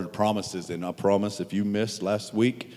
the 0.00 0.08
promises. 0.08 0.70
And 0.70 0.84
I 0.84 0.92
promise 0.92 1.40
if 1.40 1.52
you 1.52 1.64
missed 1.64 2.02
last 2.02 2.32
week, 2.32 2.72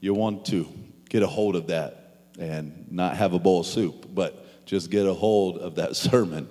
you 0.00 0.14
want 0.14 0.44
to 0.46 0.66
get 1.08 1.22
a 1.22 1.26
hold 1.26 1.56
of 1.56 1.68
that 1.68 2.24
and 2.38 2.86
not 2.90 3.16
have 3.16 3.32
a 3.32 3.38
bowl 3.38 3.60
of 3.60 3.66
soup, 3.66 4.06
but 4.14 4.66
just 4.66 4.90
get 4.90 5.06
a 5.06 5.14
hold 5.14 5.58
of 5.58 5.76
that 5.76 5.96
sermon. 5.96 6.48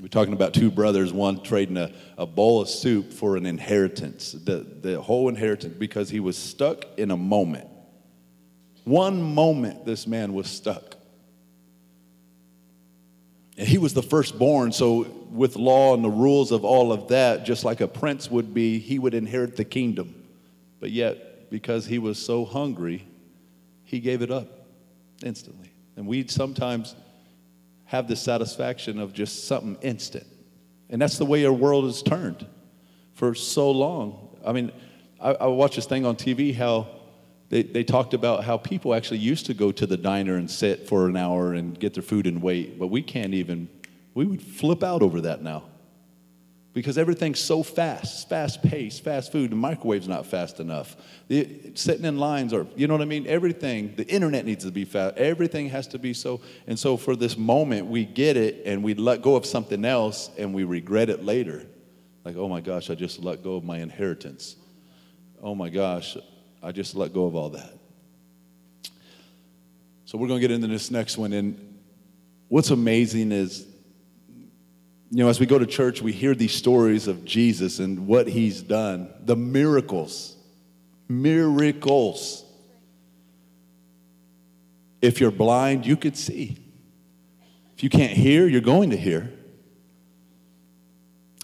We're 0.00 0.08
talking 0.08 0.32
about 0.32 0.52
two 0.52 0.70
brothers, 0.70 1.12
one 1.12 1.42
trading 1.42 1.76
a, 1.76 1.92
a 2.18 2.26
bowl 2.26 2.60
of 2.60 2.68
soup 2.68 3.12
for 3.12 3.36
an 3.36 3.46
inheritance, 3.46 4.32
the, 4.32 4.66
the 4.80 5.00
whole 5.00 5.28
inheritance, 5.28 5.76
because 5.78 6.10
he 6.10 6.18
was 6.18 6.36
stuck 6.36 6.84
in 6.96 7.12
a 7.12 7.16
moment. 7.16 7.68
One 8.84 9.22
moment, 9.22 9.86
this 9.86 10.08
man 10.08 10.34
was 10.34 10.48
stuck. 10.48 10.96
And 13.56 13.68
he 13.68 13.78
was 13.78 13.94
the 13.94 14.02
firstborn, 14.02 14.72
so 14.72 15.06
with 15.30 15.56
law 15.56 15.94
and 15.94 16.02
the 16.02 16.10
rules 16.10 16.52
of 16.52 16.64
all 16.64 16.92
of 16.92 17.08
that, 17.08 17.44
just 17.44 17.64
like 17.64 17.80
a 17.80 17.88
prince 17.88 18.30
would 18.30 18.54
be, 18.54 18.78
he 18.78 18.98
would 18.98 19.14
inherit 19.14 19.56
the 19.56 19.64
kingdom. 19.64 20.14
But 20.80 20.90
yet, 20.90 21.50
because 21.50 21.86
he 21.86 21.98
was 21.98 22.18
so 22.18 22.44
hungry, 22.44 23.06
he 23.84 24.00
gave 24.00 24.22
it 24.22 24.30
up 24.30 24.48
instantly. 25.22 25.70
And 25.96 26.06
we 26.06 26.26
sometimes 26.28 26.94
have 27.84 28.08
the 28.08 28.16
satisfaction 28.16 28.98
of 28.98 29.12
just 29.12 29.46
something 29.46 29.76
instant. 29.82 30.26
And 30.88 31.00
that's 31.00 31.18
the 31.18 31.26
way 31.26 31.44
our 31.44 31.52
world 31.52 31.84
has 31.84 32.02
turned 32.02 32.46
for 33.12 33.34
so 33.34 33.70
long. 33.70 34.38
I 34.44 34.52
mean, 34.52 34.72
I, 35.20 35.32
I 35.32 35.46
watched 35.46 35.76
this 35.76 35.86
thing 35.86 36.06
on 36.06 36.16
TV 36.16 36.54
how 36.54 36.88
they, 37.52 37.62
they 37.62 37.84
talked 37.84 38.14
about 38.14 38.44
how 38.44 38.56
people 38.56 38.94
actually 38.94 39.18
used 39.18 39.44
to 39.44 39.52
go 39.52 39.70
to 39.72 39.86
the 39.86 39.98
diner 39.98 40.36
and 40.36 40.50
sit 40.50 40.88
for 40.88 41.06
an 41.06 41.18
hour 41.18 41.52
and 41.52 41.78
get 41.78 41.92
their 41.92 42.02
food 42.02 42.26
and 42.26 42.40
wait, 42.40 42.78
but 42.78 42.86
we 42.86 43.02
can't 43.02 43.34
even, 43.34 43.68
we 44.14 44.24
would 44.24 44.40
flip 44.40 44.82
out 44.82 45.02
over 45.02 45.20
that 45.20 45.42
now 45.42 45.64
because 46.72 46.96
everything's 46.96 47.40
so 47.40 47.62
fast, 47.62 48.26
fast 48.30 48.62
paced, 48.62 49.04
fast 49.04 49.32
food. 49.32 49.50
The 49.50 49.56
microwave's 49.56 50.08
not 50.08 50.24
fast 50.24 50.60
enough. 50.60 50.96
The, 51.28 51.72
sitting 51.74 52.06
in 52.06 52.16
lines, 52.16 52.54
or 52.54 52.66
you 52.74 52.86
know 52.86 52.94
what 52.94 53.02
I 53.02 53.04
mean. 53.04 53.26
Everything. 53.26 53.96
The 53.96 54.08
internet 54.08 54.46
needs 54.46 54.64
to 54.64 54.70
be 54.70 54.86
fast. 54.86 55.18
Everything 55.18 55.68
has 55.68 55.86
to 55.88 55.98
be 55.98 56.14
so. 56.14 56.40
And 56.66 56.78
so, 56.78 56.96
for 56.96 57.16
this 57.16 57.36
moment, 57.36 57.88
we 57.88 58.06
get 58.06 58.38
it, 58.38 58.62
and 58.64 58.82
we 58.82 58.94
let 58.94 59.20
go 59.20 59.36
of 59.36 59.44
something 59.44 59.84
else, 59.84 60.30
and 60.38 60.54
we 60.54 60.64
regret 60.64 61.10
it 61.10 61.22
later. 61.22 61.66
Like, 62.24 62.36
oh 62.36 62.48
my 62.48 62.62
gosh, 62.62 62.88
I 62.88 62.94
just 62.94 63.22
let 63.22 63.42
go 63.42 63.56
of 63.56 63.64
my 63.64 63.76
inheritance. 63.76 64.56
Oh 65.42 65.54
my 65.54 65.68
gosh, 65.68 66.16
I 66.62 66.72
just 66.72 66.94
let 66.94 67.12
go 67.12 67.26
of 67.26 67.34
all 67.34 67.50
that. 67.50 67.72
So, 70.04 70.18
we're 70.18 70.28
going 70.28 70.40
to 70.40 70.46
get 70.46 70.54
into 70.54 70.66
this 70.66 70.90
next 70.90 71.16
one. 71.18 71.32
And 71.32 71.78
what's 72.48 72.70
amazing 72.70 73.32
is, 73.32 73.66
you 75.10 75.18
know, 75.18 75.28
as 75.28 75.40
we 75.40 75.46
go 75.46 75.58
to 75.58 75.66
church, 75.66 76.00
we 76.00 76.12
hear 76.12 76.34
these 76.34 76.54
stories 76.54 77.08
of 77.08 77.24
Jesus 77.24 77.78
and 77.78 78.06
what 78.06 78.28
he's 78.28 78.62
done, 78.62 79.12
the 79.24 79.36
miracles. 79.36 80.36
Miracles. 81.08 82.44
If 85.02 85.20
you're 85.20 85.30
blind, 85.32 85.84
you 85.84 85.96
could 85.96 86.16
see. 86.16 86.56
If 87.76 87.82
you 87.82 87.90
can't 87.90 88.12
hear, 88.12 88.46
you're 88.46 88.60
going 88.60 88.90
to 88.90 88.96
hear. 88.96 89.32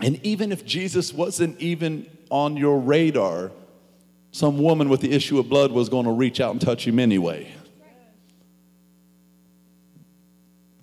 And 0.00 0.24
even 0.24 0.52
if 0.52 0.64
Jesus 0.64 1.12
wasn't 1.12 1.61
even 1.61 2.08
on 2.30 2.56
your 2.56 2.78
radar, 2.78 3.50
some 4.39 4.56
woman 4.58 4.89
with 4.89 5.00
the 5.00 5.11
issue 5.11 5.41
of 5.41 5.48
blood 5.48 5.72
was 5.72 5.89
going 5.89 6.05
to 6.05 6.12
reach 6.12 6.41
out 6.41 6.53
and 6.53 6.61
touch 6.61 6.86
him 6.86 7.00
anyway. 7.00 7.53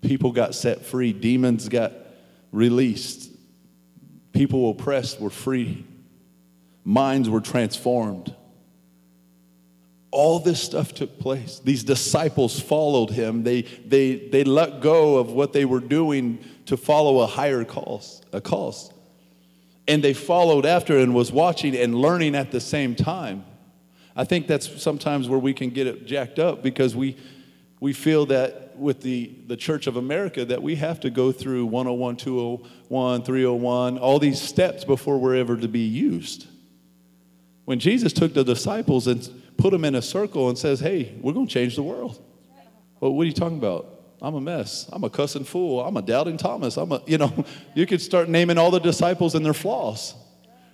People 0.02 0.34
got 0.34 0.54
set 0.54 0.86
free, 0.86 1.14
demons 1.14 1.70
got 1.70 1.94
released, 2.52 3.32
people 4.34 4.70
oppressed 4.70 5.22
were 5.22 5.30
free, 5.30 5.86
minds 6.84 7.30
were 7.30 7.40
transformed. 7.40 8.36
All 10.12 10.40
this 10.40 10.62
stuff 10.62 10.94
took 10.94 11.18
place. 11.18 11.60
These 11.60 11.86
disciples 11.86 12.60
followed 12.60 13.10
him. 13.10 13.44
They, 13.44 13.62
they, 13.62 14.16
they 14.16 14.44
let 14.44 14.82
go 14.82 15.16
of 15.16 15.32
what 15.32 15.54
they 15.54 15.64
were 15.64 15.80
doing 15.80 16.40
to 16.66 16.76
follow 16.76 17.22
a 17.22 17.26
higher 17.26 17.64
cause, 17.64 18.22
a 18.34 18.42
cause 18.42 18.92
and 19.88 20.04
they 20.04 20.14
followed 20.14 20.66
after 20.66 20.98
and 20.98 21.14
was 21.14 21.32
watching 21.32 21.76
and 21.76 21.96
learning 21.96 22.36
at 22.36 22.52
the 22.52 22.60
same 22.60 22.96
time. 22.96 23.46
I 24.16 24.24
think 24.24 24.48
that's 24.48 24.82
sometimes 24.82 25.28
where 25.28 25.40
we 25.40 25.54
can 25.54 25.70
get 25.70 25.88
it 25.88 26.06
jacked 26.06 26.40
up 26.40 26.64
because 26.64 26.96
we 26.96 27.18
we 27.80 27.94
feel 27.94 28.26
that 28.28 28.78
with 28.78 29.02
the, 29.02 29.32
the 29.48 29.56
Church 29.56 29.88
of 29.88 29.98
America 29.98 30.46
that 30.46 30.62
we 30.62 30.76
have 30.76 31.00
to 31.02 31.10
go 31.10 31.32
through 31.32 31.66
101, 31.66 32.18
201, 32.18 33.24
301, 33.24 33.98
all 33.98 34.20
these 34.20 34.42
steps 34.42 34.84
before 34.84 35.18
we're 35.18 35.36
ever 35.36 35.58
to 35.58 35.68
be 35.68 35.82
used. 35.82 36.48
When 37.66 37.80
Jesus 37.80 38.14
took 38.14 38.34
the 38.34 38.44
disciples 38.44 39.08
and 39.08 39.30
put 39.58 39.72
them 39.72 39.86
in 39.86 39.96
a 39.96 40.02
circle 40.02 40.50
and 40.50 40.58
says, 40.58 40.80
Hey, 40.80 41.16
we're 41.22 41.34
going 41.34 41.48
to 41.48 41.54
change 41.54 41.76
the 41.76 41.84
world. 41.84 42.22
Well, 43.00 43.14
what 43.14 43.24
are 43.24 43.28
you 43.28 43.34
talking 43.34 43.58
about? 43.58 43.92
I'm 44.22 44.36
a 44.36 44.42
mess. 44.42 44.90
I'm 44.92 45.04
a 45.04 45.10
cussing 45.10 45.44
fool. 45.44 45.82
I'm 45.82 45.98
a 45.98 46.02
doubting 46.02 46.38
Thomas. 46.38 46.78
I'm 46.78 46.92
a, 46.92 47.02
you 47.06 47.18
know, 47.18 47.46
you 47.76 47.86
could 47.86 48.02
start 48.02 48.30
naming 48.30 48.58
all 48.58 48.72
the 48.72 48.80
disciples 48.80 49.36
and 49.36 49.46
their 49.46 49.54
flaws. 49.54 50.16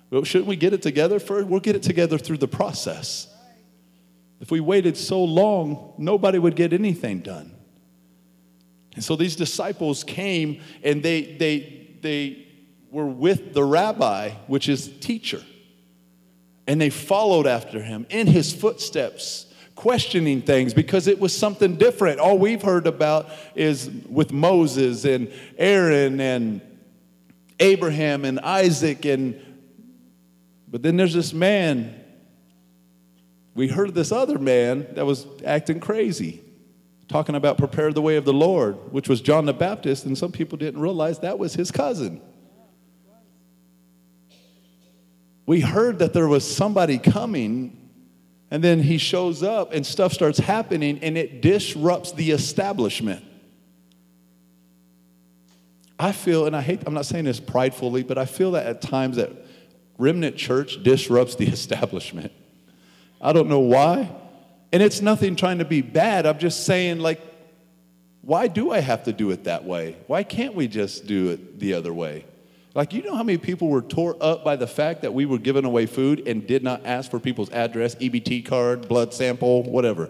Well, 0.10 0.24
shouldn't 0.24 0.48
we 0.48 0.58
get 0.58 0.74
it 0.74 0.82
together 0.82 1.20
first? 1.20 1.48
We'll 1.48 1.62
get 1.62 1.76
it 1.76 1.84
together 1.84 2.18
through 2.18 2.38
the 2.38 2.48
process. 2.48 3.31
If 4.42 4.50
we 4.50 4.60
waited 4.60 4.98
so 4.98 5.24
long, 5.24 5.94
nobody 6.00 6.40
would 6.40 6.56
get 6.56 6.74
anything 6.74 7.20
done. 7.20 7.56
And 8.96 9.04
so 9.04 9.16
these 9.16 9.36
disciples 9.36 10.04
came 10.04 10.62
and 10.84 11.02
they, 11.02 11.38
they, 11.38 11.96
they 12.02 12.48
were 12.90 13.06
with 13.06 13.54
the 13.54 13.64
rabbi, 13.64 14.32
which 14.48 14.68
is 14.68 14.90
teacher. 15.00 15.42
And 16.68 16.82
they 16.82 16.90
followed 16.90 17.48
after 17.48 17.82
him 17.82 18.06
in 18.10 18.28
his 18.28 18.52
footsteps 18.52 19.46
questioning 19.76 20.42
things 20.42 20.74
because 20.74 21.08
it 21.08 21.20
was 21.20 21.36
something 21.36 21.76
different. 21.76 22.20
All 22.20 22.38
we've 22.38 22.62
heard 22.62 22.88
about 22.88 23.30
is 23.56 23.90
with 24.10 24.32
Moses 24.32 25.06
and 25.06 25.32
Aaron 25.58 26.20
and 26.20 26.62
Abraham 27.60 28.26
and 28.26 28.40
Isaac 28.40 29.06
and 29.06 29.40
but 30.68 30.82
then 30.84 30.96
there's 30.96 31.14
this 31.14 31.34
man 31.34 32.01
we 33.54 33.68
heard 33.68 33.94
this 33.94 34.12
other 34.12 34.40
man 34.40 34.88
that 34.96 35.06
was 35.06 35.26
acting 35.46 35.80
crazy 35.80 36.42
talking 37.08 37.36
about 37.36 37.58
prepare 37.58 37.92
the 37.92 38.02
way 38.02 38.16
of 38.16 38.26
the 38.26 38.34
Lord 38.34 38.92
which 38.92 39.10
was 39.10 39.22
John 39.22 39.46
the 39.46 39.54
Baptist 39.54 40.06
and 40.06 40.18
some 40.18 40.32
people 40.32 40.58
didn't 40.58 40.82
realize 40.82 41.20
that 41.20 41.38
was 41.38 41.54
his 41.54 41.72
cousin 41.72 42.22
we 45.46 45.60
heard 45.62 46.00
that 46.00 46.14
there 46.14 46.28
was 46.28 46.50
somebody 46.50 46.98
coming 46.98 47.78
and 48.52 48.62
then 48.62 48.84
he 48.84 48.98
shows 48.98 49.44
up 49.44 49.74
and 49.74 49.86
stuff 49.86 50.12
starts 50.12 50.38
happening 50.38 51.00
and 51.02 51.18
it 51.18 51.42
disrupts 51.42 52.12
the 52.12 52.32
establishment. 52.32 53.24
I 55.98 56.12
feel, 56.12 56.46
and 56.48 56.56
I 56.56 56.62
hate, 56.62 56.82
I'm 56.86 56.94
not 56.94 57.06
saying 57.06 57.26
this 57.26 57.40
pridefully, 57.40 58.04
but 58.04 58.18
I 58.18 58.26
feel 58.26 58.52
that 58.52 58.66
at 58.66 58.82
times 58.82 59.16
that 59.16 59.32
Remnant 59.98 60.36
Church 60.36 60.84
disrupts 60.84 61.36
the 61.36 61.48
establishment. 61.50 62.34
I 63.22 63.34
don't 63.34 63.48
know 63.48 63.60
why. 63.60 64.10
And 64.74 64.82
it's 64.82 65.02
nothing 65.02 65.36
trying 65.36 65.60
to 65.60 65.66
be 65.66 65.82
bad. 65.82 66.26
I'm 66.26 66.40
just 66.40 66.66
saying, 66.66 67.00
like, 67.00 67.22
why 68.22 68.48
do 68.48 68.72
I 68.72 68.80
have 68.80 69.04
to 69.04 69.14
do 69.14 69.32
it 69.32 69.46
that 69.46 69.64
way? 69.64 69.98
Why 70.08 70.24
can't 70.24 70.56
we 70.56 70.68
just 70.68 71.08
do 71.08 71.30
it 71.30 71.60
the 71.60 71.74
other 71.74 71.94
way? 71.94 72.26
Like, 72.74 72.94
you 72.94 73.04
know 73.04 73.16
how 73.16 73.24
many 73.24 73.38
people 73.38 73.68
were 73.68 73.82
tore 73.82 74.16
up 74.22 74.46
by 74.46 74.56
the 74.56 74.68
fact 74.68 75.02
that 75.02 75.14
we 75.14 75.26
were 75.26 75.38
giving 75.38 75.66
away 75.66 75.86
food 75.86 76.26
and 76.26 76.48
did 76.48 76.64
not 76.64 76.86
ask 76.86 77.12
for 77.12 77.20
people's 77.20 77.50
address, 77.50 77.96
EBT 77.96 78.46
card, 78.46 78.88
blood 78.88 79.14
sample, 79.14 79.64
whatever? 79.64 80.10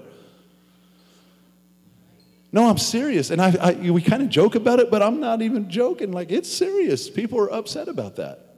No, 2.51 2.69
I'm 2.69 2.77
serious. 2.77 3.31
And 3.31 3.41
I, 3.41 3.55
I 3.59 3.91
we 3.91 4.01
kind 4.01 4.21
of 4.21 4.29
joke 4.29 4.55
about 4.55 4.79
it, 4.79 4.91
but 4.91 5.01
I'm 5.01 5.19
not 5.19 5.41
even 5.41 5.69
joking. 5.69 6.11
Like, 6.11 6.31
it's 6.31 6.51
serious. 6.51 7.09
People 7.09 7.39
are 7.39 7.51
upset 7.51 7.87
about 7.87 8.17
that. 8.17 8.55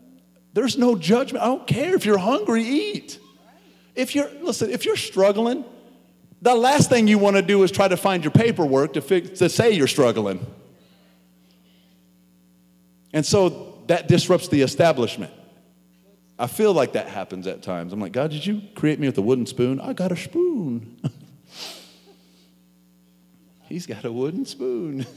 There's 0.51 0.77
no 0.77 0.95
judgment. 0.95 1.43
I 1.43 1.47
don't 1.47 1.65
care 1.65 1.95
if 1.95 2.05
you're 2.05 2.17
hungry, 2.17 2.63
eat. 2.63 3.19
If 3.95 4.15
you're, 4.15 4.29
listen, 4.41 4.69
if 4.69 4.85
you're 4.85 4.95
struggling, 4.95 5.63
the 6.41 6.55
last 6.55 6.89
thing 6.89 7.07
you 7.07 7.17
want 7.17 7.35
to 7.35 7.41
do 7.41 7.63
is 7.63 7.71
try 7.71 7.87
to 7.87 7.97
find 7.97 8.23
your 8.23 8.31
paperwork 8.31 8.93
to, 8.93 9.01
fix, 9.01 9.39
to 9.39 9.49
say 9.49 9.71
you're 9.71 9.87
struggling. 9.87 10.45
And 13.13 13.25
so 13.25 13.81
that 13.87 14.07
disrupts 14.07 14.47
the 14.47 14.61
establishment. 14.61 15.31
I 16.37 16.47
feel 16.47 16.73
like 16.73 16.93
that 16.93 17.07
happens 17.07 17.47
at 17.47 17.61
times. 17.61 17.93
I'm 17.93 17.99
like, 17.99 18.11
God, 18.11 18.31
did 18.31 18.45
you 18.45 18.61
create 18.75 18.99
me 18.99 19.07
with 19.07 19.17
a 19.17 19.21
wooden 19.21 19.45
spoon? 19.45 19.79
I 19.79 19.93
got 19.93 20.11
a 20.11 20.17
spoon. 20.17 20.99
He's 23.69 23.85
got 23.85 24.03
a 24.03 24.11
wooden 24.11 24.45
spoon. 24.45 25.05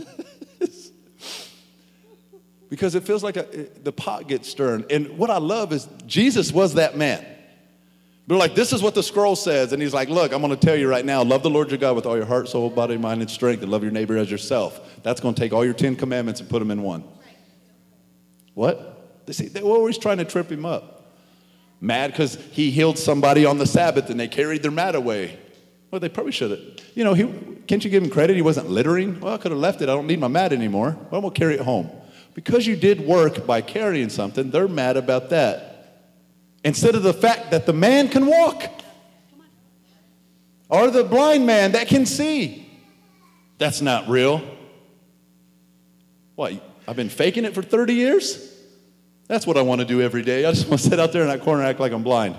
because 2.69 2.95
it 2.95 3.05
feels 3.05 3.25
like 3.25 3.37
a, 3.37 3.69
the 3.83 3.93
pot 3.93 4.29
gets 4.29 4.49
stirred. 4.49 4.91
And 4.93 5.19
what 5.19 5.31
I 5.31 5.39
love 5.39 5.73
is 5.73 5.89
Jesus 6.07 6.53
was 6.53 6.75
that 6.75 6.97
man. 6.97 7.25
They're 8.27 8.37
like, 8.37 8.57
this 8.57 8.73
is 8.73 8.83
what 8.83 8.95
the 8.95 9.03
scroll 9.03 9.37
says. 9.37 9.73
And 9.73 9.81
he's 9.81 9.95
like, 9.95 10.09
look, 10.09 10.33
I'm 10.33 10.41
going 10.41 10.51
to 10.51 10.57
tell 10.57 10.75
you 10.75 10.89
right 10.89 11.05
now 11.05 11.23
love 11.23 11.43
the 11.43 11.51
Lord 11.51 11.71
your 11.71 11.79
God 11.79 11.95
with 11.95 12.07
all 12.07 12.17
your 12.17 12.27
heart, 12.27 12.49
soul, 12.49 12.71
body, 12.71 12.97
mind, 12.97 13.21
and 13.21 13.31
strength, 13.31 13.63
and 13.63 13.71
love 13.71 13.83
your 13.83 13.93
neighbor 13.93 14.17
as 14.17 14.31
yourself. 14.31 14.81
That's 15.03 15.21
going 15.21 15.35
to 15.35 15.41
take 15.41 15.53
all 15.53 15.65
your 15.65 15.75
10 15.75 15.95
commandments 15.97 16.41
and 16.41 16.51
put 16.51 16.59
them 16.59 16.73
in 16.73 16.83
one. 16.83 17.05
What? 18.55 19.27
They 19.27 19.33
say, 19.33 19.49
they're 19.49 19.63
always 19.63 19.97
trying 19.97 20.19
to 20.19 20.25
trip 20.25 20.51
him 20.51 20.65
up. 20.65 21.15
Mad 21.81 22.11
because 22.11 22.37
he 22.53 22.71
healed 22.71 22.99
somebody 22.99 23.45
on 23.45 23.59
the 23.59 23.67
Sabbath 23.67 24.11
and 24.11 24.19
they 24.19 24.29
carried 24.29 24.63
their 24.63 24.71
mat 24.71 24.95
away. 24.95 25.39
Well, 25.91 26.01
they 26.01 26.09
probably 26.09 26.33
should 26.33 26.51
have. 26.51 26.61
You 26.95 27.05
know, 27.05 27.15
he, 27.15 27.25
can't 27.67 27.85
you 27.85 27.91
give 27.91 28.03
him 28.03 28.11
credit? 28.11 28.35
He 28.35 28.43
wasn't 28.43 28.71
littering. 28.71 29.21
Well, 29.21 29.35
I 29.35 29.37
could 29.37 29.53
have 29.53 29.61
left 29.61 29.83
it. 29.83 29.89
I 29.89 29.95
don't 29.95 30.07
need 30.07 30.19
my 30.19 30.29
mat 30.29 30.53
anymore. 30.53 30.97
Well, 31.11 31.21
going 31.21 31.33
to 31.33 31.39
carry 31.39 31.55
it 31.55 31.61
home. 31.61 31.91
Because 32.35 32.67
you 32.67 32.77
did 32.77 33.01
work 33.01 33.47
by 33.47 33.61
carrying 33.61 34.09
something, 34.09 34.51
they're 34.51 34.69
mad 34.69 34.97
about 34.97 35.31
that. 35.31 35.76
Instead 36.67 36.97
of 36.97 37.05
the 37.05 37.15
fact 37.15 37.53
that 37.53 37.65
the 37.65 37.73
man 37.73 38.09
can 38.09 38.27
walk 38.27 38.65
or 40.69 40.91
the 40.91 41.05
blind 41.05 41.47
man 41.47 41.71
that 41.73 41.87
can 41.87 42.05
see. 42.05 42.69
That's 43.59 43.81
not 43.81 44.09
real. 44.09 44.43
What? 46.35 46.55
I've 46.89 46.97
been 46.97 47.09
faking 47.09 47.45
it 47.45 47.55
for 47.55 47.63
30 47.63 47.95
years? 47.95 48.53
That's 49.29 49.47
what 49.47 49.57
I 49.57 49.63
want 49.63 49.81
to 49.81 49.87
do 49.87 50.03
every 50.03 50.23
day. 50.23 50.45
I 50.45 50.51
just 50.51 50.69
want 50.69 50.83
to 50.83 50.89
sit 50.91 50.99
out 50.99 51.13
there 51.13 51.23
in 51.23 51.29
that 51.29 51.43
corner 51.43 51.61
and 51.61 51.71
act 51.71 51.79
like 51.79 51.93
I'm 51.93 52.03
blind. 52.03 52.35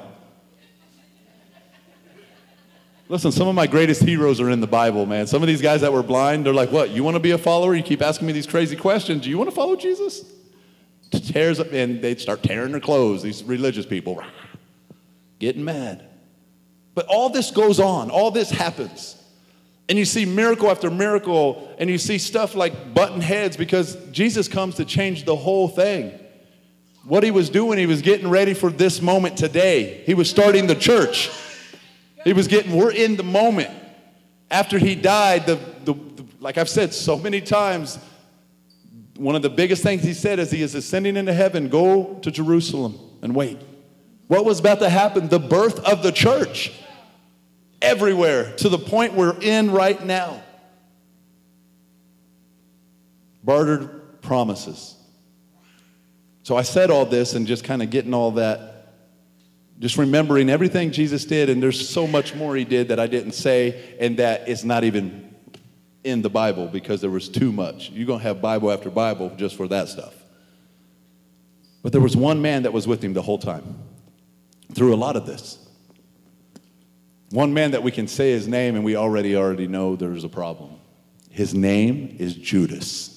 Listen, 3.08 3.32
some 3.32 3.48
of 3.48 3.56
my 3.56 3.66
greatest 3.66 4.04
heroes 4.04 4.42
are 4.42 4.50
in 4.50 4.60
the 4.60 4.68
Bible, 4.68 5.06
man. 5.06 5.28
Some 5.28 5.42
of 5.42 5.48
these 5.48 5.62
guys 5.62 5.80
that 5.80 5.94
were 5.94 6.04
blind, 6.04 6.46
they're 6.46 6.54
like, 6.54 6.74
What? 6.74 6.90
You 6.90 7.02
want 7.02 7.16
to 7.16 7.22
be 7.22 7.32
a 7.32 7.38
follower? 7.38 7.74
You 7.74 7.82
keep 7.82 8.02
asking 8.02 8.28
me 8.28 8.34
these 8.34 8.46
crazy 8.46 8.76
questions. 8.76 9.24
Do 9.24 9.30
you 9.30 9.38
want 9.38 9.50
to 9.50 9.56
follow 9.56 9.78
Jesus? 9.78 10.26
Tears 11.12 11.60
up, 11.60 11.72
and 11.72 12.02
they'd 12.02 12.20
start 12.20 12.44
tearing 12.44 12.72
their 12.72 12.82
clothes, 12.82 13.24
these 13.24 13.44
religious 13.44 13.86
people, 13.86 14.22
getting 15.40 15.64
mad. 15.64 16.04
But 16.94 17.06
all 17.08 17.30
this 17.30 17.52
goes 17.52 17.80
on, 17.80 18.10
all 18.10 18.32
this 18.32 18.50
happens. 18.50 19.16
And 19.90 19.98
you 19.98 20.04
see 20.04 20.26
miracle 20.26 20.70
after 20.70 20.92
miracle, 20.92 21.74
and 21.80 21.90
you 21.90 21.98
see 21.98 22.18
stuff 22.18 22.56
like 22.56 22.94
button 22.94 23.22
heads 23.22 23.56
because 23.56 23.96
Jesus 24.12 24.48
comes 24.48 24.76
to 24.76 24.86
change 24.86 25.24
the 25.24 25.36
whole 25.36 25.70
thing. 25.70 26.12
What 27.06 27.24
he 27.24 27.32
was 27.32 27.50
doing, 27.50 27.80
he 27.80 27.86
was 27.86 28.02
getting 28.02 28.30
ready 28.30 28.54
for 28.54 28.70
this 28.70 29.02
moment 29.02 29.38
today. 29.38 30.04
He 30.06 30.14
was 30.14 30.30
starting 30.30 30.68
the 30.68 30.76
church. 30.76 31.32
He 32.26 32.34
was 32.34 32.50
getting, 32.50 32.76
we're 32.76 32.92
in 32.92 33.16
the 33.16 33.24
moment. 33.24 33.70
After 34.52 34.78
he 34.78 34.96
died, 34.96 35.46
the, 35.46 35.56
the, 35.86 35.94
the, 35.94 36.26
like 36.42 36.58
I've 36.58 36.68
said 36.68 36.94
so 36.94 37.18
many 37.18 37.40
times, 37.40 37.98
one 39.18 39.36
of 39.36 39.42
the 39.42 39.50
biggest 39.50 39.84
things 39.84 40.04
he 40.04 40.14
said 40.14 40.40
as 40.40 40.52
he 40.52 40.62
is 40.62 40.76
ascending 40.76 41.18
into 41.18 41.34
heaven 41.34 41.70
go 41.70 42.20
to 42.22 42.32
Jerusalem 42.32 42.98
and 43.22 43.36
wait. 43.36 43.60
What 44.28 44.46
was 44.46 44.60
about 44.60 44.80
to 44.80 44.90
happen? 44.90 45.28
The 45.30 45.40
birth 45.40 45.80
of 45.80 46.04
the 46.04 46.12
church 46.12 46.72
everywhere 47.82 48.56
to 48.58 48.70
the 48.70 48.78
point 48.80 49.14
we're 49.14 49.40
in 49.40 49.72
right 49.72 50.04
now. 50.06 50.42
Bartered 53.44 54.22
promises. 54.22 54.96
So 56.44 56.58
I 56.58 56.62
said 56.62 56.92
all 56.92 57.06
this 57.06 57.34
and 57.34 57.48
just 57.48 57.64
kind 57.64 57.82
of 57.82 57.90
getting 57.90 58.14
all 58.14 58.32
that 58.32 58.78
just 59.80 59.98
remembering 59.98 60.50
everything 60.50 60.92
Jesus 60.92 61.26
did, 61.26 61.50
and 61.50 61.62
there's 61.62 61.88
so 61.88 62.08
much 62.08 62.34
more 62.34 62.56
he 62.56 62.66
did 62.66 62.88
that 62.88 63.00
I 63.00 63.08
didn't 63.08 63.34
say, 63.34 63.96
and 64.00 64.18
that 64.18 64.48
is 64.48 64.66
not 64.66 64.84
even 64.84 65.36
in 66.08 66.22
the 66.22 66.30
Bible 66.30 66.68
because 66.68 67.02
there 67.02 67.10
was 67.10 67.28
too 67.28 67.52
much. 67.52 67.90
You're 67.90 68.08
going 68.08 68.20
to 68.20 68.24
have 68.24 68.42
Bible 68.42 68.72
after 68.72 68.90
Bible 68.90 69.32
just 69.36 69.56
for 69.56 69.68
that 69.68 69.90
stuff. 69.90 70.14
But 71.84 71.92
there 71.92 72.02
was 72.02 72.16
one 72.16 72.42
man 72.42 72.64
that 72.64 72.74
was 72.74 72.88
with 72.88 73.04
him 73.04 73.14
the 73.14 73.22
whole 73.22 73.38
time 73.38 73.78
through 74.74 74.94
a 74.94 74.98
lot 74.98 75.16
of 75.16 75.26
this. 75.26 75.60
One 77.32 77.54
man 77.54 77.72
that 77.72 77.84
we 77.84 77.92
can 77.92 78.08
say 78.08 78.32
his 78.32 78.48
name 78.48 78.76
and 78.76 78.86
we 78.86 78.96
already 78.96 79.36
already 79.36 79.68
know 79.68 79.96
there's 79.96 80.24
a 80.24 80.30
problem. 80.30 80.72
His 81.30 81.54
name 81.54 82.16
is 82.20 82.36
Judas. 82.36 83.14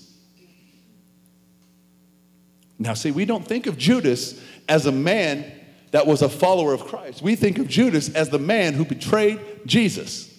Now, 2.79 2.95
see, 2.95 3.11
we 3.11 3.25
don't 3.25 3.47
think 3.47 3.67
of 3.67 3.79
Judas 3.79 4.41
as 4.69 4.87
a 4.87 4.93
man 4.93 5.53
that 5.91 6.07
was 6.07 6.23
a 6.23 6.29
follower 6.29 6.73
of 6.73 6.85
Christ. 6.85 7.23
We 7.23 7.37
think 7.37 7.59
of 7.59 7.69
Judas 7.69 8.09
as 8.15 8.31
the 8.31 8.39
man 8.39 8.75
who 8.75 8.85
betrayed 8.85 9.41
Jesus. 9.67 10.30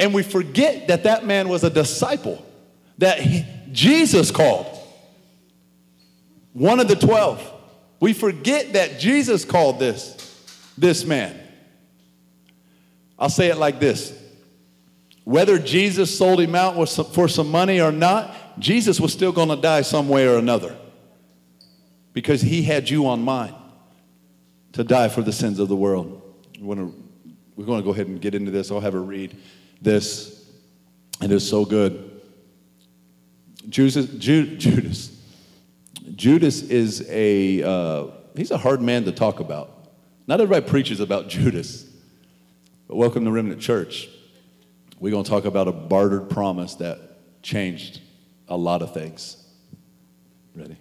And 0.00 0.14
we 0.14 0.22
forget 0.22 0.88
that 0.88 1.04
that 1.04 1.26
man 1.26 1.50
was 1.50 1.62
a 1.62 1.68
disciple 1.68 2.44
that 2.98 3.20
he, 3.20 3.44
Jesus 3.70 4.30
called. 4.30 4.66
One 6.54 6.80
of 6.80 6.88
the 6.88 6.96
12. 6.96 7.52
We 8.00 8.14
forget 8.14 8.72
that 8.72 8.98
Jesus 8.98 9.44
called 9.44 9.78
this 9.78 10.16
this 10.78 11.04
man. 11.04 11.38
I'll 13.18 13.28
say 13.28 13.48
it 13.48 13.58
like 13.58 13.78
this. 13.78 14.18
Whether 15.24 15.58
Jesus 15.58 16.16
sold 16.16 16.40
him 16.40 16.54
out 16.54 16.74
for 17.12 17.28
some 17.28 17.50
money 17.50 17.78
or 17.82 17.92
not, 17.92 18.58
Jesus 18.58 18.98
was 18.98 19.12
still 19.12 19.32
going 19.32 19.50
to 19.50 19.56
die 19.56 19.82
some 19.82 20.08
way 20.08 20.26
or 20.26 20.38
another 20.38 20.74
because 22.14 22.40
he 22.40 22.62
had 22.62 22.88
you 22.88 23.06
on 23.06 23.22
mind 23.22 23.54
to 24.72 24.82
die 24.82 25.10
for 25.10 25.20
the 25.20 25.32
sins 25.32 25.58
of 25.58 25.68
the 25.68 25.76
world. 25.76 26.22
We're 26.58 26.74
going 26.74 27.80
to 27.80 27.82
go 27.82 27.90
ahead 27.90 28.06
and 28.06 28.18
get 28.18 28.34
into 28.34 28.50
this. 28.50 28.70
I'll 28.70 28.80
have 28.80 28.94
a 28.94 28.98
read 28.98 29.36
this. 29.80 30.44
It 31.22 31.30
is 31.30 31.48
so 31.48 31.64
good. 31.64 32.20
Judas, 33.68 34.06
Judas, 34.06 35.16
Judas 36.14 36.62
is 36.62 37.06
a, 37.08 37.62
uh, 37.62 38.06
he's 38.36 38.50
a 38.50 38.58
hard 38.58 38.80
man 38.80 39.04
to 39.04 39.12
talk 39.12 39.40
about. 39.40 39.88
Not 40.26 40.40
everybody 40.40 40.68
preaches 40.68 41.00
about 41.00 41.28
Judas. 41.28 41.86
But 42.88 42.96
welcome 42.96 43.24
to 43.24 43.30
Remnant 43.30 43.60
Church. 43.60 44.08
We're 44.98 45.10
going 45.10 45.24
to 45.24 45.30
talk 45.30 45.44
about 45.44 45.68
a 45.68 45.72
bartered 45.72 46.28
promise 46.28 46.74
that 46.76 47.42
changed 47.42 48.00
a 48.48 48.56
lot 48.56 48.82
of 48.82 48.92
things. 48.92 49.36
Ready? 50.54 50.76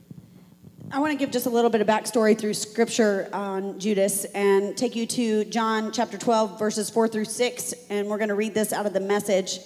I 0.92 0.98
want 0.98 1.12
to 1.12 1.18
give 1.20 1.30
just 1.30 1.46
a 1.46 1.52
little 1.52 1.70
bit 1.70 1.82
of 1.82 1.88
backstory 1.88 2.36
through 2.36 2.56
scripture 2.56 3.30
on 3.32 3.80
Judas 3.80 4.26
and 4.26 4.76
take 4.76 4.96
you 4.96 5.06
to 5.06 5.46
John 5.46 5.92
chapter 5.92 6.18
12, 6.18 6.58
verses 6.58 6.90
4 6.90 7.08
through 7.08 7.26
6. 7.26 7.74
And 7.92 8.08
we're 8.08 8.18
going 8.18 8.30
to 8.30 8.36
read 8.36 8.56
this 8.56 8.74
out 8.74 8.88
of 8.88 8.94
the 8.94 9.00
message. 9.00 9.60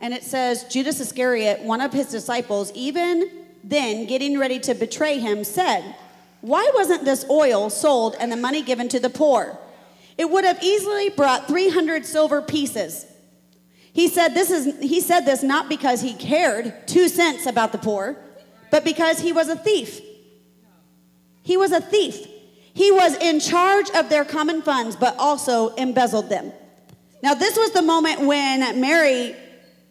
And 0.00 0.14
it 0.14 0.22
says 0.22 0.62
Judas 0.64 1.00
Iscariot, 1.00 1.62
one 1.62 1.80
of 1.80 1.92
his 1.92 2.06
disciples, 2.12 2.70
even 2.74 3.28
then 3.64 4.06
getting 4.06 4.38
ready 4.38 4.60
to 4.60 4.74
betray 4.74 5.18
him, 5.18 5.42
said, 5.42 5.96
Why 6.42 6.70
wasn't 6.74 7.04
this 7.04 7.26
oil 7.28 7.68
sold 7.68 8.14
and 8.20 8.30
the 8.30 8.36
money 8.36 8.62
given 8.62 8.88
to 8.90 9.00
the 9.00 9.10
poor? 9.10 9.58
It 10.16 10.30
would 10.30 10.44
have 10.44 10.62
easily 10.62 11.08
brought 11.08 11.48
300 11.48 12.06
silver 12.06 12.40
pieces. 12.40 13.04
He 13.92 14.06
said, 14.06 14.28
this 14.28 14.52
is, 14.52 14.78
he 14.78 15.00
said 15.00 15.22
this 15.22 15.42
not 15.42 15.68
because 15.68 16.02
he 16.02 16.14
cared 16.14 16.86
two 16.86 17.08
cents 17.08 17.46
about 17.46 17.72
the 17.72 17.78
poor, 17.78 18.16
but 18.70 18.84
because 18.84 19.18
he 19.18 19.32
was 19.32 19.48
a 19.48 19.56
thief. 19.56 20.02
He 21.46 21.56
was 21.56 21.70
a 21.70 21.80
thief. 21.80 22.26
He 22.74 22.90
was 22.90 23.14
in 23.18 23.38
charge 23.38 23.88
of 23.90 24.08
their 24.08 24.24
common 24.24 24.62
funds, 24.62 24.96
but 24.96 25.14
also 25.16 25.68
embezzled 25.76 26.28
them. 26.28 26.52
Now, 27.22 27.34
this 27.34 27.56
was 27.56 27.70
the 27.70 27.82
moment 27.82 28.22
when 28.22 28.80
Mary 28.80 29.36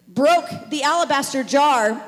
broke 0.06 0.50
the 0.68 0.82
alabaster 0.82 1.42
jar 1.42 2.04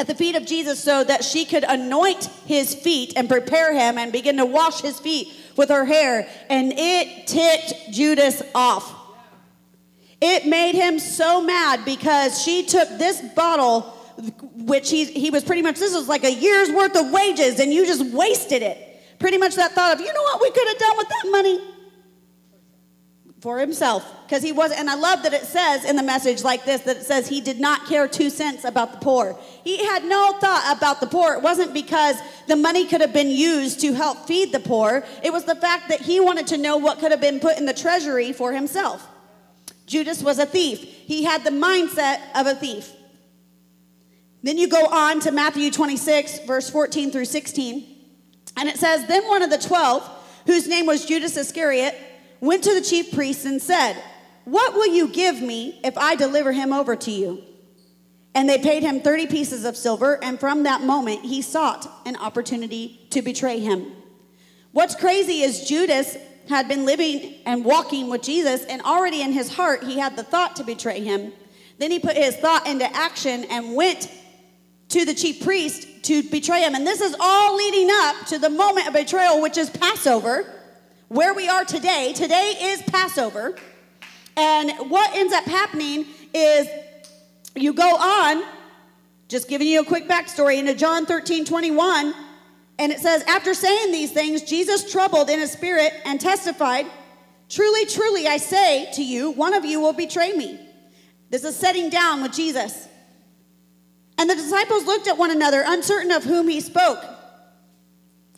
at 0.00 0.06
the 0.06 0.14
feet 0.14 0.36
of 0.36 0.46
Jesus 0.46 0.82
so 0.82 1.04
that 1.04 1.22
she 1.22 1.44
could 1.44 1.64
anoint 1.64 2.24
his 2.46 2.74
feet 2.74 3.12
and 3.14 3.28
prepare 3.28 3.74
him 3.74 3.98
and 3.98 4.10
begin 4.10 4.38
to 4.38 4.46
wash 4.46 4.80
his 4.80 4.98
feet 4.98 5.28
with 5.54 5.68
her 5.68 5.84
hair. 5.84 6.26
And 6.48 6.72
it 6.74 7.26
ticked 7.26 7.92
Judas 7.92 8.42
off. 8.54 8.94
It 10.22 10.46
made 10.46 10.74
him 10.74 10.98
so 10.98 11.42
mad 11.42 11.84
because 11.84 12.42
she 12.42 12.64
took 12.64 12.88
this 12.96 13.20
bottle 13.20 13.97
which 14.54 14.90
he, 14.90 15.04
he 15.04 15.30
was 15.30 15.44
pretty 15.44 15.62
much, 15.62 15.78
this 15.78 15.94
was 15.94 16.08
like 16.08 16.24
a 16.24 16.32
year's 16.32 16.70
worth 16.70 16.96
of 16.96 17.10
wages, 17.10 17.60
and 17.60 17.72
you 17.72 17.86
just 17.86 18.04
wasted 18.12 18.62
it. 18.62 18.84
Pretty 19.18 19.38
much 19.38 19.54
that 19.56 19.72
thought 19.72 19.94
of, 19.94 20.00
you 20.00 20.12
know 20.12 20.22
what 20.22 20.40
we 20.40 20.50
could 20.50 20.66
have 20.66 20.78
done 20.78 20.96
with 20.96 21.08
that 21.08 21.30
money? 21.30 21.60
For 23.40 23.58
himself. 23.58 24.04
Because 24.26 24.42
he 24.42 24.50
was, 24.50 24.72
and 24.72 24.90
I 24.90 24.94
love 24.96 25.22
that 25.22 25.32
it 25.32 25.44
says 25.44 25.84
in 25.84 25.94
the 25.94 26.02
message 26.02 26.42
like 26.42 26.64
this 26.64 26.82
that 26.82 26.98
it 26.98 27.04
says 27.04 27.28
he 27.28 27.40
did 27.40 27.60
not 27.60 27.86
care 27.86 28.08
two 28.08 28.30
cents 28.30 28.64
about 28.64 28.92
the 28.92 28.98
poor. 28.98 29.38
He 29.62 29.84
had 29.86 30.04
no 30.04 30.36
thought 30.40 30.76
about 30.76 31.00
the 31.00 31.06
poor. 31.06 31.34
It 31.34 31.42
wasn't 31.42 31.72
because 31.72 32.16
the 32.48 32.56
money 32.56 32.84
could 32.86 33.00
have 33.00 33.12
been 33.12 33.30
used 33.30 33.80
to 33.80 33.92
help 33.92 34.26
feed 34.26 34.52
the 34.52 34.60
poor, 34.60 35.04
it 35.22 35.32
was 35.32 35.44
the 35.44 35.54
fact 35.54 35.88
that 35.88 36.00
he 36.00 36.18
wanted 36.18 36.48
to 36.48 36.58
know 36.58 36.76
what 36.76 36.98
could 36.98 37.12
have 37.12 37.20
been 37.20 37.38
put 37.38 37.56
in 37.56 37.66
the 37.66 37.74
treasury 37.74 38.32
for 38.32 38.52
himself. 38.52 39.06
Judas 39.86 40.22
was 40.22 40.38
a 40.38 40.46
thief, 40.46 40.80
he 40.80 41.22
had 41.22 41.44
the 41.44 41.50
mindset 41.50 42.20
of 42.34 42.46
a 42.48 42.54
thief. 42.54 42.92
Then 44.42 44.58
you 44.58 44.68
go 44.68 44.86
on 44.86 45.20
to 45.20 45.32
Matthew 45.32 45.70
26, 45.70 46.40
verse 46.40 46.70
14 46.70 47.10
through 47.10 47.24
16. 47.24 47.96
And 48.56 48.68
it 48.68 48.76
says, 48.76 49.06
Then 49.06 49.26
one 49.28 49.42
of 49.42 49.50
the 49.50 49.58
twelve, 49.58 50.08
whose 50.46 50.68
name 50.68 50.86
was 50.86 51.04
Judas 51.04 51.36
Iscariot, 51.36 51.96
went 52.40 52.64
to 52.64 52.74
the 52.74 52.80
chief 52.80 53.12
priests 53.12 53.44
and 53.44 53.60
said, 53.60 53.94
What 54.44 54.74
will 54.74 54.94
you 54.94 55.08
give 55.08 55.40
me 55.40 55.80
if 55.84 55.96
I 55.98 56.14
deliver 56.14 56.52
him 56.52 56.72
over 56.72 56.96
to 56.96 57.10
you? 57.10 57.42
And 58.34 58.48
they 58.48 58.58
paid 58.58 58.82
him 58.82 59.00
30 59.00 59.26
pieces 59.26 59.64
of 59.64 59.76
silver, 59.76 60.22
and 60.22 60.38
from 60.38 60.62
that 60.64 60.82
moment 60.82 61.24
he 61.24 61.42
sought 61.42 61.90
an 62.06 62.16
opportunity 62.16 63.06
to 63.10 63.22
betray 63.22 63.58
him. 63.58 63.92
What's 64.72 64.94
crazy 64.94 65.42
is 65.42 65.68
Judas 65.68 66.16
had 66.48 66.68
been 66.68 66.84
living 66.84 67.34
and 67.46 67.64
walking 67.64 68.08
with 68.08 68.22
Jesus, 68.22 68.64
and 68.64 68.80
already 68.82 69.22
in 69.22 69.32
his 69.32 69.54
heart 69.54 69.82
he 69.82 69.98
had 69.98 70.16
the 70.16 70.22
thought 70.22 70.56
to 70.56 70.64
betray 70.64 71.00
him. 71.00 71.32
Then 71.78 71.90
he 71.90 71.98
put 71.98 72.16
his 72.16 72.36
thought 72.36 72.66
into 72.66 72.84
action 72.94 73.44
and 73.44 73.74
went 73.74 74.10
to 74.88 75.04
the 75.04 75.14
chief 75.14 75.42
priest 75.42 75.86
to 76.04 76.22
betray 76.22 76.62
him. 76.62 76.74
And 76.74 76.86
this 76.86 77.00
is 77.00 77.14
all 77.20 77.56
leading 77.56 77.88
up 77.90 78.26
to 78.26 78.38
the 78.38 78.50
moment 78.50 78.86
of 78.86 78.94
betrayal, 78.94 79.40
which 79.40 79.58
is 79.58 79.70
Passover. 79.70 80.54
where 81.08 81.32
we 81.32 81.48
are 81.48 81.64
today. 81.64 82.12
Today 82.14 82.54
is 82.60 82.82
Passover. 82.82 83.56
And 84.36 84.90
what 84.90 85.14
ends 85.14 85.32
up 85.32 85.44
happening 85.44 86.04
is 86.34 86.68
you 87.54 87.72
go 87.72 87.96
on, 87.96 88.44
just 89.28 89.48
giving 89.48 89.66
you 89.66 89.80
a 89.80 89.84
quick 89.84 90.06
backstory, 90.06 90.58
into 90.58 90.74
John 90.74 91.06
13 91.06 91.44
21. 91.44 92.14
And 92.78 92.92
it 92.92 93.00
says, 93.00 93.22
After 93.24 93.54
saying 93.54 93.90
these 93.92 94.12
things, 94.12 94.42
Jesus 94.42 94.90
troubled 94.90 95.30
in 95.30 95.38
his 95.38 95.50
spirit 95.50 95.92
and 96.04 96.20
testified, 96.20 96.86
Truly, 97.48 97.86
truly, 97.86 98.26
I 98.26 98.36
say 98.36 98.90
to 98.92 99.02
you, 99.02 99.30
one 99.30 99.54
of 99.54 99.64
you 99.64 99.80
will 99.80 99.94
betray 99.94 100.32
me. 100.32 100.60
This 101.30 101.44
is 101.44 101.56
setting 101.56 101.90
down 101.90 102.22
with 102.22 102.32
Jesus. 102.32 102.87
And 104.18 104.28
the 104.28 104.34
disciples 104.34 104.84
looked 104.84 105.06
at 105.06 105.16
one 105.16 105.30
another, 105.30 105.62
uncertain 105.64 106.10
of 106.10 106.24
whom 106.24 106.48
he 106.48 106.60
spoke. 106.60 107.04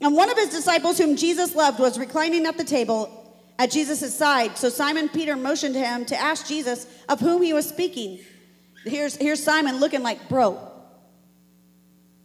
And 0.02 0.14
one 0.14 0.30
of 0.30 0.37
his 0.37 0.50
disciples, 0.50 0.99
whom 0.99 1.16
Jesus 1.16 1.54
loved, 1.54 1.80
was 1.80 1.99
reclining 1.99 2.46
at 2.46 2.58
the 2.58 2.64
table 2.64 3.16
at 3.58 3.70
Jesus' 3.70 4.14
side. 4.14 4.56
So 4.56 4.68
Simon 4.68 5.08
Peter 5.08 5.37
motioned 5.37 5.75
to 5.75 5.80
him 5.80 6.04
to 6.06 6.16
ask 6.16 6.46
Jesus 6.46 6.87
of 7.08 7.20
whom 7.20 7.42
he 7.42 7.52
was 7.52 7.68
speaking. 7.68 8.20
Here's, 8.84 9.16
here's 9.16 9.42
Simon 9.42 9.80
looking 9.80 10.02
like, 10.02 10.28
Bro, 10.28 10.58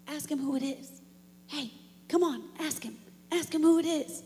ask 0.07 0.29
him 0.29 0.39
who 0.39 0.55
it 0.55 0.63
is. 0.63 1.01
Hey, 1.47 1.71
come 2.07 2.23
on, 2.23 2.43
ask 2.59 2.83
him. 2.83 2.97
Ask 3.31 3.53
him 3.53 3.61
who 3.61 3.79
it 3.79 3.85
is. 3.85 4.23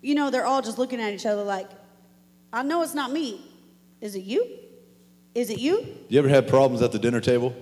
You 0.00 0.16
know, 0.16 0.30
they're 0.30 0.46
all 0.46 0.62
just 0.62 0.78
looking 0.78 1.00
at 1.00 1.12
each 1.12 1.26
other 1.26 1.44
like, 1.44 1.68
I 2.52 2.62
know 2.64 2.82
it's 2.82 2.94
not 2.94 3.12
me. 3.12 3.48
Is 4.00 4.16
it 4.16 4.24
you? 4.24 4.58
Is 5.34 5.50
it 5.50 5.58
you? 5.58 5.86
You 6.08 6.18
ever 6.18 6.28
had 6.28 6.46
problems 6.48 6.82
at 6.82 6.92
the 6.92 6.98
dinner 6.98 7.20
table? 7.20 7.54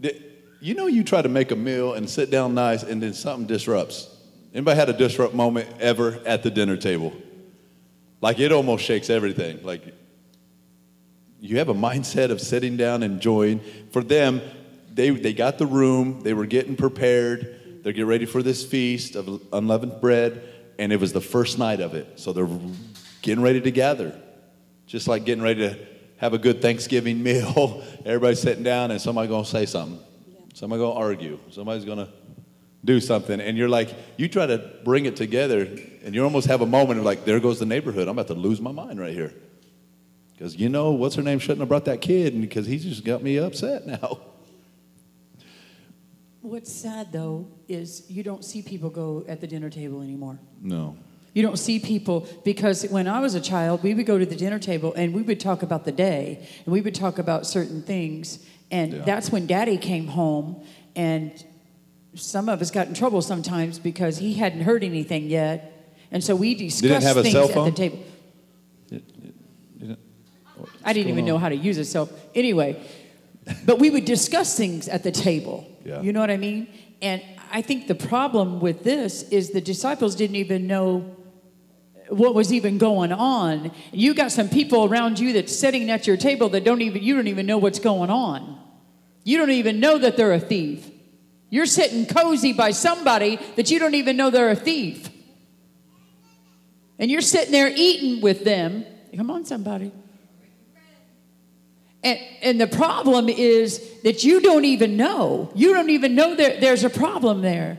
Did- 0.00 0.22
You 0.60 0.74
know, 0.74 0.86
you 0.88 1.04
try 1.04 1.22
to 1.22 1.28
make 1.28 1.52
a 1.52 1.56
meal 1.56 1.94
and 1.94 2.10
sit 2.10 2.30
down 2.30 2.54
nice, 2.54 2.82
and 2.82 3.00
then 3.02 3.14
something 3.14 3.46
disrupts. 3.46 4.08
Anybody 4.52 4.76
had 4.76 4.88
a 4.88 4.92
disrupt 4.92 5.32
moment 5.34 5.68
ever 5.78 6.20
at 6.26 6.42
the 6.42 6.50
dinner 6.50 6.76
table? 6.76 7.12
Like 8.20 8.40
it 8.40 8.50
almost 8.50 8.84
shakes 8.84 9.08
everything. 9.08 9.62
Like 9.62 9.94
you 11.40 11.58
have 11.58 11.68
a 11.68 11.74
mindset 11.74 12.30
of 12.30 12.40
sitting 12.40 12.76
down, 12.76 13.02
and 13.04 13.14
enjoying. 13.14 13.60
For 13.92 14.02
them, 14.02 14.40
they 14.92 15.10
they 15.10 15.32
got 15.32 15.58
the 15.58 15.66
room, 15.66 16.22
they 16.22 16.34
were 16.34 16.46
getting 16.46 16.74
prepared, 16.74 17.80
they're 17.84 17.92
getting 17.92 18.08
ready 18.08 18.26
for 18.26 18.42
this 18.42 18.64
feast 18.64 19.14
of 19.14 19.40
unleavened 19.52 20.00
bread, 20.00 20.42
and 20.80 20.92
it 20.92 20.98
was 20.98 21.12
the 21.12 21.20
first 21.20 21.56
night 21.58 21.80
of 21.80 21.94
it. 21.94 22.18
So 22.18 22.32
they're 22.32 22.48
getting 23.22 23.44
ready 23.44 23.60
to 23.60 23.70
gather. 23.70 24.12
Just 24.86 25.06
like 25.06 25.24
getting 25.24 25.44
ready 25.44 25.68
to 25.68 25.78
have 26.18 26.34
a 26.34 26.38
good 26.38 26.60
Thanksgiving 26.60 27.22
meal. 27.24 27.82
Everybody's 28.04 28.40
sitting 28.40 28.62
down 28.62 28.90
and 28.90 29.00
somebody's 29.00 29.30
gonna 29.30 29.44
say 29.44 29.66
something. 29.66 29.98
Somebody's 30.54 30.82
gonna 30.82 30.98
argue. 30.98 31.38
Somebody's 31.50 31.84
gonna 31.84 32.08
do 32.84 33.00
something. 33.00 33.40
And 33.40 33.56
you're 33.56 33.68
like, 33.68 33.94
you 34.16 34.28
try 34.28 34.46
to 34.46 34.58
bring 34.84 35.06
it 35.06 35.16
together, 35.16 35.68
and 36.04 36.14
you 36.14 36.22
almost 36.24 36.46
have 36.46 36.60
a 36.60 36.66
moment 36.66 37.00
of 37.00 37.04
like, 37.04 37.24
there 37.24 37.40
goes 37.40 37.58
the 37.58 37.66
neighborhood. 37.66 38.08
I'm 38.08 38.18
about 38.18 38.28
to 38.28 38.34
lose 38.34 38.60
my 38.60 38.72
mind 38.72 39.00
right 39.00 39.12
here. 39.12 39.32
Because 40.32 40.56
you 40.56 40.68
know, 40.68 40.92
what's 40.92 41.16
her 41.16 41.22
name 41.22 41.38
shouldn't 41.38 41.60
have 41.60 41.68
brought 41.68 41.86
that 41.86 42.00
kid, 42.00 42.40
because 42.40 42.66
he's 42.66 42.84
just 42.84 43.04
got 43.04 43.22
me 43.22 43.38
upset 43.38 43.86
now. 43.86 44.20
What's 46.40 46.72
sad 46.72 47.12
though 47.12 47.48
is 47.66 48.08
you 48.08 48.22
don't 48.22 48.44
see 48.44 48.62
people 48.62 48.88
go 48.90 49.24
at 49.28 49.40
the 49.40 49.46
dinner 49.46 49.68
table 49.68 50.00
anymore. 50.00 50.38
No. 50.62 50.96
You 51.38 51.44
don't 51.44 51.56
see 51.56 51.78
people 51.78 52.26
because 52.44 52.82
when 52.88 53.06
I 53.06 53.20
was 53.20 53.36
a 53.36 53.40
child, 53.40 53.84
we 53.84 53.94
would 53.94 54.06
go 54.06 54.18
to 54.18 54.26
the 54.26 54.34
dinner 54.34 54.58
table 54.58 54.92
and 54.94 55.14
we 55.14 55.22
would 55.22 55.38
talk 55.38 55.62
about 55.62 55.84
the 55.84 55.92
day 55.92 56.44
and 56.66 56.72
we 56.72 56.80
would 56.80 56.96
talk 56.96 57.20
about 57.20 57.46
certain 57.46 57.80
things. 57.80 58.40
And 58.72 58.92
Yeah. 58.92 59.02
that's 59.04 59.30
when 59.30 59.46
daddy 59.46 59.76
came 59.76 60.08
home 60.08 60.56
and 60.96 61.30
some 62.16 62.48
of 62.48 62.60
us 62.60 62.72
got 62.72 62.88
in 62.88 62.94
trouble 62.94 63.22
sometimes 63.22 63.78
because 63.78 64.18
he 64.18 64.34
hadn't 64.34 64.62
heard 64.62 64.82
anything 64.82 65.30
yet. 65.30 65.94
And 66.10 66.24
so 66.24 66.34
we 66.34 66.56
discussed 66.56 67.06
have 67.06 67.18
a 67.18 67.22
things 67.22 67.34
cell 67.34 67.66
at 67.66 67.72
the 67.72 67.76
table. 67.82 68.00
I 70.84 70.92
didn't 70.92 71.12
even 71.12 71.24
know 71.24 71.38
how 71.38 71.50
to 71.50 71.56
use 71.56 71.78
it. 71.78 71.84
So 71.84 72.08
anyway, 72.34 72.82
but 73.64 73.78
we 73.78 73.90
would 73.90 74.06
discuss 74.06 74.56
things 74.56 74.88
at 74.88 75.04
the 75.04 75.12
table. 75.12 75.70
Yeah. 75.84 76.00
You 76.02 76.12
know 76.12 76.18
what 76.18 76.32
I 76.32 76.36
mean? 76.36 76.66
And 77.00 77.22
I 77.52 77.62
think 77.62 77.86
the 77.86 77.94
problem 77.94 78.58
with 78.58 78.82
this 78.82 79.22
is 79.30 79.50
the 79.50 79.60
disciples 79.60 80.16
didn't 80.16 80.34
even 80.34 80.66
know 80.66 81.14
what 82.08 82.34
was 82.34 82.52
even 82.52 82.78
going 82.78 83.12
on. 83.12 83.72
You 83.92 84.14
got 84.14 84.32
some 84.32 84.48
people 84.48 84.84
around 84.84 85.18
you 85.18 85.32
that's 85.32 85.56
sitting 85.56 85.90
at 85.90 86.06
your 86.06 86.16
table 86.16 86.48
that 86.50 86.64
don't 86.64 86.82
even 86.82 87.02
you 87.02 87.14
don't 87.14 87.28
even 87.28 87.46
know 87.46 87.58
what's 87.58 87.78
going 87.78 88.10
on. 88.10 88.58
You 89.24 89.38
don't 89.38 89.50
even 89.50 89.80
know 89.80 89.98
that 89.98 90.16
they're 90.16 90.32
a 90.32 90.40
thief. 90.40 90.90
You're 91.50 91.66
sitting 91.66 92.06
cozy 92.06 92.52
by 92.52 92.72
somebody 92.72 93.38
that 93.56 93.70
you 93.70 93.78
don't 93.78 93.94
even 93.94 94.16
know 94.16 94.30
they're 94.30 94.50
a 94.50 94.56
thief. 94.56 95.08
And 96.98 97.10
you're 97.10 97.20
sitting 97.20 97.52
there 97.52 97.72
eating 97.74 98.20
with 98.20 98.44
them. 98.44 98.84
Come 99.16 99.30
on, 99.30 99.44
somebody. 99.44 99.92
And, 102.02 102.18
and 102.42 102.60
the 102.60 102.66
problem 102.66 103.28
is 103.28 103.82
that 104.02 104.24
you 104.24 104.40
don't 104.40 104.64
even 104.64 104.96
know. 104.96 105.50
You 105.54 105.74
don't 105.74 105.90
even 105.90 106.14
know 106.14 106.34
there, 106.34 106.60
there's 106.60 106.84
a 106.84 106.90
problem 106.90 107.42
there. 107.42 107.78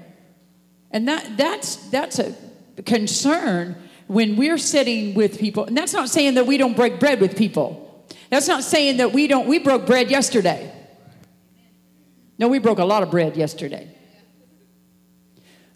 And 0.92 1.08
that, 1.08 1.38
that's, 1.38 1.76
that's 1.90 2.20
a 2.20 2.36
concern 2.86 3.76
when 4.10 4.38
we're 4.38 4.58
sitting 4.58 5.14
with 5.14 5.40
people. 5.40 5.66
And 5.66 5.78
that's 5.78 5.94
not 5.94 6.10
saying 6.10 6.34
that 6.34 6.48
we 6.48 6.58
don't 6.58 6.76
break 6.76 7.00
bread 7.00 7.22
with 7.22 7.38
people. 7.38 8.08
That's 8.32 8.48
not 8.48 8.64
saying 8.64 8.98
that 8.98 9.14
we 9.14 9.28
don't, 9.28 9.48
we 9.48 9.60
broke 9.60 9.86
bread 9.86 10.10
yesterday. 10.10 10.74
No, 12.40 12.48
we 12.48 12.58
broke 12.58 12.80
a 12.80 12.86
lot 12.86 13.04
of 13.04 13.12
bread 13.12 13.38
yesterday. 13.38 13.96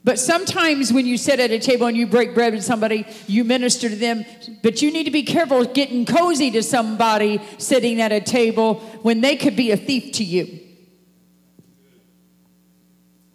But 0.03 0.17
sometimes 0.17 0.91
when 0.91 1.05
you 1.05 1.15
sit 1.15 1.39
at 1.39 1.51
a 1.51 1.59
table 1.59 1.85
and 1.85 1.95
you 1.95 2.07
break 2.07 2.33
bread 2.33 2.53
with 2.53 2.63
somebody, 2.63 3.05
you 3.27 3.43
minister 3.43 3.87
to 3.87 3.95
them. 3.95 4.25
But 4.63 4.81
you 4.81 4.91
need 4.91 5.03
to 5.03 5.11
be 5.11 5.21
careful 5.21 5.63
getting 5.65 6.03
cozy 6.03 6.49
to 6.51 6.63
somebody 6.63 7.39
sitting 7.59 8.01
at 8.01 8.11
a 8.11 8.19
table 8.19 8.79
when 9.03 9.21
they 9.21 9.35
could 9.35 9.55
be 9.55 9.69
a 9.69 9.77
thief 9.77 10.11
to 10.13 10.23
you. 10.23 10.59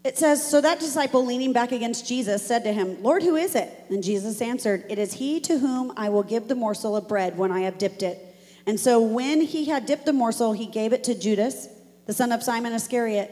It 0.08 0.16
says, 0.16 0.42
So 0.42 0.62
that 0.62 0.80
disciple, 0.80 1.22
leaning 1.22 1.52
back 1.52 1.70
against 1.70 2.08
Jesus, 2.08 2.42
said 2.42 2.64
to 2.64 2.72
him, 2.72 3.02
Lord, 3.02 3.22
who 3.22 3.36
is 3.36 3.54
it? 3.54 3.70
And 3.90 4.02
Jesus 4.02 4.40
answered, 4.40 4.86
It 4.88 4.98
is 4.98 5.12
he 5.12 5.38
to 5.40 5.58
whom 5.58 5.92
I 5.98 6.08
will 6.08 6.22
give 6.22 6.48
the 6.48 6.54
morsel 6.54 6.96
of 6.96 7.06
bread 7.06 7.36
when 7.36 7.52
I 7.52 7.60
have 7.60 7.76
dipped 7.76 8.02
it. 8.02 8.34
And 8.66 8.80
so 8.80 9.02
when 9.02 9.42
he 9.42 9.66
had 9.66 9.84
dipped 9.84 10.06
the 10.06 10.14
morsel, 10.14 10.54
he 10.54 10.64
gave 10.64 10.94
it 10.94 11.04
to 11.04 11.14
Judas, 11.14 11.68
the 12.06 12.14
son 12.14 12.32
of 12.32 12.42
Simon 12.42 12.72
Iscariot. 12.72 13.30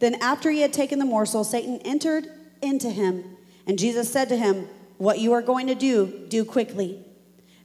Then 0.00 0.16
after 0.16 0.50
he 0.50 0.62
had 0.62 0.72
taken 0.72 0.98
the 0.98 1.04
morsel, 1.04 1.44
Satan 1.44 1.78
entered 1.84 2.26
into 2.60 2.90
him. 2.90 3.36
And 3.64 3.78
Jesus 3.78 4.12
said 4.12 4.28
to 4.30 4.36
him, 4.36 4.68
What 4.98 5.20
you 5.20 5.32
are 5.32 5.42
going 5.42 5.68
to 5.68 5.76
do, 5.76 6.26
do 6.26 6.44
quickly. 6.44 7.04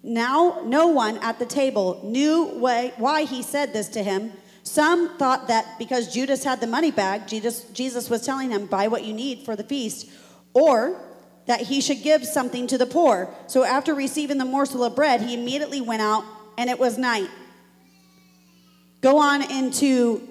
Now, 0.03 0.61
no 0.65 0.85
one 0.85 1.17
at 1.17 1.39
the 1.39 1.47
table 1.47 1.99
knew 2.03 2.45
why, 2.45 3.23
he 3.23 3.41
said 3.41 3.73
this 3.73 3.89
to 3.89 4.03
him. 4.03 4.33
Some 4.63 5.17
thought 5.17 5.47
that 5.47 5.79
because 5.79 6.13
Judas 6.13 6.43
had 6.43 6.61
the 6.61 6.67
money 6.67 6.91
bag, 6.91 7.27
Jesus, 7.27 7.63
Jesus 7.73 8.09
was 8.09 8.25
telling 8.25 8.51
him, 8.51 8.67
Buy 8.67 8.87
what 8.87 9.03
you 9.03 9.13
need 9.13 9.39
for 9.45 9.55
the 9.55 9.63
feast, 9.63 10.09
or 10.53 10.99
that 11.47 11.61
he 11.61 11.81
should 11.81 12.03
give 12.03 12.25
something 12.25 12.67
to 12.67 12.77
the 12.77 12.85
poor. 12.85 13.33
So 13.47 13.63
after 13.63 13.93
receiving 13.93 14.37
the 14.37 14.45
morsel 14.45 14.83
of 14.83 14.95
bread, 14.95 15.21
he 15.21 15.33
immediately 15.33 15.81
went 15.81 16.01
out, 16.01 16.23
and 16.57 16.69
it 16.69 16.79
was 16.79 16.97
night. 16.97 17.29
Go 19.01 19.17
on 19.17 19.41
into 19.51 20.27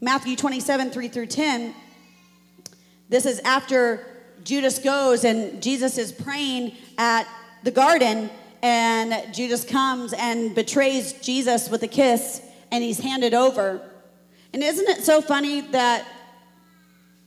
Matthew 0.00 0.36
27 0.36 0.90
3 0.90 1.08
through 1.08 1.26
10. 1.26 1.74
This 3.08 3.24
is 3.24 3.40
after 3.40 4.06
Judas 4.44 4.78
goes 4.78 5.24
and 5.24 5.62
Jesus 5.62 5.96
is 5.96 6.12
praying 6.12 6.72
at 6.98 7.26
the 7.64 7.70
garden, 7.70 8.30
and 8.62 9.34
Judas 9.34 9.64
comes 9.64 10.12
and 10.12 10.54
betrays 10.54 11.14
Jesus 11.14 11.68
with 11.68 11.82
a 11.82 11.88
kiss, 11.88 12.40
and 12.70 12.82
he's 12.82 13.00
handed 13.00 13.34
over. 13.34 13.80
And 14.52 14.62
isn't 14.62 14.88
it 14.88 15.04
so 15.04 15.20
funny 15.20 15.60
that, 15.72 16.06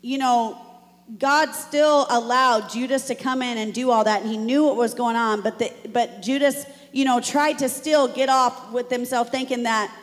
you 0.01 0.17
know, 0.17 0.59
God 1.17 1.53
still 1.53 2.05
allowed 2.09 2.69
Judas 2.69 3.07
to 3.07 3.15
come 3.15 3.41
in 3.41 3.57
and 3.57 3.73
do 3.73 3.89
all 3.89 4.03
that, 4.03 4.21
and 4.21 4.29
he 4.29 4.37
knew 4.37 4.65
what 4.65 4.75
was 4.75 4.93
going 4.93 5.15
on, 5.15 5.41
but, 5.41 5.57
the, 5.57 5.71
but 5.91 6.21
Judas, 6.21 6.65
you 6.91 7.03
know, 7.03 7.19
tried 7.19 7.59
to 7.59 7.69
still 7.69 8.07
get 8.07 8.29
off 8.29 8.71
with 8.71 8.89
himself 8.89 9.29
thinking 9.29 9.63
that, 9.63 9.95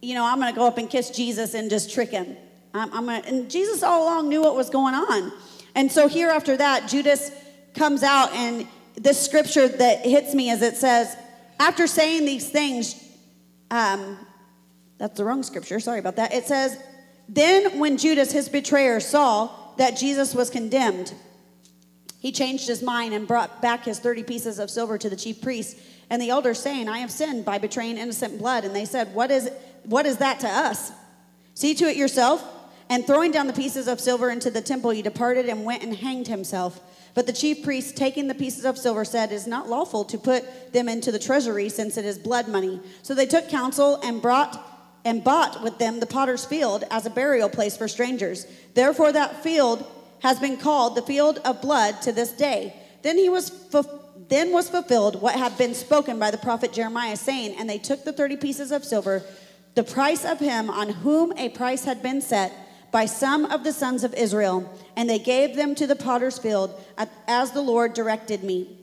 you 0.00 0.14
know, 0.14 0.24
I'm 0.24 0.38
going 0.40 0.52
to 0.52 0.58
go 0.58 0.66
up 0.66 0.78
and 0.78 0.88
kiss 0.88 1.10
Jesus 1.10 1.54
and 1.54 1.68
just 1.68 1.92
trick 1.92 2.10
him. 2.10 2.36
I'm, 2.72 2.92
I'm 2.92 3.06
gonna, 3.06 3.22
and 3.26 3.50
Jesus 3.50 3.82
all 3.82 4.04
along 4.04 4.28
knew 4.28 4.40
what 4.40 4.56
was 4.56 4.70
going 4.70 4.94
on. 4.94 5.32
And 5.74 5.92
so 5.92 6.08
here 6.08 6.30
after 6.30 6.56
that, 6.56 6.88
Judas 6.88 7.30
comes 7.74 8.02
out, 8.02 8.32
and 8.32 8.66
this 8.94 9.22
scripture 9.22 9.68
that 9.68 10.04
hits 10.06 10.34
me 10.34 10.50
as 10.50 10.62
it 10.62 10.76
says, 10.76 11.14
after 11.58 11.86
saying 11.86 12.24
these 12.24 12.48
things, 12.48 13.02
um, 13.70 14.25
that's 14.98 15.16
the 15.16 15.24
wrong 15.24 15.42
scripture, 15.42 15.80
sorry 15.80 15.98
about 15.98 16.16
that. 16.16 16.32
It 16.32 16.44
says, 16.44 16.78
Then 17.28 17.78
when 17.78 17.98
Judas, 17.98 18.32
his 18.32 18.48
betrayer, 18.48 19.00
saw 19.00 19.50
that 19.76 19.96
Jesus 19.96 20.34
was 20.34 20.48
condemned, 20.48 21.14
he 22.18 22.32
changed 22.32 22.66
his 22.66 22.82
mind 22.82 23.14
and 23.14 23.28
brought 23.28 23.60
back 23.60 23.84
his 23.84 23.98
30 23.98 24.22
pieces 24.24 24.58
of 24.58 24.70
silver 24.70 24.98
to 24.98 25.10
the 25.10 25.16
chief 25.16 25.40
priests 25.40 25.80
and 26.08 26.20
the 26.20 26.30
elders, 26.30 26.58
saying, 26.58 26.88
I 26.88 26.98
have 26.98 27.10
sinned 27.10 27.44
by 27.44 27.58
betraying 27.58 27.98
innocent 27.98 28.38
blood. 28.38 28.64
And 28.64 28.74
they 28.74 28.84
said, 28.84 29.14
What 29.14 29.30
is, 29.30 29.50
what 29.84 30.06
is 30.06 30.18
that 30.18 30.40
to 30.40 30.48
us? 30.48 30.92
See 31.54 31.74
to 31.74 31.84
it 31.84 31.96
yourself. 31.96 32.44
And 32.88 33.04
throwing 33.04 33.32
down 33.32 33.48
the 33.48 33.52
pieces 33.52 33.88
of 33.88 34.00
silver 34.00 34.30
into 34.30 34.48
the 34.50 34.60
temple, 34.60 34.90
he 34.90 35.02
departed 35.02 35.48
and 35.48 35.64
went 35.64 35.82
and 35.82 35.94
hanged 35.94 36.28
himself. 36.28 36.80
But 37.14 37.26
the 37.26 37.32
chief 37.32 37.64
priests, 37.64 37.92
taking 37.92 38.28
the 38.28 38.34
pieces 38.34 38.64
of 38.64 38.78
silver, 38.78 39.04
said, 39.04 39.32
It 39.32 39.34
is 39.34 39.46
not 39.46 39.68
lawful 39.68 40.04
to 40.04 40.18
put 40.18 40.72
them 40.72 40.88
into 40.88 41.10
the 41.10 41.18
treasury, 41.18 41.68
since 41.68 41.96
it 41.96 42.04
is 42.04 42.18
blood 42.18 42.46
money. 42.46 42.80
So 43.02 43.14
they 43.14 43.26
took 43.26 43.48
counsel 43.48 44.00
and 44.02 44.22
brought 44.22 44.65
and 45.06 45.22
bought 45.22 45.62
with 45.62 45.78
them 45.78 46.00
the 46.00 46.06
potter's 46.06 46.44
field 46.44 46.82
as 46.90 47.06
a 47.06 47.10
burial 47.10 47.48
place 47.48 47.76
for 47.76 47.86
strangers. 47.86 48.44
Therefore, 48.74 49.12
that 49.12 49.40
field 49.40 49.86
has 50.18 50.40
been 50.40 50.56
called 50.56 50.96
the 50.96 51.02
field 51.02 51.38
of 51.44 51.62
blood 51.62 52.02
to 52.02 52.10
this 52.10 52.32
day. 52.32 52.74
Then 53.02 53.16
he 53.16 53.28
was 53.28 53.48
fu- 53.48 53.88
then 54.28 54.50
was 54.50 54.68
fulfilled 54.68 55.22
what 55.22 55.36
had 55.36 55.56
been 55.56 55.74
spoken 55.74 56.18
by 56.18 56.32
the 56.32 56.38
prophet 56.38 56.72
Jeremiah, 56.72 57.16
saying, 57.16 57.54
And 57.56 57.70
they 57.70 57.78
took 57.78 58.02
the 58.02 58.12
thirty 58.12 58.36
pieces 58.36 58.72
of 58.72 58.84
silver, 58.84 59.22
the 59.76 59.84
price 59.84 60.24
of 60.24 60.40
him 60.40 60.68
on 60.68 60.88
whom 60.88 61.32
a 61.38 61.50
price 61.50 61.84
had 61.84 62.02
been 62.02 62.20
set 62.20 62.52
by 62.90 63.06
some 63.06 63.44
of 63.44 63.62
the 63.62 63.72
sons 63.72 64.02
of 64.02 64.12
Israel, 64.14 64.68
and 64.96 65.08
they 65.08 65.20
gave 65.20 65.54
them 65.54 65.76
to 65.76 65.86
the 65.86 65.94
potter's 65.94 66.38
field 66.38 66.74
as 67.28 67.52
the 67.52 67.62
Lord 67.62 67.94
directed 67.94 68.42
me. 68.42 68.76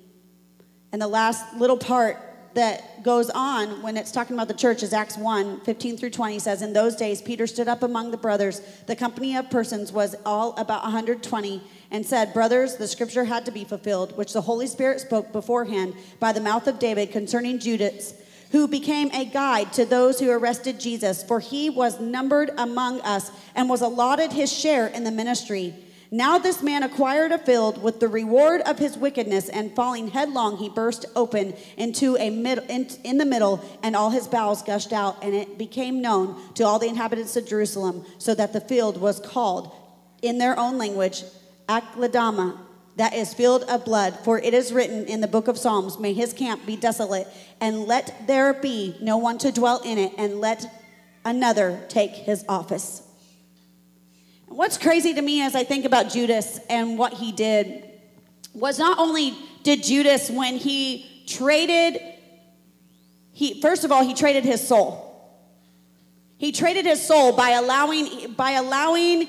And 0.94 1.02
the 1.02 1.08
last 1.08 1.54
little 1.58 1.78
part 1.78 2.18
that 2.54 3.04
goes 3.04 3.30
on 3.32 3.82
when 3.82 3.98
it's 3.98 4.12
talking 4.12 4.36
about 4.36 4.48
the 4.48 4.54
church 4.54 4.84
is 4.84 4.94
Acts 4.94 5.18
1 5.18 5.62
15 5.62 5.98
through 5.98 6.10
20 6.12 6.40
says, 6.40 6.62
In 6.62 6.74
those 6.74 6.96
days, 6.96 7.22
Peter 7.22 7.48
stood 7.48 7.68
up 7.68 7.84
among 7.84 8.12
the 8.12 8.18
brothers. 8.18 8.62
The 8.86 8.96
company 8.96 9.36
of 9.36 9.50
persons 9.50 9.92
was 9.92 10.16
all 10.26 10.56
about 10.58 10.84
120 10.84 11.62
and 11.92 12.06
said, 12.06 12.34
Brothers, 12.34 12.76
the 12.76 12.88
scripture 12.88 13.26
had 13.26 13.46
to 13.46 13.52
be 13.52 13.64
fulfilled, 13.64 14.18
which 14.18 14.34
the 14.34 14.42
Holy 14.42 14.68
Spirit 14.68 15.00
spoke 15.00 15.32
beforehand 15.32 15.96
by 16.20 16.32
the 16.32 16.42
mouth 16.42 16.68
of 16.68 16.80
David 16.80 17.12
concerning 17.12 17.60
Judas, 17.60 18.14
who 18.52 18.68
became 18.68 19.10
a 19.12 19.26
guide 19.26 19.74
to 19.74 19.86
those 19.86 20.20
who 20.20 20.30
arrested 20.30 20.80
Jesus, 20.80 21.24
for 21.24 21.40
he 21.40 21.70
was 21.70 22.00
numbered 22.00 22.52
among 22.58 23.02
us 23.02 23.32
and 23.56 23.70
was 23.70 23.82
allotted 23.82 24.32
his 24.32 24.52
share 24.52 24.88
in 24.88 25.04
the 25.04 25.12
ministry. 25.12 25.74
Now 26.14 26.38
this 26.38 26.62
man 26.62 26.84
acquired 26.84 27.32
a 27.32 27.40
field 27.40 27.82
with 27.82 28.00
the 28.00 28.08
reward 28.08 28.62
of 28.62 28.78
his 28.78 28.96
wickedness, 28.96 29.50
and 29.50 29.76
falling 29.76 30.10
headlong, 30.10 30.58
he 30.58 30.70
burst 30.70 31.08
open 31.16 31.56
into 31.76 32.16
a 32.18 32.28
in, 32.28 32.88
in, 33.04 33.18
the 33.18 33.26
middle, 33.26 33.66
and 33.82 33.96
all 33.96 34.12
his 34.12 34.28
bowels 34.28 34.62
gushed 34.62 34.94
out, 34.94 35.24
and 35.24 35.34
it 35.34 35.58
became 35.58 36.04
known 36.04 36.54
to 36.54 36.64
all 36.64 36.78
the 36.78 36.88
inhabitants 36.88 37.36
of 37.36 37.48
Jerusalem, 37.48 38.06
so 38.20 38.36
that 38.36 38.54
the 38.54 38.62
field 38.62 39.02
was 39.02 39.20
called 39.20 39.76
in 40.22 40.38
their 40.38 40.56
own 40.60 40.78
language 40.78 41.24
Akeldama, 41.68 42.60
that 42.98 43.16
is 43.16 43.34
field 43.34 43.64
of 43.64 43.84
blood. 43.84 44.20
For 44.20 44.38
it 44.38 44.54
is 44.54 44.72
written 44.72 45.06
in 45.06 45.20
the 45.20 45.28
book 45.28 45.48
of 45.48 45.58
Psalms, 45.58 45.98
May 45.98 46.14
his 46.14 46.32
camp 46.32 46.64
be 46.68 46.76
desolate, 46.76 47.28
and 47.60 47.88
let 47.88 48.28
there 48.28 48.54
be 48.54 48.96
no 49.02 49.18
one 49.18 49.40
to 49.40 49.52
dwell 49.52 49.82
in 49.84 49.98
it, 49.98 50.14
and 50.20 50.40
let 50.40 50.64
another 51.26 51.84
take 51.90 52.12
his 52.12 52.46
office. 52.48 53.02
What's 54.48 54.78
crazy 54.78 55.14
to 55.14 55.22
me 55.22 55.42
as 55.42 55.56
I 55.56 55.64
think 55.64 55.86
about 55.86 56.10
Judas 56.12 56.60
and 56.70 56.98
what 56.98 57.14
he 57.14 57.32
did 57.32 57.90
was 58.54 58.78
not 58.78 59.00
only 59.00 59.34
did 59.64 59.84
Judas, 59.84 60.30
when 60.30 60.58
he 60.58 61.24
traded, 61.28 62.02
he 63.32 63.62
first 63.62 63.84
of 63.84 63.92
all, 63.92 64.04
he 64.04 64.14
traded 64.14 64.44
his 64.44 64.66
soul. 64.66 65.10
He 66.38 66.52
traded 66.52 66.86
his 66.86 67.02
soul 67.02 67.32
by 67.32 67.52
allowing, 67.52 68.34
by 68.34 68.52
allowing 68.52 69.28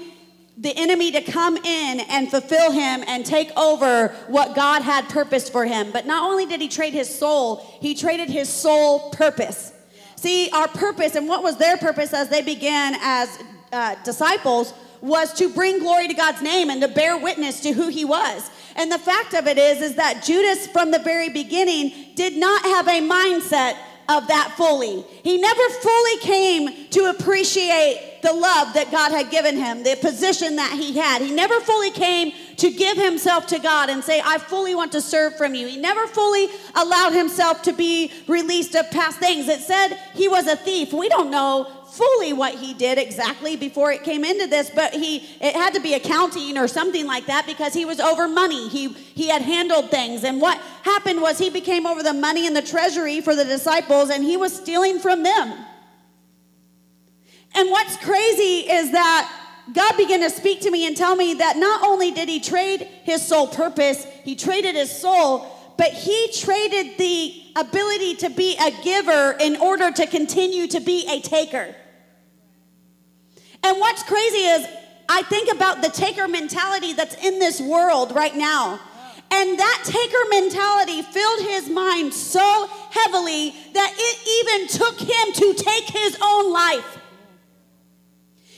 the 0.57 0.77
enemy 0.77 1.13
to 1.13 1.23
come 1.23 1.57
in 1.57 2.01
and 2.01 2.31
fulfill 2.31 2.71
him 2.71 3.05
and 3.07 3.25
take 3.25 3.57
over 3.57 4.09
what 4.29 4.55
God 4.55 4.83
had 4.83 5.09
purposed 5.09 5.53
for 5.53 5.65
him. 5.65 5.91
But 5.93 6.07
not 6.07 6.29
only 6.29 6.47
did 6.47 6.61
he 6.61 6.69
trade 6.69 6.93
his 6.93 7.13
soul, 7.17 7.57
he 7.81 7.95
traded 7.95 8.31
his 8.31 8.49
soul 8.49 9.11
purpose. 9.11 9.73
See, 10.17 10.51
our 10.51 10.69
purpose 10.69 11.17
and 11.17 11.29
what 11.29 11.43
was 11.43 11.57
their 11.57 11.77
purpose 11.77 12.13
as 12.13 12.29
they 12.29 12.43
began 12.43 12.97
as 13.01 13.39
uh, 13.73 13.97
disciples 14.05 14.73
was 15.05 15.35
to 15.35 15.51
bring 15.51 15.81
glory 15.81 16.09
to 16.09 16.15
God's 16.15 16.41
name 16.41 16.71
and 16.71 16.81
to 16.81 16.89
bear 16.89 17.19
witness 17.19 17.61
to 17.61 17.73
who 17.73 17.89
he 17.89 18.05
was. 18.05 18.51
And 18.75 18.91
the 18.91 18.99
fact 18.99 19.35
of 19.35 19.47
it 19.47 19.59
is 19.59 19.83
is 19.83 19.97
that 19.97 20.25
Judas 20.25 20.67
from 20.67 20.91
the 20.91 20.99
very 20.99 21.29
beginning 21.29 21.93
did 22.15 22.37
not 22.37 22.63
have 22.63 22.89
a 22.89 23.01
mindset 23.01 23.77
of 24.09 24.27
that 24.29 24.55
fully. 24.57 25.05
He 25.23 25.39
never 25.39 25.69
fully 25.81 26.19
came 26.19 26.89
to 26.91 27.05
appreciate 27.07 28.21
the 28.23 28.33
love 28.33 28.73
that 28.75 28.91
God 28.91 29.13
had 29.13 29.31
given 29.31 29.57
him, 29.57 29.83
the 29.83 29.97
position 29.97 30.57
that 30.57 30.73
he 30.73 30.97
had. 30.97 31.21
He 31.21 31.31
never 31.31 31.61
fully 31.61 31.91
came 31.91 32.33
to 32.57 32.71
give 32.71 32.97
himself 32.97 33.47
to 33.49 33.59
God 33.59 33.91
and 33.91 34.03
say, 34.03 34.23
I 34.25 34.39
fully 34.39 34.75
want 34.75 34.93
to 34.93 35.01
serve 35.01 35.37
from 35.37 35.55
you. 35.55 35.67
He 35.69 35.77
never 35.77 36.07
fully 36.07 36.49
allowed 36.75 37.13
himself 37.13 37.63
to 37.63 37.73
be 37.73 38.11
released 38.27 38.75
of 38.75 38.91
past 38.91 39.19
things. 39.19 39.49
It 39.49 39.61
said 39.61 39.99
he 40.15 40.29
was 40.29 40.47
a 40.47 40.57
thief. 40.57 40.93
We 40.93 41.09
don't 41.09 41.31
know 41.31 41.71
fully 41.97 42.33
what 42.33 42.55
he 42.55 42.75
did 42.75 42.99
exactly 42.99 43.57
before 43.57 43.93
it 43.93 44.03
came 44.03 44.25
into 44.25 44.47
this, 44.47 44.71
but 44.71 44.93
he 44.93 45.17
it 45.41 45.55
had 45.55 45.75
to 45.75 45.81
be 45.81 45.95
accounting 45.95 46.59
or 46.59 46.67
something 46.67 47.07
like 47.07 47.27
that 47.27 47.47
because 47.47 47.73
he 47.73 47.85
was 47.85 48.01
over 48.01 48.29
money. 48.29 48.69
He 48.69 48.89
he 48.89 49.29
had 49.29 49.43
handled 49.43 49.91
things. 49.91 50.25
And 50.25 50.41
what 50.41 50.59
happened 50.83 51.23
was 51.23 51.39
he 51.39 51.51
became 51.51 51.87
over 51.87 52.03
the 52.03 52.15
money 52.15 52.47
in 52.47 52.55
the 52.55 52.63
treasury 52.63 53.21
for 53.21 53.37
the 53.37 53.45
disciples 53.45 54.11
and 54.11 54.25
he 54.25 54.37
was 54.37 54.55
stealing 54.55 54.99
from 54.99 55.23
them. 55.23 55.65
And 57.55 57.71
what's 57.71 57.97
crazy 57.99 58.69
is 58.69 58.91
that 58.91 59.31
God 59.73 59.97
began 59.97 60.21
to 60.21 60.31
speak 60.31 60.61
to 60.63 60.71
me 60.71 60.87
and 60.87 60.97
tell 60.97 61.15
me 61.17 61.35
that 61.35 61.57
not 61.57 61.83
only 61.85 62.11
did 62.11 62.29
he 62.29 62.41
trade 62.41 62.83
his 63.05 63.27
soul 63.27 63.47
purpose, 63.47 64.05
he 64.25 64.35
traded 64.35 64.75
his 64.75 64.91
soul, 64.91 65.47
but 65.79 65.93
he 65.93 66.31
traded 66.33 66.99
the 66.99 67.43
ability 67.57 68.17
to 68.17 68.31
be 68.31 68.57
a 68.57 68.71
giver 68.83 69.37
in 69.41 69.57
order 69.57 69.91
to 69.91 70.07
continue 70.07 70.67
to 70.67 70.81
be 70.81 71.07
a 71.09 71.21
taker. 71.21 71.75
And 73.65 73.81
what's 73.81 74.03
crazy 74.03 74.45
is 74.45 74.67
I 75.09 75.23
think 75.23 75.53
about 75.53 75.83
the 75.83 75.89
taker 75.89 76.29
mentality 76.29 76.93
that's 76.93 77.15
in 77.17 77.39
this 77.39 77.61
world 77.61 78.15
right 78.15 78.37
now. 78.37 78.79
And 79.31 79.59
that 79.59 79.83
taker 79.85 80.29
mentality 80.31 81.03
filled 81.03 81.41
his 81.41 81.69
mind 81.69 82.15
so 82.15 82.69
heavily 82.91 83.55
that 83.73 83.93
it 83.97 84.59
even 84.59 84.69
took 84.69 85.01
him 85.01 85.33
to 85.33 85.55
take 85.55 85.85
his 85.85 86.17
own 86.23 86.53
life. 86.53 86.99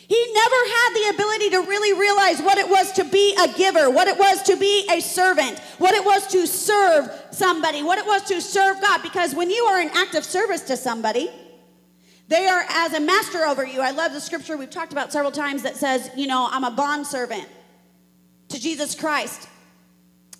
He 0.09 0.33
never 0.35 0.55
had 0.55 0.95
the 0.95 1.15
ability 1.15 1.51
to 1.51 1.61
really 1.63 1.99
realize 1.99 2.41
what 2.41 2.59
it 2.59 2.69
was 2.69 2.93
to 2.93 3.05
be 3.05 3.37
a 3.41 3.49
giver, 3.57 3.91
what 3.91 4.07
it 4.07 4.19
was 4.19 4.43
to 4.45 4.57
be 4.57 4.87
a 4.91 5.01
servant, 5.01 5.59
what 5.79 5.95
it 5.95 6.05
was 6.05 6.27
to 6.29 6.47
serve 6.47 7.11
somebody, 7.31 7.83
what 7.83 7.99
it 7.99 8.07
was 8.07 8.23
to 8.25 8.41
serve 8.41 8.81
God. 8.81 9.03
Because 9.03 9.35
when 9.35 9.51
you 9.51 9.65
are 9.65 9.81
in 9.81 9.91
active 9.95 10.25
service 10.25 10.61
to 10.63 10.77
somebody, 10.77 11.31
they 12.29 12.47
are 12.47 12.65
as 12.69 12.93
a 12.93 13.01
master 13.01 13.45
over 13.45 13.65
you. 13.65 13.81
I 13.81 13.93
love 13.93 14.13
the 14.13 14.21
scripture 14.21 14.57
we've 14.57 14.71
talked 14.71 14.93
about 14.93 15.13
several 15.13 15.31
times 15.31 15.63
that 15.63 15.77
says, 15.77 16.11
you 16.17 16.27
know, 16.27 16.49
I'm 16.51 16.65
a 16.65 16.71
bond 16.71 17.07
servant 17.07 17.47
to 18.49 18.61
Jesus 18.61 18.95
Christ. 18.95 19.49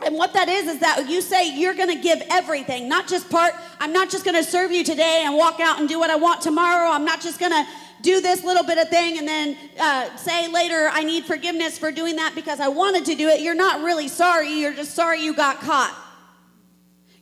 And 0.05 0.15
what 0.15 0.35
that 0.35 0.49
is, 0.49 0.67
is 0.67 0.81
that 0.81 1.09
you 1.09 1.23
say 1.23 1.57
you're 1.57 1.75
going 1.75 1.95
to 1.95 2.03
give 2.03 2.23
everything, 2.29 2.89
not 2.89 3.09
just 3.09 3.31
part. 3.31 3.55
I'm 3.81 3.93
not 3.93 4.11
just 4.11 4.25
going 4.25 4.37
to 4.37 4.45
serve 4.45 4.71
you 4.71 4.85
today 4.85 5.23
and 5.25 5.37
walk 5.37 5.59
out 5.61 5.79
and 5.81 5.89
do 5.89 5.99
what 5.99 6.11
I 6.11 6.17
want 6.17 6.43
tomorrow. 6.43 6.91
I'm 6.91 7.05
not 7.05 7.23
just 7.23 7.39
going 7.39 7.53
to 7.53 7.65
do 8.03 8.21
this 8.21 8.45
little 8.45 8.65
bit 8.65 8.79
of 8.79 8.89
thing 8.89 9.19
and 9.19 9.27
then 9.27 9.57
uh, 9.81 10.15
say 10.17 10.49
later, 10.49 10.91
I 10.93 11.03
need 11.03 11.25
forgiveness 11.25 11.79
for 11.79 11.91
doing 11.91 12.17
that 12.17 12.35
because 12.35 12.61
I 12.61 12.69
wanted 12.69 13.07
to 13.07 13.15
do 13.15 13.29
it. 13.29 13.41
You're 13.41 13.55
not 13.55 13.83
really 13.83 14.09
sorry. 14.09 14.53
You're 14.53 14.75
just 14.75 14.95
sorry 14.95 15.23
you 15.23 15.35
got 15.35 15.61
caught. 15.61 15.97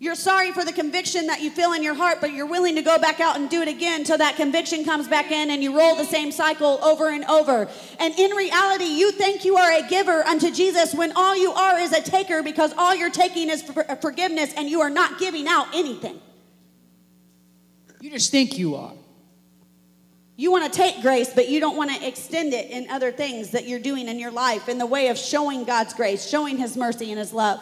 You're 0.01 0.17
sorry 0.17 0.51
for 0.51 0.65
the 0.65 0.73
conviction 0.73 1.29
that 1.29 1.41
you 1.41 1.51
feel 1.51 1.73
in 1.73 1.83
your 1.83 1.95
heart, 1.95 2.19
but 2.21 2.33
you're 2.33 2.47
willing 2.47 2.75
to 2.75 2.83
go 2.83 2.99
back 2.99 3.21
out 3.21 3.37
and 3.37 3.49
do 3.49 3.63
it 3.63 3.69
again 3.69 4.01
until 4.01 4.19
that 4.19 4.37
conviction 4.37 4.85
comes 4.85 5.07
back 5.07 5.31
in 5.31 5.51
and 5.51 5.63
you 5.63 5.77
roll 5.77 5.95
the 5.95 6.05
same 6.05 6.33
cycle 6.33 6.83
over 6.83 7.09
and 7.09 7.25
over. 7.27 7.69
And 8.01 8.13
in 8.19 8.33
reality, 8.33 8.85
you 8.85 9.13
think 9.13 9.45
you 9.45 9.57
are 9.57 9.71
a 9.73 9.89
giver 9.89 10.25
unto 10.25 10.51
Jesus 10.51 10.95
when 10.95 11.13
all 11.15 11.37
you 11.37 11.53
are 11.53 11.79
is 11.79 11.93
a 11.93 12.03
taker 12.03 12.43
because 12.43 12.75
all 12.77 12.95
you're 12.95 13.11
taking 13.11 13.49
is 13.49 13.63
uh, 13.71 13.95
forgiveness 13.97 14.53
and 14.57 14.69
you 14.69 14.81
are 14.81 14.91
not 14.91 15.19
giving 15.19 15.47
out 15.47 15.69
anything. 15.73 16.21
You 18.01 18.11
just 18.11 18.33
think 18.33 18.59
you 18.59 18.75
are. 18.75 18.93
You 20.37 20.51
want 20.51 20.71
to 20.71 20.77
take 20.77 21.01
grace, 21.01 21.33
but 21.33 21.49
you 21.49 21.61
don't 21.61 21.77
want 21.77 21.95
to 21.95 22.07
extend 22.07 22.53
it 22.53 22.69
in 22.69 22.91
other 22.91 23.13
things 23.13 23.53
that 23.53 23.69
you're 23.69 23.79
doing 23.79 24.09
in 24.09 24.19
your 24.19 24.33
life 24.33 24.69
in 24.69 24.79
the 24.79 24.87
way 24.87 25.09
of 25.09 25.17
showing 25.17 25.63
God's 25.65 25.95
grace, 25.95 26.29
showing 26.29 26.59
His 26.59 26.77
mercy 26.77 27.11
and 27.11 27.19
His 27.21 27.33
love. 27.33 27.61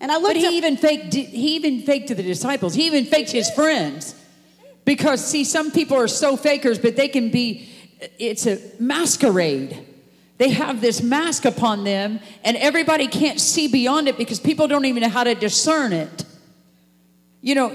And 0.00 0.12
I 0.12 0.16
looked. 0.16 0.34
But 0.34 0.36
he 0.36 0.46
up, 0.46 0.52
even 0.52 0.76
faked. 0.76 1.14
He 1.14 1.56
even 1.56 1.82
faked 1.82 2.08
to 2.08 2.14
the 2.14 2.22
disciples. 2.22 2.74
He 2.74 2.86
even 2.86 3.04
faked 3.04 3.30
his 3.30 3.50
friends, 3.50 4.14
because 4.84 5.24
see, 5.24 5.44
some 5.44 5.70
people 5.70 5.96
are 5.96 6.08
so 6.08 6.36
fakers, 6.36 6.78
but 6.78 6.96
they 6.96 7.08
can 7.08 7.30
be. 7.30 7.68
It's 8.18 8.46
a 8.46 8.60
masquerade. 8.78 9.84
They 10.38 10.50
have 10.50 10.80
this 10.80 11.02
mask 11.02 11.44
upon 11.44 11.82
them, 11.82 12.20
and 12.44 12.56
everybody 12.56 13.08
can't 13.08 13.40
see 13.40 13.66
beyond 13.66 14.06
it 14.06 14.16
because 14.16 14.38
people 14.38 14.68
don't 14.68 14.84
even 14.84 15.02
know 15.02 15.08
how 15.08 15.24
to 15.24 15.34
discern 15.34 15.92
it. 15.92 16.24
You 17.40 17.56
know, 17.56 17.74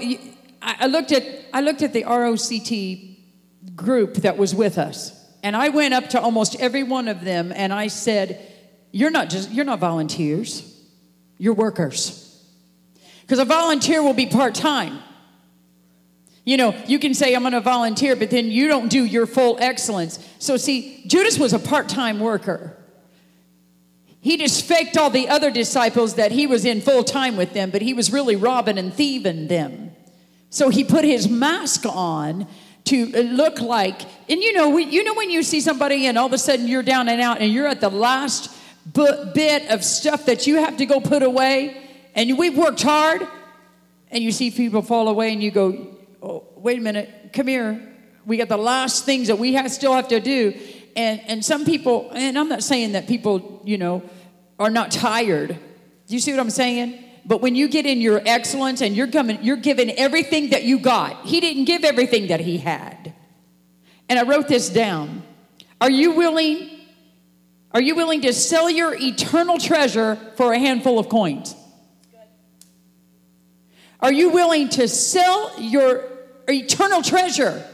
I 0.62 0.86
looked 0.86 1.12
at 1.12 1.24
I 1.52 1.60
looked 1.60 1.82
at 1.82 1.92
the 1.92 2.04
ROCT 2.04 3.76
group 3.76 4.14
that 4.14 4.38
was 4.38 4.54
with 4.54 4.78
us, 4.78 5.12
and 5.42 5.54
I 5.54 5.68
went 5.68 5.92
up 5.92 6.08
to 6.10 6.20
almost 6.20 6.58
every 6.58 6.84
one 6.84 7.06
of 7.06 7.22
them, 7.22 7.52
and 7.54 7.70
I 7.70 7.88
said, 7.88 8.40
"You're 8.92 9.10
not 9.10 9.28
just 9.28 9.50
you're 9.50 9.66
not 9.66 9.78
volunteers." 9.78 10.73
Your 11.38 11.54
workers. 11.54 12.20
Because 13.22 13.38
a 13.38 13.44
volunteer 13.44 14.02
will 14.02 14.14
be 14.14 14.26
part 14.26 14.54
time. 14.54 14.98
You 16.44 16.58
know, 16.58 16.74
you 16.86 16.98
can 16.98 17.14
say, 17.14 17.34
I'm 17.34 17.42
going 17.42 17.52
to 17.54 17.60
volunteer, 17.60 18.16
but 18.16 18.30
then 18.30 18.50
you 18.50 18.68
don't 18.68 18.88
do 18.88 19.04
your 19.04 19.26
full 19.26 19.56
excellence. 19.60 20.18
So, 20.38 20.58
see, 20.58 21.02
Judas 21.06 21.38
was 21.38 21.54
a 21.54 21.58
part 21.58 21.88
time 21.88 22.20
worker. 22.20 22.76
He 24.24 24.38
just 24.38 24.64
faked 24.64 24.96
all 24.96 25.10
the 25.10 25.28
other 25.28 25.50
disciples 25.50 26.14
that 26.14 26.32
he 26.32 26.46
was 26.46 26.64
in 26.64 26.80
full 26.80 27.04
time 27.04 27.36
with 27.36 27.52
them, 27.52 27.70
but 27.70 27.82
he 27.82 27.92
was 27.92 28.10
really 28.10 28.36
robbing 28.36 28.78
and 28.78 28.92
thieving 28.92 29.48
them. 29.48 29.94
So 30.48 30.70
he 30.70 30.84
put 30.84 31.04
his 31.04 31.28
mask 31.28 31.84
on 31.84 32.46
to 32.84 33.12
uh, 33.14 33.20
look 33.20 33.60
like, 33.60 34.02
and 34.30 34.40
you 34.40 34.52
know, 34.52 34.78
you 34.78 35.04
know 35.04 35.12
when 35.12 35.30
you 35.30 35.42
see 35.42 35.60
somebody 35.60 36.06
and 36.06 36.16
all 36.16 36.26
of 36.26 36.32
a 36.32 36.38
sudden 36.38 36.68
you're 36.68 36.82
down 36.82 37.08
and 37.08 37.20
out 37.20 37.40
and 37.40 37.52
you're 37.52 37.66
at 37.66 37.80
the 37.80 37.90
last 37.90 38.53
bit 38.92 39.70
of 39.70 39.84
stuff 39.84 40.26
that 40.26 40.46
you 40.46 40.56
have 40.56 40.76
to 40.78 40.86
go 40.86 41.00
put 41.00 41.22
away, 41.22 41.76
and 42.14 42.36
we've 42.38 42.56
worked 42.56 42.82
hard, 42.82 43.26
and 44.10 44.22
you 44.22 44.30
see 44.30 44.50
people 44.50 44.82
fall 44.82 45.08
away 45.08 45.32
and 45.32 45.42
you 45.42 45.50
go, 45.50 45.96
oh, 46.22 46.44
wait 46.56 46.78
a 46.78 46.80
minute, 46.80 47.30
come 47.32 47.48
here. 47.48 47.80
We 48.26 48.36
got 48.36 48.48
the 48.48 48.56
last 48.56 49.04
things 49.04 49.28
that 49.28 49.38
we 49.38 49.54
have, 49.54 49.70
still 49.70 49.92
have 49.92 50.08
to 50.08 50.20
do. 50.20 50.54
And, 50.96 51.20
and 51.26 51.44
some 51.44 51.64
people, 51.64 52.10
and 52.14 52.38
I'm 52.38 52.48
not 52.48 52.62
saying 52.62 52.92
that 52.92 53.08
people, 53.08 53.60
you 53.64 53.76
know, 53.76 54.02
are 54.58 54.70
not 54.70 54.92
tired. 54.92 55.48
Do 55.48 56.14
you 56.14 56.20
see 56.20 56.30
what 56.30 56.40
I'm 56.40 56.50
saying? 56.50 57.02
But 57.26 57.40
when 57.40 57.56
you 57.56 57.68
get 57.68 57.86
in 57.86 58.00
your 58.00 58.22
excellence 58.24 58.82
and 58.82 58.94
you're 58.94 59.10
coming, 59.10 59.42
you're 59.42 59.56
giving 59.56 59.90
everything 59.90 60.50
that 60.50 60.62
you 60.62 60.78
got. 60.78 61.26
He 61.26 61.40
didn't 61.40 61.64
give 61.64 61.82
everything 61.82 62.28
that 62.28 62.40
he 62.40 62.58
had. 62.58 63.12
And 64.08 64.18
I 64.18 64.22
wrote 64.22 64.46
this 64.46 64.68
down. 64.68 65.22
Are 65.80 65.90
you 65.90 66.12
willing? 66.12 66.73
Are 67.74 67.82
you 67.82 67.96
willing 67.96 68.20
to 68.20 68.32
sell 68.32 68.70
your 68.70 68.94
eternal 68.94 69.58
treasure 69.58 70.14
for 70.36 70.52
a 70.52 70.58
handful 70.58 71.00
of 71.00 71.08
coins? 71.08 71.56
Are 73.98 74.12
you 74.12 74.30
willing 74.30 74.68
to 74.70 74.86
sell 74.86 75.60
your 75.60 76.04
eternal 76.46 77.02
treasure 77.02 77.66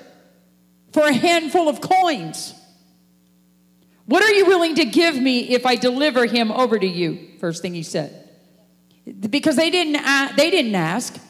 for 0.93 1.03
a 1.07 1.13
handful 1.13 1.69
of 1.69 1.83
coins? 1.83 2.55
What 4.07 4.23
are 4.23 4.33
you 4.33 4.47
willing 4.47 4.77
to 4.77 4.87
give 4.87 5.21
me 5.21 5.51
if 5.51 5.67
I 5.67 5.77
deliver 5.77 6.25
him 6.25 6.51
over 6.51 6.79
to 6.79 6.87
you? 6.87 7.33
First 7.39 7.61
thing 7.61 7.75
he 7.75 7.83
said. 7.83 8.29
Because 9.29 9.57
they 9.57 9.71
didn't, 9.71 9.97
ask, 9.97 10.35
they 10.37 10.51
didn't 10.51 10.75
ask. 10.75 11.21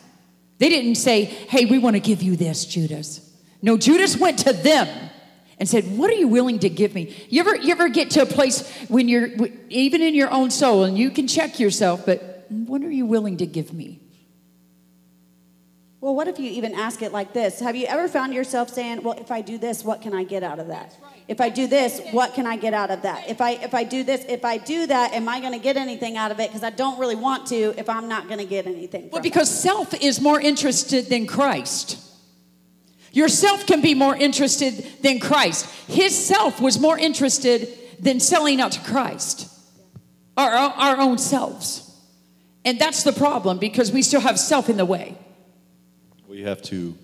They 0.58 0.68
didn't 0.68 0.94
say, 0.94 1.24
hey, 1.24 1.64
we 1.64 1.78
want 1.78 1.96
to 1.96 2.00
give 2.00 2.22
you 2.22 2.36
this, 2.36 2.66
Judas. 2.66 3.26
No, 3.62 3.76
Judas 3.76 4.16
went 4.16 4.38
to 4.40 4.52
them 4.52 5.09
and 5.60 5.68
said, 5.68 5.96
What 5.96 6.10
are 6.10 6.14
you 6.14 6.26
willing 6.26 6.58
to 6.60 6.68
give 6.68 6.94
me? 6.94 7.14
You 7.28 7.40
ever, 7.40 7.54
you 7.54 7.70
ever 7.70 7.88
get 7.88 8.10
to 8.12 8.22
a 8.22 8.26
place 8.26 8.68
when 8.88 9.08
you're, 9.08 9.28
even 9.68 10.00
in 10.00 10.14
your 10.14 10.30
own 10.30 10.50
soul, 10.50 10.84
and 10.84 10.98
you 10.98 11.10
can 11.10 11.28
check 11.28 11.60
yourself, 11.60 12.04
but 12.06 12.46
what 12.48 12.82
are 12.82 12.90
you 12.90 13.06
willing 13.06 13.36
to 13.36 13.46
give 13.46 13.72
me? 13.72 14.00
Well, 16.00 16.14
what 16.14 16.28
if 16.28 16.38
you 16.38 16.50
even 16.50 16.74
ask 16.74 17.02
it 17.02 17.12
like 17.12 17.34
this? 17.34 17.60
Have 17.60 17.76
you 17.76 17.86
ever 17.86 18.08
found 18.08 18.32
yourself 18.32 18.70
saying, 18.70 19.02
Well, 19.02 19.18
if 19.20 19.30
I 19.30 19.42
do 19.42 19.58
this, 19.58 19.84
what 19.84 20.00
can 20.00 20.14
I 20.14 20.24
get 20.24 20.42
out 20.42 20.58
of 20.58 20.68
that? 20.68 20.96
If 21.28 21.42
I 21.42 21.50
do 21.50 21.66
this, 21.66 22.00
what 22.10 22.32
can 22.32 22.46
I 22.46 22.56
get 22.56 22.72
out 22.72 22.90
of 22.90 23.02
that? 23.02 23.28
If 23.28 23.42
I 23.42 23.50
if 23.50 23.74
I 23.74 23.84
do 23.84 24.02
this, 24.02 24.24
if 24.26 24.46
I 24.46 24.56
do 24.56 24.86
that, 24.86 25.12
am 25.12 25.28
I 25.28 25.40
going 25.40 25.52
to 25.52 25.58
get 25.58 25.76
anything 25.76 26.16
out 26.16 26.30
of 26.30 26.40
it? 26.40 26.48
Because 26.48 26.64
I 26.64 26.70
don't 26.70 26.98
really 26.98 27.16
want 27.16 27.46
to 27.48 27.74
if 27.78 27.90
I'm 27.90 28.08
not 28.08 28.28
going 28.28 28.38
to 28.38 28.46
get 28.46 28.66
anything. 28.66 29.10
Well, 29.10 29.20
because 29.20 29.50
it. 29.50 29.56
self 29.56 29.92
is 30.02 30.22
more 30.22 30.40
interested 30.40 31.10
than 31.10 31.26
Christ. 31.26 32.09
Yourself 33.12 33.66
can 33.66 33.80
be 33.80 33.94
more 33.94 34.14
interested 34.14 34.86
than 35.02 35.18
Christ. 35.18 35.66
His 35.88 36.16
self 36.16 36.60
was 36.60 36.78
more 36.78 36.98
interested 36.98 37.68
than 37.98 38.20
selling 38.20 38.60
out 38.60 38.72
to 38.72 38.80
Christ, 38.80 39.48
our, 40.36 40.50
our 40.52 40.98
own 40.98 41.18
selves. 41.18 41.86
And 42.64 42.78
that's 42.78 43.02
the 43.02 43.12
problem 43.12 43.58
because 43.58 43.90
we 43.90 44.02
still 44.02 44.20
have 44.20 44.38
self 44.38 44.68
in 44.68 44.76
the 44.76 44.84
way. 44.84 45.16
We 46.28 46.42
have 46.42 46.62
to 46.62 46.96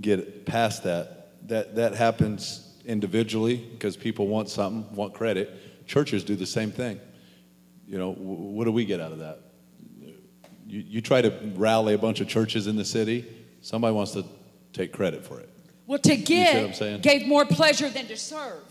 get 0.00 0.46
past 0.46 0.84
that. 0.84 1.20
That, 1.48 1.74
that 1.74 1.94
happens 1.94 2.74
individually 2.86 3.56
because 3.56 3.96
people 3.96 4.28
want 4.28 4.48
something, 4.48 4.94
want 4.94 5.14
credit. 5.14 5.86
Churches 5.86 6.24
do 6.24 6.36
the 6.36 6.46
same 6.46 6.70
thing. 6.70 7.00
You 7.86 7.98
know, 7.98 8.12
what 8.12 8.64
do 8.64 8.72
we 8.72 8.84
get 8.86 9.00
out 9.00 9.12
of 9.12 9.18
that? 9.18 9.40
You, 10.66 10.80
you 10.86 11.00
try 11.02 11.20
to 11.20 11.30
rally 11.56 11.92
a 11.92 11.98
bunch 11.98 12.20
of 12.20 12.28
churches 12.28 12.66
in 12.66 12.76
the 12.76 12.84
city, 12.84 13.26
somebody 13.60 13.94
wants 13.94 14.12
to 14.12 14.24
take 14.74 14.92
credit 14.92 15.24
for 15.24 15.40
it. 15.40 15.48
Well, 15.86 15.98
to 16.00 16.16
give 16.16 17.02
gave 17.02 17.26
more 17.26 17.44
pleasure 17.44 17.88
than 17.88 18.06
to 18.06 18.16
serve. 18.16 18.62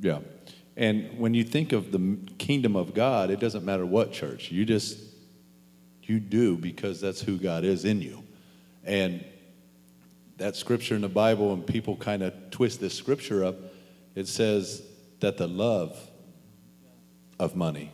Yeah. 0.00 0.20
And 0.76 1.18
when 1.18 1.34
you 1.34 1.44
think 1.44 1.72
of 1.72 1.92
the 1.92 2.18
kingdom 2.38 2.76
of 2.76 2.94
God, 2.94 3.30
it 3.30 3.40
doesn't 3.40 3.64
matter 3.64 3.84
what 3.84 4.12
church. 4.12 4.50
You 4.50 4.64
just, 4.64 4.98
you 6.02 6.18
do 6.18 6.56
because 6.56 7.00
that's 7.00 7.20
who 7.20 7.36
God 7.36 7.64
is 7.64 7.84
in 7.84 8.00
you. 8.00 8.22
And 8.84 9.24
that 10.38 10.56
scripture 10.56 10.94
in 10.94 11.02
the 11.02 11.08
Bible, 11.08 11.52
and 11.52 11.66
people 11.66 11.96
kind 11.96 12.22
of 12.22 12.32
twist 12.50 12.80
this 12.80 12.94
scripture 12.94 13.44
up, 13.44 13.56
it 14.14 14.26
says 14.26 14.82
that 15.20 15.36
the 15.36 15.46
love 15.46 15.98
of 17.38 17.54
money 17.54 17.92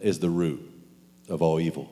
is 0.00 0.20
the 0.20 0.30
root 0.30 0.60
of 1.28 1.42
all 1.42 1.58
evil. 1.58 1.90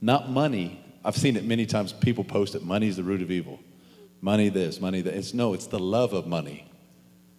Not 0.00 0.30
money. 0.30 0.82
I've 1.06 1.16
seen 1.16 1.36
it 1.36 1.44
many 1.44 1.66
times. 1.66 1.92
People 1.92 2.24
post 2.24 2.56
it 2.56 2.64
money 2.64 2.88
is 2.88 2.96
the 2.96 3.04
root 3.04 3.22
of 3.22 3.30
evil. 3.30 3.60
Money 4.20 4.48
this, 4.48 4.80
money 4.80 5.02
that. 5.02 5.14
It's 5.14 5.32
no, 5.32 5.54
it's 5.54 5.68
the 5.68 5.78
love 5.78 6.12
of 6.12 6.26
money. 6.26 6.68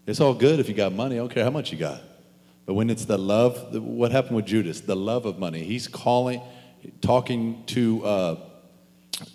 It's 0.06 0.22
all 0.22 0.34
good 0.34 0.62
if 0.62 0.70
you 0.70 0.74
got 0.74 0.94
money. 0.94 1.16
I 1.16 1.18
don't 1.18 1.30
care 1.30 1.44
how 1.44 1.50
much 1.50 1.74
you 1.74 1.78
got. 1.78 2.02
But 2.66 2.76
when 2.76 2.90
it's 2.90 3.04
the 3.04 3.18
love, 3.18 3.76
what 3.76 4.14
happened 4.14 4.38
with 4.38 4.46
Judas? 4.46 4.80
The 4.80 4.96
love 4.96 5.26
of 5.26 5.38
money. 5.38 5.64
He's 5.64 5.86
calling, 5.86 6.42
talking 7.02 7.66
to 7.68 8.06
uh, 8.06 8.36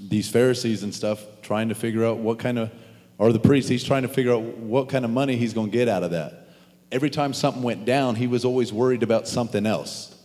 these 0.00 0.30
Pharisees 0.30 0.82
and 0.82 0.94
stuff, 0.94 1.22
trying 1.42 1.68
to 1.68 1.74
figure 1.74 2.06
out 2.06 2.16
what 2.16 2.38
kind 2.38 2.58
of, 2.58 2.70
or 3.18 3.34
the 3.34 3.38
priests, 3.38 3.68
he's 3.68 3.84
trying 3.84 4.02
to 4.02 4.08
figure 4.08 4.32
out 4.32 4.42
what 4.42 4.88
kind 4.88 5.04
of 5.04 5.10
money 5.10 5.36
he's 5.36 5.52
going 5.52 5.70
to 5.70 5.76
get 5.76 5.88
out 5.88 6.04
of 6.04 6.12
that. 6.12 6.48
Every 6.90 7.10
time 7.10 7.34
something 7.34 7.62
went 7.62 7.84
down, 7.84 8.14
he 8.14 8.26
was 8.26 8.46
always 8.46 8.72
worried 8.72 9.02
about 9.02 9.28
something 9.28 9.66
else. 9.66 10.18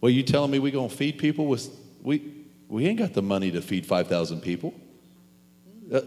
Well, 0.00 0.10
you 0.10 0.22
telling 0.22 0.50
me 0.50 0.58
we're 0.58 0.72
going 0.72 0.88
to 0.88 0.96
feed 0.96 1.18
people 1.18 1.46
with, 1.46 1.68
we, 2.02 2.39
we 2.70 2.86
ain't 2.86 2.98
got 2.98 3.12
the 3.12 3.22
money 3.22 3.50
to 3.50 3.60
feed 3.60 3.84
5,000 3.84 4.40
people. 4.40 4.72
Uh, 5.92 6.00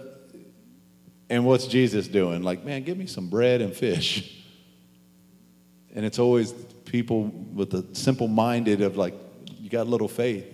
and 1.30 1.46
what's 1.46 1.68
Jesus 1.68 2.08
doing? 2.08 2.42
Like, 2.42 2.64
man, 2.64 2.84
give 2.84 2.98
me 2.98 3.06
some 3.06 3.28
bread 3.28 3.62
and 3.62 3.76
fish. 3.76 4.44
And 5.94 6.06
it's 6.06 6.20
always 6.20 6.54
people 6.86 7.26
with 7.26 7.70
the 7.70 7.86
simple 7.94 8.30
minded 8.30 8.82
of 8.82 8.96
like, 8.96 9.14
you 9.60 9.70
got 9.70 9.88
a 9.88 9.90
little 9.90 10.08
faith. 10.08 10.46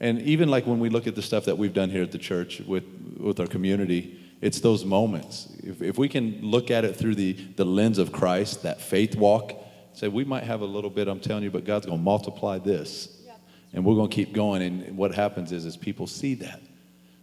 And 0.00 0.20
even 0.22 0.48
like 0.48 0.66
when 0.66 0.80
we 0.80 0.88
look 0.88 1.06
at 1.06 1.14
the 1.14 1.22
stuff 1.22 1.44
that 1.44 1.56
we've 1.56 1.74
done 1.74 1.90
here 1.90 2.02
at 2.02 2.10
the 2.10 2.18
church 2.18 2.60
with, 2.60 2.84
with 3.16 3.38
our 3.38 3.46
community, 3.46 4.18
it's 4.40 4.58
those 4.60 4.84
moments. 4.84 5.48
If, 5.62 5.80
if 5.80 5.96
we 5.96 6.08
can 6.08 6.40
look 6.42 6.72
at 6.72 6.84
it 6.84 6.96
through 6.96 7.14
the, 7.14 7.34
the 7.54 7.64
lens 7.64 7.98
of 7.98 8.10
Christ, 8.10 8.64
that 8.64 8.80
faith 8.80 9.14
walk, 9.14 9.52
say, 9.92 10.08
we 10.08 10.24
might 10.24 10.42
have 10.42 10.62
a 10.62 10.66
little 10.66 10.90
bit, 10.90 11.06
I'm 11.06 11.20
telling 11.20 11.44
you, 11.44 11.50
but 11.50 11.64
God's 11.64 11.86
going 11.86 11.98
to 11.98 12.02
multiply 12.02 12.58
this. 12.58 13.19
And 13.72 13.84
we're 13.84 13.94
going 13.94 14.10
to 14.10 14.14
keep 14.14 14.32
going. 14.32 14.62
And 14.62 14.96
what 14.96 15.14
happens 15.14 15.52
is, 15.52 15.64
is 15.64 15.76
people 15.76 16.06
see 16.06 16.34
that. 16.36 16.60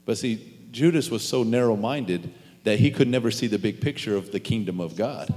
But 0.06 0.18
see, 0.18 0.58
Judas 0.72 1.10
was 1.10 1.28
so 1.28 1.44
narrow 1.44 1.76
minded 1.76 2.34
that 2.64 2.80
he 2.80 2.92
could 2.92 3.08
never 3.08 3.32
see 3.32 3.48
the 3.48 3.60
big 3.60 3.82
picture 3.82 4.16
of 4.16 4.32
the 4.32 4.40
kingdom 4.40 4.80
of 4.80 4.96
God. 4.96 5.34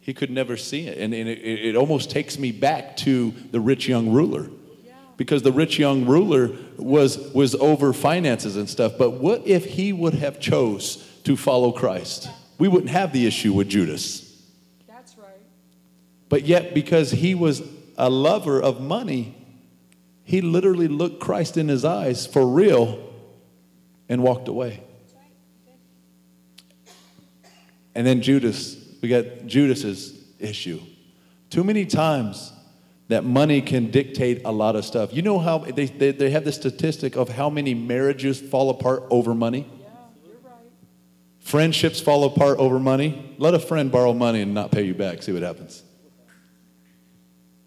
He 0.00 0.14
could 0.14 0.30
never 0.30 0.56
see 0.56 0.86
it. 0.86 0.98
And, 0.98 1.12
and 1.12 1.28
it, 1.28 1.38
it 1.38 1.76
almost 1.76 2.10
takes 2.10 2.38
me 2.38 2.50
back 2.50 2.96
to 2.98 3.34
the 3.50 3.60
rich 3.60 3.86
young 3.86 4.10
ruler 4.10 4.48
because 5.18 5.42
the 5.42 5.52
rich 5.52 5.78
young 5.78 6.06
ruler 6.06 6.52
was, 6.78 7.18
was 7.34 7.54
over 7.56 7.92
finances 7.92 8.56
and 8.56 8.70
stuff. 8.70 8.94
But 8.96 9.10
what 9.10 9.46
if 9.46 9.66
he 9.66 9.92
would 9.92 10.14
have 10.14 10.40
chose 10.40 11.04
to 11.24 11.36
follow 11.36 11.72
Christ? 11.72 12.30
We 12.58 12.68
wouldn't 12.68 12.90
have 12.90 13.12
the 13.12 13.26
issue 13.26 13.52
with 13.52 13.68
Judas. 13.68 14.42
That's 14.86 15.18
right. 15.18 15.28
But 16.28 16.44
yet, 16.44 16.72
because 16.72 17.10
he 17.10 17.34
was 17.34 17.62
a 17.98 18.08
lover 18.08 18.62
of 18.62 18.80
money, 18.80 19.34
he 20.28 20.42
literally 20.42 20.88
looked 20.88 21.20
Christ 21.20 21.56
in 21.56 21.68
his 21.68 21.86
eyes 21.86 22.26
for 22.26 22.46
real 22.46 23.02
and 24.10 24.22
walked 24.22 24.46
away. 24.46 24.82
And 27.94 28.06
then 28.06 28.20
Judas, 28.20 28.76
we 29.00 29.08
got 29.08 29.46
Judas's 29.46 30.22
issue. 30.38 30.82
Too 31.48 31.64
many 31.64 31.86
times 31.86 32.52
that 33.08 33.24
money 33.24 33.62
can 33.62 33.90
dictate 33.90 34.42
a 34.44 34.52
lot 34.52 34.76
of 34.76 34.84
stuff. 34.84 35.14
You 35.14 35.22
know 35.22 35.38
how 35.38 35.60
they, 35.60 35.86
they, 35.86 36.12
they 36.12 36.28
have 36.28 36.44
the 36.44 36.52
statistic 36.52 37.16
of 37.16 37.30
how 37.30 37.48
many 37.48 37.72
marriages 37.72 38.38
fall 38.38 38.68
apart 38.68 39.04
over 39.08 39.34
money? 39.34 39.66
Yeah, 39.80 39.88
you're 40.26 40.36
right. 40.44 40.52
Friendships 41.40 42.02
fall 42.02 42.24
apart 42.24 42.58
over 42.58 42.78
money. 42.78 43.34
Let 43.38 43.54
a 43.54 43.58
friend 43.58 43.90
borrow 43.90 44.12
money 44.12 44.42
and 44.42 44.52
not 44.52 44.72
pay 44.72 44.82
you 44.82 44.92
back. 44.92 45.22
See 45.22 45.32
what 45.32 45.40
happens. 45.40 45.84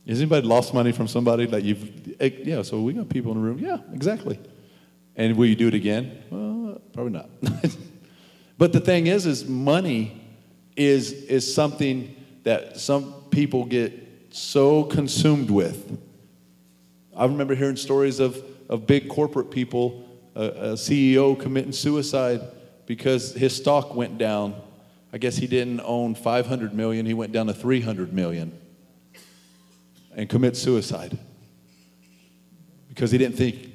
Has 0.07 0.19
anybody 0.19 0.47
lost 0.47 0.73
money 0.73 0.91
from 0.91 1.07
somebody 1.07 1.45
that 1.47 1.63
you've, 1.63 2.15
eh, 2.19 2.31
yeah, 2.43 2.63
so 2.63 2.81
we 2.81 2.93
got 2.93 3.07
people 3.09 3.31
in 3.33 3.37
the 3.37 3.43
room. 3.43 3.59
Yeah, 3.59 3.77
exactly. 3.93 4.39
And 5.15 5.37
will 5.37 5.45
you 5.45 5.55
do 5.55 5.67
it 5.67 5.75
again? 5.75 6.23
Well, 6.29 6.81
probably 6.93 7.13
not. 7.13 7.29
but 8.57 8.73
the 8.73 8.79
thing 8.79 9.07
is, 9.07 9.25
is 9.25 9.45
money 9.45 10.21
is, 10.75 11.11
is 11.11 11.53
something 11.53 12.15
that 12.43 12.79
some 12.79 13.25
people 13.29 13.65
get 13.65 13.93
so 14.31 14.83
consumed 14.85 15.51
with. 15.51 15.99
I 17.15 17.25
remember 17.25 17.53
hearing 17.53 17.75
stories 17.75 18.19
of, 18.19 18.43
of 18.69 18.87
big 18.87 19.07
corporate 19.07 19.51
people 19.51 20.07
a, 20.33 20.43
a 20.43 20.73
CEO 20.73 21.39
committing 21.39 21.73
suicide 21.73 22.41
because 22.87 23.33
his 23.33 23.55
stock 23.55 23.93
went 23.93 24.17
down. 24.17 24.55
I 25.13 25.19
guess 25.19 25.35
he 25.35 25.45
didn't 25.45 25.81
own 25.81 26.15
500 26.15 26.73
million, 26.73 27.05
he 27.05 27.13
went 27.13 27.33
down 27.33 27.47
to 27.47 27.53
300 27.53 28.13
million 28.13 28.57
and 30.15 30.29
commit 30.29 30.57
suicide 30.57 31.17
because 32.89 33.11
he 33.11 33.17
didn't 33.17 33.37
think 33.37 33.71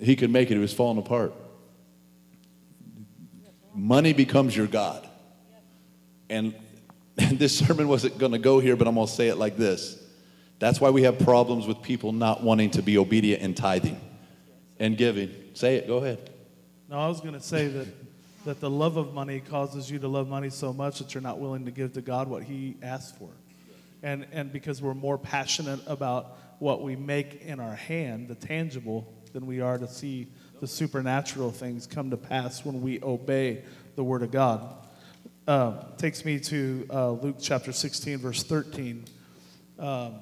he 0.00 0.16
could 0.16 0.30
make 0.30 0.50
it. 0.50 0.54
He 0.54 0.60
was 0.60 0.72
falling 0.72 0.98
apart. 0.98 1.32
Money 3.74 4.12
becomes 4.12 4.56
your 4.56 4.66
God. 4.66 5.06
And, 6.28 6.54
and 7.18 7.38
this 7.38 7.56
sermon 7.58 7.88
wasn't 7.88 8.18
going 8.18 8.32
to 8.32 8.38
go 8.38 8.60
here, 8.60 8.76
but 8.76 8.88
I'm 8.88 8.94
going 8.94 9.06
to 9.06 9.12
say 9.12 9.28
it 9.28 9.36
like 9.36 9.56
this. 9.56 10.02
That's 10.58 10.80
why 10.80 10.90
we 10.90 11.02
have 11.04 11.18
problems 11.18 11.66
with 11.66 11.80
people 11.82 12.12
not 12.12 12.42
wanting 12.42 12.70
to 12.72 12.82
be 12.82 12.98
obedient 12.98 13.42
in 13.42 13.54
tithing 13.54 14.00
and 14.78 14.96
giving. 14.96 15.32
Say 15.54 15.76
it, 15.76 15.86
go 15.86 15.98
ahead. 15.98 16.30
No, 16.88 16.98
I 16.98 17.08
was 17.08 17.20
going 17.20 17.34
to 17.34 17.40
say 17.40 17.68
that, 17.68 17.86
that 18.44 18.60
the 18.60 18.68
love 18.68 18.96
of 18.96 19.14
money 19.14 19.40
causes 19.40 19.90
you 19.90 19.98
to 20.00 20.08
love 20.08 20.28
money 20.28 20.50
so 20.50 20.72
much 20.72 20.98
that 20.98 21.14
you're 21.14 21.22
not 21.22 21.38
willing 21.38 21.64
to 21.64 21.70
give 21.70 21.92
to 21.94 22.00
God 22.00 22.28
what 22.28 22.42
He 22.42 22.76
asks 22.82 23.16
for. 23.16 23.30
And, 24.02 24.26
and 24.32 24.52
because 24.52 24.80
we're 24.80 24.94
more 24.94 25.18
passionate 25.18 25.80
about 25.86 26.38
what 26.58 26.82
we 26.82 26.96
make 26.96 27.42
in 27.42 27.60
our 27.60 27.74
hand, 27.74 28.28
the 28.28 28.34
tangible, 28.34 29.12
than 29.32 29.46
we 29.46 29.60
are 29.60 29.78
to 29.78 29.86
see 29.86 30.28
the 30.60 30.66
supernatural 30.66 31.50
things 31.50 31.86
come 31.86 32.10
to 32.10 32.16
pass 32.16 32.64
when 32.64 32.82
we 32.82 33.02
obey 33.02 33.62
the 33.96 34.04
Word 34.04 34.22
of 34.22 34.30
God. 34.30 34.76
Uh, 35.46 35.82
takes 35.96 36.24
me 36.24 36.38
to 36.38 36.86
uh, 36.90 37.10
Luke 37.12 37.36
chapter 37.40 37.72
16, 37.72 38.18
verse 38.18 38.42
13. 38.42 39.04
Um, 39.78 40.16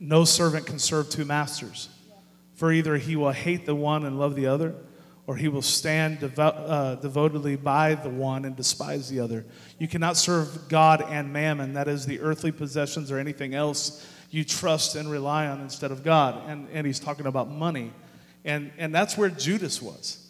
no 0.00 0.24
servant 0.24 0.66
can 0.66 0.78
serve 0.78 1.08
two 1.10 1.24
masters, 1.24 1.88
for 2.54 2.72
either 2.72 2.96
he 2.96 3.16
will 3.16 3.32
hate 3.32 3.66
the 3.66 3.74
one 3.74 4.04
and 4.04 4.18
love 4.18 4.34
the 4.36 4.46
other, 4.46 4.74
or 5.28 5.36
he 5.36 5.46
will 5.46 5.62
stand 5.62 6.20
devo- 6.20 6.54
uh, 6.56 6.94
devotedly 6.94 7.54
by 7.54 7.94
the 7.94 8.08
one 8.08 8.46
and 8.46 8.56
despise 8.56 9.10
the 9.10 9.20
other. 9.20 9.44
You 9.78 9.86
cannot 9.86 10.16
serve 10.16 10.70
God 10.70 11.04
and 11.06 11.30
mammon, 11.30 11.74
that 11.74 11.86
is, 11.86 12.06
the 12.06 12.18
earthly 12.20 12.50
possessions 12.50 13.12
or 13.12 13.18
anything 13.18 13.54
else 13.54 14.06
you 14.30 14.42
trust 14.42 14.96
and 14.96 15.10
rely 15.10 15.46
on 15.46 15.60
instead 15.60 15.90
of 15.90 16.02
God. 16.02 16.48
And, 16.48 16.66
and 16.72 16.86
he's 16.86 16.98
talking 16.98 17.26
about 17.26 17.50
money. 17.50 17.92
And, 18.46 18.72
and 18.78 18.94
that's 18.94 19.18
where 19.18 19.28
Judas 19.28 19.82
was. 19.82 20.26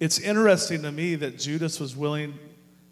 It's 0.00 0.18
interesting 0.18 0.82
to 0.82 0.90
me 0.90 1.14
that 1.14 1.38
Judas 1.38 1.78
was 1.78 1.94
willing 1.94 2.36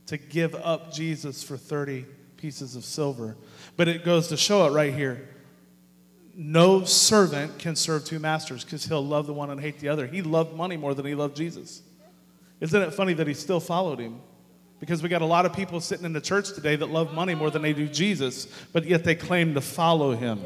to 0.06 0.16
give 0.16 0.54
up 0.54 0.92
Jesus 0.92 1.42
for 1.42 1.56
30 1.56 2.06
pieces 2.36 2.76
of 2.76 2.84
silver. 2.84 3.36
But 3.76 3.88
it 3.88 4.04
goes 4.04 4.28
to 4.28 4.36
show 4.36 4.64
it 4.66 4.70
right 4.70 4.94
here. 4.94 5.28
No 6.40 6.84
servant 6.84 7.58
can 7.58 7.74
serve 7.74 8.04
two 8.04 8.20
masters 8.20 8.62
because 8.62 8.84
he'll 8.84 9.04
love 9.04 9.26
the 9.26 9.32
one 9.32 9.50
and 9.50 9.60
hate 9.60 9.80
the 9.80 9.88
other. 9.88 10.06
He 10.06 10.22
loved 10.22 10.54
money 10.54 10.76
more 10.76 10.94
than 10.94 11.04
he 11.04 11.16
loved 11.16 11.36
Jesus. 11.36 11.82
Isn't 12.60 12.80
it 12.80 12.94
funny 12.94 13.12
that 13.14 13.26
he 13.26 13.34
still 13.34 13.58
followed 13.58 13.98
him? 13.98 14.20
Because 14.78 15.02
we 15.02 15.08
got 15.08 15.20
a 15.20 15.26
lot 15.26 15.46
of 15.46 15.52
people 15.52 15.80
sitting 15.80 16.06
in 16.06 16.12
the 16.12 16.20
church 16.20 16.52
today 16.52 16.76
that 16.76 16.90
love 16.90 17.12
money 17.12 17.34
more 17.34 17.50
than 17.50 17.62
they 17.62 17.72
do 17.72 17.88
Jesus, 17.88 18.46
but 18.72 18.84
yet 18.84 19.02
they 19.02 19.16
claim 19.16 19.54
to 19.54 19.60
follow 19.60 20.14
him. 20.14 20.40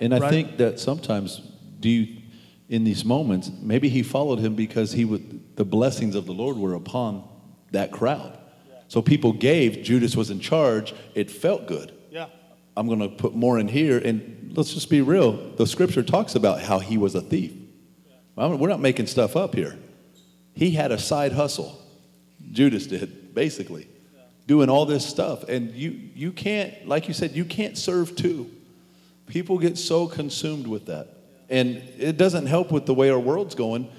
And 0.00 0.14
I 0.14 0.18
Right. 0.18 0.30
think 0.30 0.56
that 0.56 0.80
sometimes, 0.80 1.42
do 1.78 1.90
you, 1.90 2.22
in 2.70 2.84
these 2.84 3.04
moments, 3.04 3.50
maybe 3.60 3.90
he 3.90 4.02
followed 4.02 4.38
him 4.38 4.54
because 4.54 4.92
he 4.92 5.04
would, 5.04 5.56
the 5.56 5.64
blessings 5.66 6.14
of 6.14 6.24
the 6.24 6.32
Lord 6.32 6.56
were 6.56 6.72
upon 6.72 7.22
that 7.72 7.90
crowd. 7.90 8.38
So 8.88 9.02
people 9.02 9.34
gave, 9.34 9.82
Judas 9.82 10.16
was 10.16 10.30
in 10.30 10.40
charge, 10.40 10.94
it 11.14 11.30
felt 11.30 11.66
good. 11.66 11.92
I'm 12.78 12.86
going 12.86 13.00
to 13.00 13.08
put 13.08 13.34
more 13.34 13.58
in 13.58 13.66
here. 13.66 13.98
And 13.98 14.52
let's 14.56 14.72
just 14.72 14.88
be 14.88 15.00
real. 15.00 15.32
The 15.32 15.66
scripture 15.66 16.04
talks 16.04 16.36
about 16.36 16.60
how 16.60 16.78
he 16.78 16.96
was 16.96 17.16
a 17.16 17.20
thief. 17.20 17.52
We're 18.36 18.68
not 18.68 18.78
making 18.78 19.08
stuff 19.08 19.34
up 19.34 19.56
here. 19.56 19.76
He 20.54 20.70
had 20.70 20.92
a 20.92 20.98
side 20.98 21.32
hustle. 21.32 21.76
Judas 22.52 22.86
did, 22.86 23.34
basically, 23.34 23.88
doing 24.46 24.70
all 24.70 24.86
this 24.86 25.04
stuff. 25.04 25.42
And 25.48 25.72
you, 25.74 25.90
you 26.14 26.30
can't, 26.30 26.86
like 26.86 27.08
you 27.08 27.14
said, 27.14 27.32
you 27.32 27.44
can't 27.44 27.76
serve 27.76 28.14
two. 28.14 28.48
People 29.26 29.58
get 29.58 29.76
so 29.76 30.06
consumed 30.06 30.68
with 30.68 30.86
that. 30.86 31.08
And 31.48 31.78
it 31.98 32.16
doesn't 32.16 32.46
help 32.46 32.70
with 32.70 32.86
the 32.86 32.94
way 32.94 33.10
our 33.10 33.18
world's 33.18 33.56
going. 33.56 33.90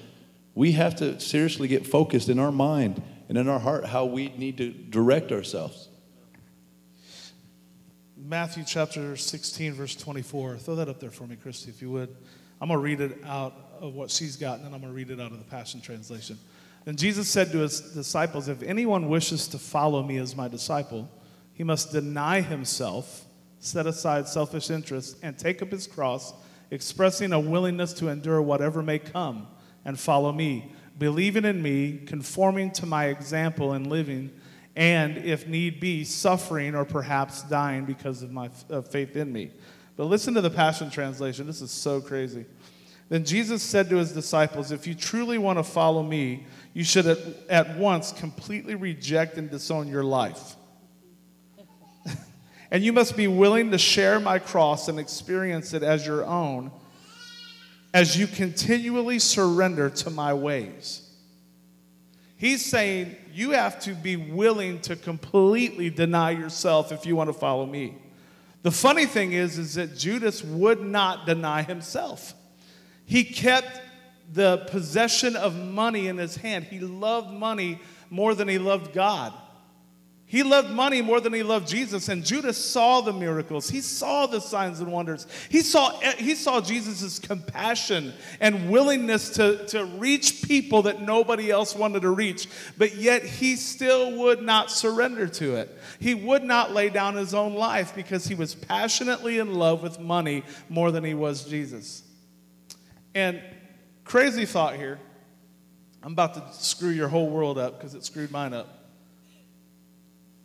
We 0.54 0.72
have 0.72 0.96
to 0.96 1.20
seriously 1.20 1.68
get 1.68 1.86
focused 1.86 2.30
in 2.30 2.38
our 2.38 2.50
mind 2.50 3.02
and 3.28 3.36
in 3.36 3.46
our 3.46 3.60
heart 3.60 3.84
how 3.84 4.06
we 4.06 4.28
need 4.38 4.56
to 4.56 4.70
direct 4.70 5.32
ourselves. 5.32 5.89
Matthew 8.22 8.64
chapter 8.66 9.16
16, 9.16 9.72
verse 9.72 9.96
24. 9.96 10.58
Throw 10.58 10.74
that 10.76 10.88
up 10.88 11.00
there 11.00 11.10
for 11.10 11.26
me, 11.26 11.36
Christy, 11.36 11.70
if 11.70 11.80
you 11.80 11.90
would. 11.90 12.14
I'm 12.60 12.68
going 12.68 12.78
to 12.78 12.82
read 12.82 13.00
it 13.00 13.18
out 13.24 13.54
of 13.80 13.94
what 13.94 14.10
she's 14.10 14.36
got, 14.36 14.56
and 14.56 14.66
then 14.66 14.74
I'm 14.74 14.80
going 14.80 14.92
to 14.92 14.96
read 14.96 15.10
it 15.10 15.20
out 15.20 15.32
of 15.32 15.38
the 15.38 15.44
Passion 15.44 15.80
Translation. 15.80 16.38
Then 16.84 16.96
Jesus 16.96 17.28
said 17.28 17.50
to 17.52 17.58
his 17.58 17.80
disciples, 17.80 18.48
If 18.48 18.62
anyone 18.62 19.08
wishes 19.08 19.48
to 19.48 19.58
follow 19.58 20.02
me 20.02 20.18
as 20.18 20.36
my 20.36 20.48
disciple, 20.48 21.08
he 21.54 21.64
must 21.64 21.92
deny 21.92 22.42
himself, 22.42 23.24
set 23.58 23.86
aside 23.86 24.28
selfish 24.28 24.70
interests, 24.70 25.18
and 25.22 25.38
take 25.38 25.62
up 25.62 25.70
his 25.70 25.86
cross, 25.86 26.34
expressing 26.70 27.32
a 27.32 27.40
willingness 27.40 27.94
to 27.94 28.08
endure 28.08 28.42
whatever 28.42 28.82
may 28.82 28.98
come, 28.98 29.46
and 29.84 29.98
follow 29.98 30.30
me, 30.30 30.72
believing 30.98 31.46
in 31.46 31.62
me, 31.62 32.02
conforming 32.06 32.70
to 32.72 32.86
my 32.86 33.06
example 33.06 33.72
and 33.72 33.86
living 33.86 34.30
and 34.76 35.18
if 35.18 35.46
need 35.46 35.80
be, 35.80 36.04
suffering 36.04 36.74
or 36.74 36.84
perhaps 36.84 37.42
dying 37.42 37.84
because 37.84 38.22
of 38.22 38.30
my 38.30 38.50
uh, 38.70 38.82
faith 38.82 39.16
in 39.16 39.32
me. 39.32 39.50
But 39.96 40.04
listen 40.04 40.34
to 40.34 40.40
the 40.40 40.50
Passion 40.50 40.90
Translation. 40.90 41.46
This 41.46 41.60
is 41.60 41.70
so 41.70 42.00
crazy. 42.00 42.46
Then 43.08 43.24
Jesus 43.24 43.62
said 43.62 43.90
to 43.90 43.96
his 43.96 44.12
disciples, 44.12 44.70
If 44.70 44.86
you 44.86 44.94
truly 44.94 45.36
want 45.36 45.58
to 45.58 45.64
follow 45.64 46.02
me, 46.02 46.46
you 46.72 46.84
should 46.84 47.06
at, 47.06 47.18
at 47.48 47.76
once 47.76 48.12
completely 48.12 48.76
reject 48.76 49.36
and 49.36 49.50
disown 49.50 49.88
your 49.88 50.04
life. 50.04 50.54
and 52.70 52.84
you 52.84 52.92
must 52.92 53.16
be 53.16 53.26
willing 53.26 53.72
to 53.72 53.78
share 53.78 54.20
my 54.20 54.38
cross 54.38 54.88
and 54.88 55.00
experience 55.00 55.74
it 55.74 55.82
as 55.82 56.06
your 56.06 56.24
own 56.24 56.70
as 57.92 58.16
you 58.16 58.26
continually 58.26 59.18
surrender 59.18 59.90
to 59.90 60.10
my 60.10 60.32
ways. 60.32 61.08
He's 62.36 62.64
saying 62.64 63.16
you 63.32 63.52
have 63.52 63.80
to 63.80 63.94
be 63.94 64.16
willing 64.16 64.80
to 64.82 64.96
completely 64.96 65.90
deny 65.90 66.30
yourself 66.30 66.92
if 66.92 67.06
you 67.06 67.16
want 67.16 67.28
to 67.28 67.34
follow 67.34 67.66
me. 67.66 67.96
The 68.62 68.70
funny 68.70 69.06
thing 69.06 69.32
is 69.32 69.58
is 69.58 69.74
that 69.74 69.96
Judas 69.96 70.44
would 70.44 70.82
not 70.82 71.26
deny 71.26 71.62
himself. 71.62 72.34
He 73.06 73.24
kept 73.24 73.80
the 74.32 74.58
possession 74.68 75.34
of 75.34 75.56
money 75.56 76.08
in 76.08 76.18
his 76.18 76.36
hand. 76.36 76.64
He 76.64 76.78
loved 76.78 77.32
money 77.32 77.80
more 78.10 78.34
than 78.34 78.48
he 78.48 78.58
loved 78.58 78.92
God. 78.92 79.32
He 80.30 80.44
loved 80.44 80.70
money 80.70 81.02
more 81.02 81.20
than 81.20 81.32
he 81.32 81.42
loved 81.42 81.66
Jesus, 81.66 82.08
and 82.08 82.24
Judas 82.24 82.56
saw 82.56 83.00
the 83.00 83.12
miracles. 83.12 83.68
He 83.68 83.80
saw 83.80 84.28
the 84.28 84.38
signs 84.38 84.78
and 84.78 84.92
wonders. 84.92 85.26
He 85.48 85.60
saw, 85.60 85.98
he 85.98 86.36
saw 86.36 86.60
Jesus' 86.60 87.18
compassion 87.18 88.12
and 88.38 88.70
willingness 88.70 89.30
to, 89.30 89.66
to 89.66 89.84
reach 89.86 90.44
people 90.44 90.82
that 90.82 91.02
nobody 91.02 91.50
else 91.50 91.74
wanted 91.74 92.02
to 92.02 92.10
reach, 92.10 92.46
but 92.78 92.94
yet 92.94 93.24
he 93.24 93.56
still 93.56 94.18
would 94.18 94.40
not 94.40 94.70
surrender 94.70 95.26
to 95.26 95.56
it. 95.56 95.76
He 95.98 96.14
would 96.14 96.44
not 96.44 96.70
lay 96.70 96.90
down 96.90 97.16
his 97.16 97.34
own 97.34 97.54
life 97.54 97.92
because 97.96 98.24
he 98.28 98.36
was 98.36 98.54
passionately 98.54 99.40
in 99.40 99.54
love 99.54 99.82
with 99.82 99.98
money 99.98 100.44
more 100.68 100.92
than 100.92 101.02
he 101.02 101.14
was 101.14 101.44
Jesus. 101.44 102.04
And 103.16 103.42
crazy 104.04 104.46
thought 104.46 104.76
here. 104.76 105.00
I'm 106.04 106.12
about 106.12 106.34
to 106.34 106.44
screw 106.52 106.90
your 106.90 107.08
whole 107.08 107.28
world 107.28 107.58
up 107.58 107.78
because 107.78 107.96
it 107.96 108.04
screwed 108.04 108.30
mine 108.30 108.54
up. 108.54 108.79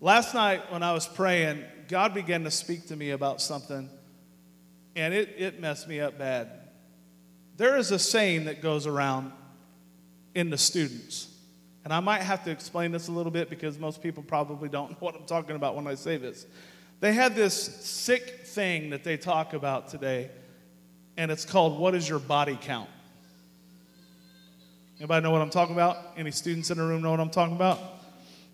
Last 0.01 0.33
night, 0.33 0.71
when 0.71 0.83
I 0.83 0.91
was 0.91 1.07
praying, 1.07 1.63
God 1.87 2.13
began 2.13 2.43
to 2.43 2.51
speak 2.51 2.87
to 2.87 2.95
me 2.95 3.11
about 3.11 3.41
something, 3.41 3.89
and 4.95 5.13
it, 5.13 5.35
it 5.37 5.61
messed 5.61 5.87
me 5.87 6.01
up 6.01 6.17
bad. 6.17 6.49
There 7.55 7.77
is 7.77 7.91
a 7.91 7.99
saying 7.99 8.45
that 8.45 8.61
goes 8.61 8.87
around 8.87 9.31
in 10.33 10.49
the 10.49 10.57
students, 10.57 11.29
and 11.85 11.93
I 11.93 12.01
might 12.01 12.21
have 12.21 12.43
to 12.43 12.51
explain 12.51 12.91
this 12.91 13.07
a 13.07 13.11
little 13.11 13.31
bit 13.31 13.49
because 13.49 13.79
most 13.79 14.03
people 14.03 14.21
probably 14.21 14.67
don't 14.67 14.91
know 14.91 14.97
what 14.99 15.15
I'm 15.15 15.25
talking 15.25 15.55
about 15.55 15.75
when 15.75 15.87
I 15.87 15.95
say 15.95 16.17
this. 16.17 16.45
They 16.99 17.13
have 17.13 17.33
this 17.33 17.53
sick 17.55 18.41
thing 18.45 18.89
that 18.89 19.05
they 19.05 19.15
talk 19.15 19.53
about 19.53 19.87
today, 19.87 20.29
and 21.15 21.31
it's 21.31 21.45
called 21.45 21.79
What 21.79 21.95
is 21.95 22.07
Your 22.07 22.19
Body 22.19 22.57
Count? 22.61 22.89
Anybody 24.97 25.23
know 25.23 25.31
what 25.31 25.41
I'm 25.41 25.49
talking 25.49 25.75
about? 25.75 25.97
Any 26.17 26.31
students 26.31 26.69
in 26.69 26.77
the 26.77 26.83
room 26.83 27.01
know 27.01 27.11
what 27.11 27.19
I'm 27.19 27.29
talking 27.29 27.55
about? 27.55 27.79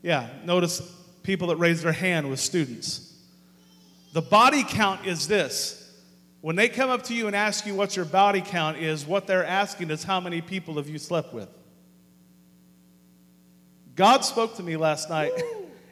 Yeah, 0.01 0.27
notice 0.43 1.00
people 1.23 1.47
that 1.47 1.57
raise 1.57 1.81
their 1.81 1.91
hand 1.91 2.29
with 2.29 2.39
students. 2.39 3.13
The 4.13 4.21
body 4.21 4.63
count 4.63 5.05
is 5.05 5.27
this. 5.27 5.77
When 6.41 6.55
they 6.55 6.69
come 6.69 6.89
up 6.89 7.03
to 7.03 7.13
you 7.13 7.27
and 7.27 7.35
ask 7.35 7.65
you 7.65 7.75
what 7.75 7.95
your 7.95 8.05
body 8.05 8.41
count 8.41 8.77
is, 8.77 9.05
what 9.05 9.27
they're 9.27 9.45
asking 9.45 9.91
is 9.91 10.03
how 10.03 10.19
many 10.19 10.41
people 10.41 10.75
have 10.75 10.89
you 10.89 10.97
slept 10.97 11.33
with? 11.33 11.49
God 13.95 14.21
spoke 14.21 14.55
to 14.55 14.63
me 14.63 14.77
last 14.77 15.09
night 15.09 15.31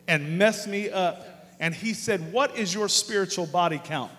and 0.08 0.40
messed 0.40 0.68
me 0.68 0.90
up. 0.90 1.56
And 1.60 1.76
He 1.76 1.94
said, 1.94 2.34
What 2.34 2.58
is 2.58 2.74
your 2.74 2.90
spiritual 2.90 3.46
body 3.46 3.80
count? 3.84 4.12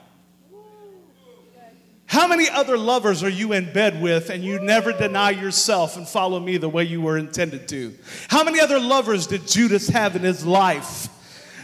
How 2.11 2.27
many 2.27 2.51
other 2.51 2.77
lovers 2.77 3.23
are 3.23 3.29
you 3.29 3.53
in 3.53 3.73
bed 3.73 4.03
with 4.03 4.31
and 4.31 4.43
you 4.43 4.59
never 4.59 4.93
deny 4.93 5.31
yourself 5.31 5.97
and 5.97 6.09
follow 6.09 6.41
me 6.41 6.57
the 6.57 6.69
way 6.69 6.83
you 6.83 7.01
were 7.01 7.17
intended 7.17 7.69
to? 7.69 7.95
How 8.27 8.43
many 8.43 8.59
other 8.59 8.81
lovers 8.81 9.29
did 9.29 9.47
Judas 9.47 9.87
have 9.91 10.17
in 10.17 10.23
his 10.23 10.45
life? 10.45 11.07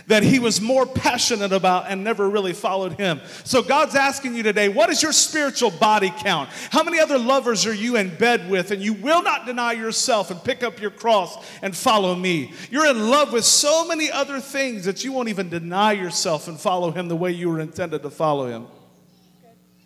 that 0.06 0.22
he 0.22 0.38
was 0.38 0.60
more 0.60 0.86
passionate 0.86 1.52
about 1.52 1.86
and 1.88 2.04
never 2.04 2.30
really 2.30 2.52
followed 2.52 2.92
him. 2.92 3.20
So 3.42 3.60
God's 3.60 3.96
asking 3.96 4.36
you 4.36 4.44
today, 4.44 4.68
what 4.68 4.88
is 4.88 5.02
your 5.02 5.10
spiritual 5.10 5.72
body 5.72 6.14
count? 6.18 6.48
How 6.70 6.84
many 6.84 7.00
other 7.00 7.18
lovers 7.18 7.66
are 7.66 7.74
you 7.74 7.96
in 7.96 8.14
bed 8.14 8.48
with 8.48 8.70
and 8.70 8.80
you 8.80 8.92
will 8.92 9.24
not 9.24 9.46
deny 9.46 9.72
yourself 9.72 10.30
and 10.30 10.40
pick 10.44 10.62
up 10.62 10.80
your 10.80 10.92
cross 10.92 11.44
and 11.60 11.76
follow 11.76 12.14
me? 12.14 12.52
You're 12.70 12.86
in 12.86 13.10
love 13.10 13.32
with 13.32 13.44
so 13.44 13.84
many 13.84 14.08
other 14.08 14.38
things 14.38 14.84
that 14.84 15.02
you 15.02 15.10
won't 15.10 15.28
even 15.28 15.48
deny 15.48 15.90
yourself 15.90 16.46
and 16.46 16.56
follow 16.56 16.92
him 16.92 17.08
the 17.08 17.16
way 17.16 17.32
you 17.32 17.48
were 17.48 17.58
intended 17.58 18.04
to 18.04 18.10
follow 18.10 18.46
him. 18.46 18.68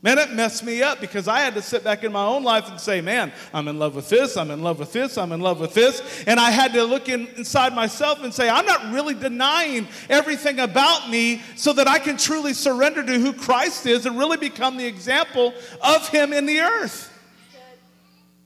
Man, 0.02 0.16
it 0.16 0.32
messed 0.32 0.64
me 0.64 0.82
up 0.82 0.98
because 0.98 1.28
I 1.28 1.40
had 1.40 1.52
to 1.54 1.62
sit 1.62 1.84
back 1.84 2.04
in 2.04 2.12
my 2.12 2.24
own 2.24 2.42
life 2.42 2.70
and 2.70 2.80
say, 2.80 3.02
man, 3.02 3.32
I'm 3.52 3.68
in 3.68 3.78
love 3.78 3.94
with 3.94 4.08
this, 4.08 4.38
I'm 4.38 4.50
in 4.50 4.62
love 4.62 4.78
with 4.78 4.94
this, 4.94 5.18
I'm 5.18 5.30
in 5.30 5.40
love 5.40 5.60
with 5.60 5.74
this. 5.74 6.24
And 6.26 6.40
I 6.40 6.50
had 6.50 6.72
to 6.72 6.84
look 6.84 7.10
in, 7.10 7.26
inside 7.36 7.74
myself 7.74 8.24
and 8.24 8.32
say, 8.32 8.48
I'm 8.48 8.64
not 8.64 8.94
really 8.94 9.12
denying 9.12 9.86
everything 10.08 10.58
about 10.58 11.10
me 11.10 11.42
so 11.54 11.74
that 11.74 11.86
I 11.86 11.98
can 11.98 12.16
truly 12.16 12.54
surrender 12.54 13.04
to 13.04 13.18
who 13.18 13.34
Christ 13.34 13.84
is 13.84 14.06
and 14.06 14.18
really 14.18 14.38
become 14.38 14.78
the 14.78 14.86
example 14.86 15.52
of 15.82 16.08
Him 16.08 16.32
in 16.32 16.46
the 16.46 16.60
earth. 16.60 17.08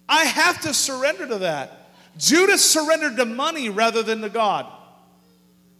I 0.08 0.24
have 0.24 0.60
to 0.62 0.74
surrender 0.74 1.28
to 1.28 1.38
that. 1.38 1.92
Judas 2.18 2.68
surrendered 2.68 3.16
to 3.18 3.24
money 3.24 3.68
rather 3.68 4.02
than 4.02 4.22
to 4.22 4.28
God. 4.28 4.66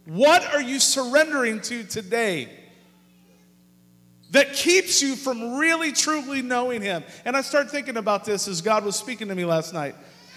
What 0.05 0.45
are 0.53 0.61
you 0.61 0.79
surrendering 0.79 1.59
to 1.61 1.83
today? 1.83 2.64
That 4.31 4.53
keeps 4.53 5.01
you 5.01 5.15
from 5.15 5.55
really 5.57 5.91
truly 5.91 6.41
knowing 6.41 6.81
Him. 6.81 7.03
And 7.25 7.37
I 7.37 7.41
started 7.41 7.71
thinking 7.71 7.97
about 7.97 8.25
this 8.25 8.47
as 8.47 8.61
God 8.61 8.83
was 8.83 8.95
speaking 8.95 9.27
to 9.29 9.35
me 9.35 9.45
last 9.45 9.73
night. 9.73 9.95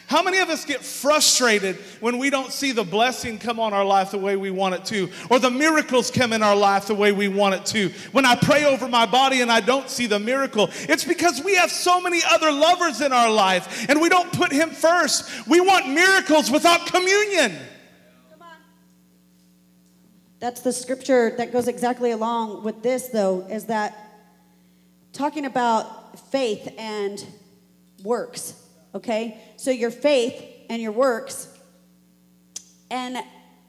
How 0.08 0.22
many 0.22 0.38
of 0.38 0.48
us 0.48 0.64
get 0.64 0.82
frustrated 0.82 1.76
when 2.00 2.16
we 2.16 2.30
don't 2.30 2.50
see 2.50 2.72
the 2.72 2.82
blessing 2.82 3.38
come 3.38 3.60
on 3.60 3.74
our 3.74 3.84
life 3.84 4.10
the 4.10 4.18
way 4.18 4.36
we 4.36 4.50
want 4.50 4.74
it 4.74 4.86
to, 4.86 5.10
or 5.28 5.38
the 5.38 5.50
miracles 5.50 6.10
come 6.10 6.32
in 6.32 6.42
our 6.42 6.56
life 6.56 6.86
the 6.86 6.94
way 6.94 7.12
we 7.12 7.28
want 7.28 7.56
it 7.56 7.66
to? 7.66 7.90
When 8.12 8.24
I 8.24 8.34
pray 8.34 8.64
over 8.64 8.88
my 8.88 9.04
body 9.04 9.42
and 9.42 9.52
I 9.52 9.60
don't 9.60 9.90
see 9.90 10.06
the 10.06 10.18
miracle, 10.18 10.70
it's 10.88 11.04
because 11.04 11.44
we 11.44 11.56
have 11.56 11.70
so 11.70 12.00
many 12.00 12.22
other 12.26 12.50
lovers 12.50 13.02
in 13.02 13.12
our 13.12 13.30
life 13.30 13.86
and 13.90 14.00
we 14.00 14.08
don't 14.08 14.32
put 14.32 14.50
Him 14.50 14.70
first. 14.70 15.46
We 15.46 15.60
want 15.60 15.90
miracles 15.90 16.50
without 16.50 16.86
communion. 16.86 17.54
That's 20.40 20.60
the 20.60 20.72
scripture 20.72 21.34
that 21.36 21.52
goes 21.52 21.66
exactly 21.66 22.12
along 22.12 22.62
with 22.62 22.82
this, 22.82 23.08
though, 23.08 23.46
is 23.50 23.64
that 23.66 23.96
talking 25.12 25.44
about 25.44 26.18
faith 26.30 26.72
and 26.78 27.24
works, 28.04 28.54
okay? 28.94 29.40
So 29.56 29.70
your 29.70 29.90
faith 29.90 30.40
and 30.70 30.80
your 30.80 30.92
works, 30.92 31.48
and 32.90 33.18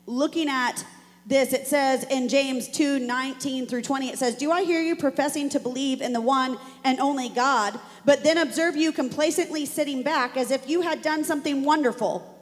looking 0.05 0.47
at 0.47 0.85
this, 1.25 1.53
it 1.53 1.67
says 1.67 2.03
in 2.05 2.29
James 2.29 2.67
2 2.67 2.99
19 2.99 3.65
through 3.67 3.81
20, 3.81 4.09
it 4.09 4.19
says, 4.19 4.35
Do 4.35 4.51
I 4.51 4.63
hear 4.63 4.81
you 4.81 4.95
professing 4.95 5.49
to 5.49 5.59
believe 5.59 6.01
in 6.01 6.13
the 6.13 6.21
one 6.21 6.57
and 6.83 6.99
only 6.99 7.29
God, 7.29 7.79
but 8.05 8.23
then 8.23 8.37
observe 8.37 8.75
you 8.75 8.91
complacently 8.91 9.65
sitting 9.65 10.03
back 10.03 10.37
as 10.37 10.51
if 10.51 10.69
you 10.69 10.81
had 10.81 11.01
done 11.01 11.23
something 11.23 11.63
wonderful? 11.63 12.35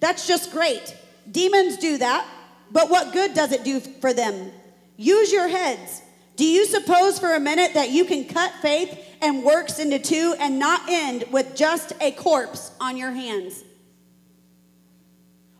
That's 0.00 0.26
just 0.26 0.52
great. 0.52 0.96
Demons 1.30 1.76
do 1.78 1.98
that. 1.98 2.26
But 2.70 2.90
what 2.90 3.12
good 3.12 3.34
does 3.34 3.52
it 3.52 3.64
do 3.64 3.80
for 3.80 4.12
them? 4.12 4.50
Use 4.96 5.32
your 5.32 5.48
heads. 5.48 6.02
Do 6.36 6.44
you 6.44 6.66
suppose 6.66 7.18
for 7.18 7.34
a 7.34 7.40
minute 7.40 7.74
that 7.74 7.90
you 7.90 8.04
can 8.04 8.24
cut 8.24 8.52
faith 8.62 8.96
and 9.20 9.42
works 9.42 9.78
into 9.78 9.98
two 9.98 10.34
and 10.38 10.58
not 10.58 10.82
end 10.88 11.24
with 11.32 11.56
just 11.56 11.92
a 12.00 12.12
corpse 12.12 12.70
on 12.80 12.96
your 12.96 13.10
hands? 13.10 13.64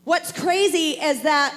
What's 0.05 0.33
crazy 0.33 0.93
is 0.93 1.23
that 1.23 1.55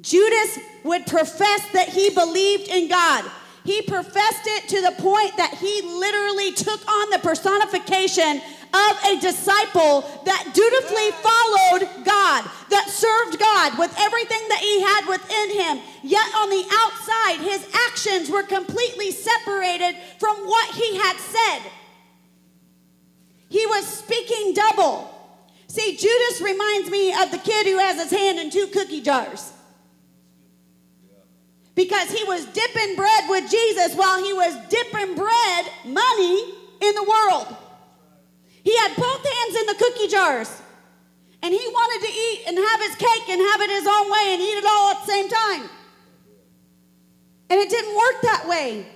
Judas 0.00 0.58
would 0.84 1.06
profess 1.06 1.66
that 1.72 1.88
he 1.88 2.10
believed 2.10 2.68
in 2.68 2.88
God. 2.88 3.24
He 3.64 3.82
professed 3.82 4.46
it 4.46 4.68
to 4.68 4.80
the 4.82 5.02
point 5.02 5.36
that 5.36 5.54
he 5.54 5.82
literally 5.82 6.52
took 6.52 6.86
on 6.88 7.10
the 7.10 7.18
personification 7.18 8.40
of 8.72 9.04
a 9.04 9.20
disciple 9.20 10.02
that 10.24 10.50
dutifully 10.54 11.10
followed 11.22 12.04
God, 12.04 12.48
that 12.70 12.88
served 12.88 13.38
God 13.38 13.78
with 13.78 13.94
everything 13.98 14.42
that 14.48 14.60
he 14.60 14.80
had 14.80 15.06
within 15.08 15.50
him. 15.50 15.80
Yet 16.02 16.26
on 16.36 16.50
the 16.50 16.64
outside, 16.82 17.40
his 17.40 17.66
actions 17.88 18.30
were 18.30 18.42
completely 18.42 19.10
separated 19.10 19.96
from 20.18 20.36
what 20.46 20.74
he 20.74 20.96
had 20.98 21.16
said. 21.16 21.70
He 23.48 23.66
was 23.66 23.86
speaking 23.86 24.54
double. 24.54 25.10
See, 25.66 25.96
Judas 25.96 26.40
reminds 26.40 26.90
me 26.90 27.12
of 27.12 27.30
the 27.30 27.38
kid 27.38 27.66
who 27.66 27.78
has 27.78 28.00
his 28.00 28.10
hand 28.10 28.38
in 28.38 28.50
two 28.50 28.68
cookie 28.68 29.02
jars. 29.02 29.52
Because 31.74 32.10
he 32.10 32.24
was 32.24 32.44
dipping 32.46 32.96
bread 32.96 33.24
with 33.28 33.50
Jesus 33.50 33.94
while 33.94 34.22
he 34.22 34.32
was 34.32 34.54
dipping 34.68 35.14
bread, 35.14 35.66
money, 35.84 36.54
in 36.80 36.94
the 36.94 37.04
world. 37.04 37.56
He 38.62 38.76
had 38.76 38.96
both 38.96 39.24
hands 39.24 39.56
in 39.56 39.66
the 39.66 39.74
cookie 39.74 40.08
jars. 40.08 40.62
And 41.42 41.54
he 41.54 41.66
wanted 41.68 42.06
to 42.06 42.12
eat 42.12 42.44
and 42.48 42.58
have 42.58 42.80
his 42.80 42.96
cake 42.96 43.28
and 43.30 43.40
have 43.40 43.60
it 43.62 43.70
his 43.70 43.86
own 43.86 44.10
way 44.10 44.26
and 44.34 44.42
eat 44.42 44.58
it 44.58 44.64
all 44.68 44.90
at 44.90 45.00
the 45.00 45.12
same 45.12 45.28
time. 45.28 45.70
And 47.48 47.58
it 47.58 47.70
didn't 47.70 47.96
work 47.96 48.20
that 48.22 48.46
way. 48.46 48.86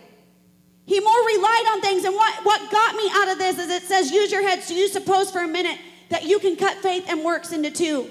He 0.86 1.00
more 1.00 1.26
relied 1.26 1.64
on 1.72 1.80
things. 1.80 2.04
And 2.04 2.14
what, 2.14 2.44
what 2.44 2.70
got 2.70 2.94
me 2.94 3.10
out 3.14 3.28
of 3.28 3.38
this 3.38 3.58
is 3.58 3.70
it 3.70 3.82
says, 3.84 4.10
use 4.10 4.30
your 4.30 4.42
head. 4.42 4.62
So 4.62 4.74
you 4.74 4.88
suppose 4.88 5.30
for 5.30 5.40
a 5.40 5.48
minute 5.48 5.78
that 6.10 6.24
you 6.24 6.38
can 6.38 6.56
cut 6.56 6.76
faith 6.78 7.06
and 7.08 7.24
works 7.24 7.52
into 7.52 7.70
two. 7.70 8.10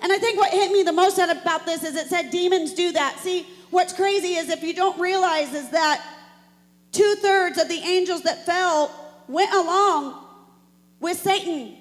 And 0.00 0.10
I 0.10 0.18
think 0.18 0.38
what 0.38 0.50
hit 0.50 0.72
me 0.72 0.82
the 0.82 0.92
most 0.92 1.18
about 1.18 1.66
this 1.66 1.84
is 1.84 1.94
it 1.94 2.06
said 2.06 2.30
demons 2.30 2.72
do 2.72 2.90
that. 2.92 3.18
See, 3.18 3.46
what's 3.70 3.92
crazy 3.92 4.36
is 4.36 4.48
if 4.48 4.62
you 4.62 4.72
don't 4.72 4.98
realize 4.98 5.52
is 5.52 5.68
that 5.70 6.02
two 6.92 7.16
thirds 7.16 7.58
of 7.58 7.68
the 7.68 7.78
angels 7.78 8.22
that 8.22 8.46
fell 8.46 8.90
went 9.28 9.52
along 9.52 10.19
with 11.00 11.18
Satan 11.18 11.76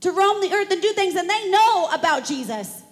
to 0.00 0.10
roam 0.10 0.40
the 0.40 0.52
earth 0.52 0.70
and 0.70 0.82
do 0.82 0.92
things, 0.92 1.14
and 1.14 1.30
they 1.30 1.50
know 1.50 1.88
about 1.92 2.24
Jesus. 2.24 2.82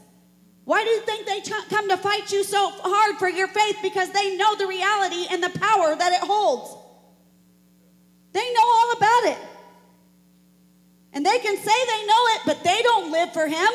Why 0.65 0.85
do 0.85 0.91
you 0.91 1.01
think 1.01 1.27
they 1.27 1.41
ch- 1.41 1.69
come 1.69 1.89
to 1.89 1.97
fight 1.97 2.33
you 2.33 2.45
so 2.45 2.71
hard 2.71 3.17
for 3.19 3.29
your 3.29 3.49
faith? 3.49 3.77
Because 3.83 4.11
they 4.11 4.37
know 4.37 4.55
the 4.57 4.67
reality 4.67 5.27
and 5.31 5.43
the 5.43 5.51
power 5.51 5.97
that 5.97 6.13
it 6.13 6.21
holds. 6.21 6.77
They 8.33 8.53
know 8.53 8.63
all 8.63 8.93
about 8.97 9.25
it. 9.25 9.39
And 11.13 11.27
they 11.27 11.39
can 11.41 11.57
say 11.57 11.65
they 11.65 12.07
know 12.07 12.25
it, 12.35 12.41
but 12.47 12.63
they 12.63 12.81
don't 12.83 13.11
live 13.11 13.33
for 13.33 13.49
Him. 13.49 13.69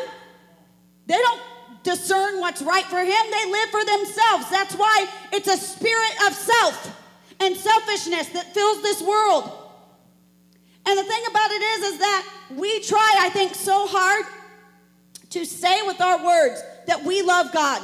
They 1.07 1.17
don't 1.17 1.41
discern 1.83 2.39
what's 2.39 2.61
right 2.61 2.85
for 2.85 2.99
Him. 2.99 3.25
They 3.31 3.51
live 3.51 3.69
for 3.69 3.83
themselves. 3.83 4.49
That's 4.49 4.75
why 4.75 5.07
it's 5.33 5.49
a 5.49 5.57
spirit 5.57 6.13
of 6.27 6.33
self 6.33 7.01
and 7.41 7.57
selfishness 7.57 8.29
that 8.29 8.53
fills 8.53 8.81
this 8.81 9.01
world. 9.01 9.64
And 10.87 10.99
the 10.99 11.03
thing 11.03 11.23
about 11.29 11.51
it 11.51 11.61
is, 11.61 11.93
is 11.93 11.99
that 11.99 12.27
we 12.51 12.79
try, 12.81 13.15
I 13.19 13.29
think, 13.29 13.55
so 13.55 13.87
hard 13.87 14.25
to 15.31 15.45
say 15.45 15.81
with 15.83 15.99
our 15.99 16.23
words 16.23 16.63
that 16.87 17.03
we 17.03 17.21
love 17.21 17.51
God. 17.51 17.81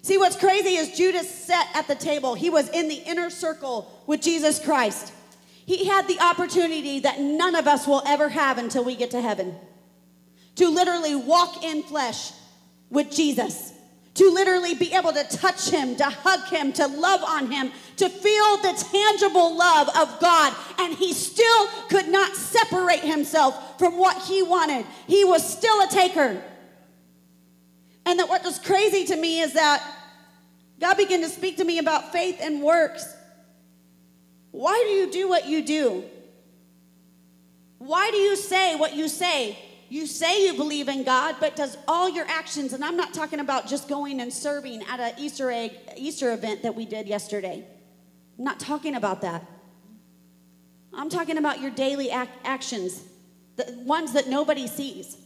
See, 0.00 0.18
what's 0.18 0.36
crazy 0.36 0.76
is 0.76 0.96
Judas 0.96 1.30
sat 1.30 1.68
at 1.74 1.86
the 1.86 1.94
table. 1.94 2.34
He 2.34 2.50
was 2.50 2.68
in 2.70 2.88
the 2.88 2.96
inner 2.96 3.30
circle 3.30 4.02
with 4.06 4.20
Jesus 4.20 4.58
Christ. 4.58 5.12
He 5.64 5.86
had 5.86 6.08
the 6.08 6.18
opportunity 6.18 7.00
that 7.00 7.20
none 7.20 7.54
of 7.54 7.68
us 7.68 7.86
will 7.86 8.02
ever 8.06 8.28
have 8.28 8.58
until 8.58 8.84
we 8.84 8.96
get 8.96 9.12
to 9.12 9.20
heaven 9.20 9.54
to 10.56 10.68
literally 10.68 11.14
walk 11.14 11.62
in 11.62 11.82
flesh 11.82 12.32
with 12.90 13.10
Jesus 13.10 13.72
to 14.14 14.30
literally 14.30 14.74
be 14.74 14.92
able 14.92 15.12
to 15.12 15.24
touch 15.24 15.70
him, 15.70 15.96
to 15.96 16.04
hug 16.04 16.46
him, 16.48 16.72
to 16.74 16.86
love 16.86 17.22
on 17.22 17.50
him, 17.50 17.72
to 17.96 18.08
feel 18.08 18.56
the 18.58 18.86
tangible 18.90 19.56
love 19.56 19.88
of 19.88 20.20
God. 20.20 20.54
And 20.78 20.94
he 20.94 21.12
still 21.12 21.66
could 21.88 22.08
not 22.08 22.34
separate 22.34 23.00
himself 23.00 23.78
from 23.78 23.98
what 23.98 24.22
he 24.22 24.42
wanted. 24.42 24.86
He 25.06 25.24
was 25.24 25.48
still 25.48 25.82
a 25.82 25.88
taker. 25.88 26.42
And 28.04 28.18
that 28.18 28.28
what 28.28 28.44
was 28.44 28.58
crazy 28.58 29.04
to 29.06 29.16
me 29.16 29.40
is 29.40 29.52
that 29.54 29.82
God 30.80 30.96
began 30.96 31.20
to 31.20 31.28
speak 31.28 31.58
to 31.58 31.64
me 31.64 31.78
about 31.78 32.12
faith 32.12 32.38
and 32.40 32.62
works. 32.62 33.06
Why 34.50 34.82
do 34.86 34.90
you 34.90 35.10
do 35.10 35.28
what 35.28 35.46
you 35.46 35.64
do? 35.64 36.04
Why 37.78 38.10
do 38.10 38.16
you 38.16 38.36
say 38.36 38.76
what 38.76 38.94
you 38.94 39.08
say? 39.08 39.58
You 39.88 40.06
say 40.06 40.46
you 40.46 40.54
believe 40.54 40.88
in 40.88 41.04
God, 41.04 41.36
but 41.38 41.54
does 41.54 41.76
all 41.86 42.08
your 42.08 42.24
actions, 42.26 42.72
and 42.72 42.82
I'm 42.82 42.96
not 42.96 43.12
talking 43.12 43.40
about 43.40 43.68
just 43.68 43.88
going 43.88 44.20
and 44.20 44.32
serving 44.32 44.82
at 44.84 45.00
an 45.00 45.12
Easter 45.18 45.50
egg 45.50 45.76
Easter 45.96 46.32
event 46.32 46.62
that 46.62 46.74
we 46.74 46.86
did 46.86 47.06
yesterday. 47.06 47.66
I'm 48.38 48.44
not 48.44 48.60
talking 48.60 48.94
about 48.94 49.22
that. 49.22 49.44
I'm 50.94 51.08
talking 51.08 51.38
about 51.38 51.60
your 51.60 51.70
daily 51.70 52.10
ac- 52.10 52.30
actions, 52.44 53.02
the 53.56 53.72
ones 53.84 54.12
that 54.12 54.28
nobody 54.28 54.66
sees, 54.66 55.16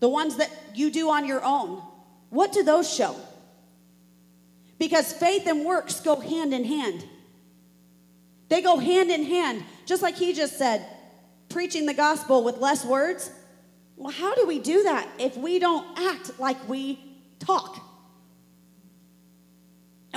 the 0.00 0.08
ones 0.08 0.36
that 0.36 0.50
you 0.74 0.90
do 0.90 1.10
on 1.10 1.26
your 1.26 1.44
own. 1.44 1.82
What 2.30 2.52
do 2.52 2.62
those 2.62 2.92
show? 2.92 3.16
Because 4.78 5.12
faith 5.12 5.46
and 5.46 5.64
works 5.64 6.00
go 6.00 6.20
hand 6.20 6.54
in 6.54 6.64
hand. 6.64 7.04
They 8.48 8.62
go 8.62 8.78
hand 8.78 9.10
in 9.10 9.24
hand, 9.24 9.64
just 9.86 10.02
like 10.02 10.16
he 10.16 10.32
just 10.32 10.56
said, 10.56 10.86
preaching 11.48 11.86
the 11.86 11.94
gospel 11.94 12.44
with 12.44 12.58
less 12.58 12.84
words. 12.84 13.30
Well, 13.96 14.12
how 14.12 14.34
do 14.34 14.46
we 14.46 14.60
do 14.60 14.84
that 14.84 15.08
if 15.18 15.36
we 15.36 15.58
don't 15.58 15.98
act 15.98 16.38
like 16.38 16.68
we 16.68 17.00
talk? 17.40 17.84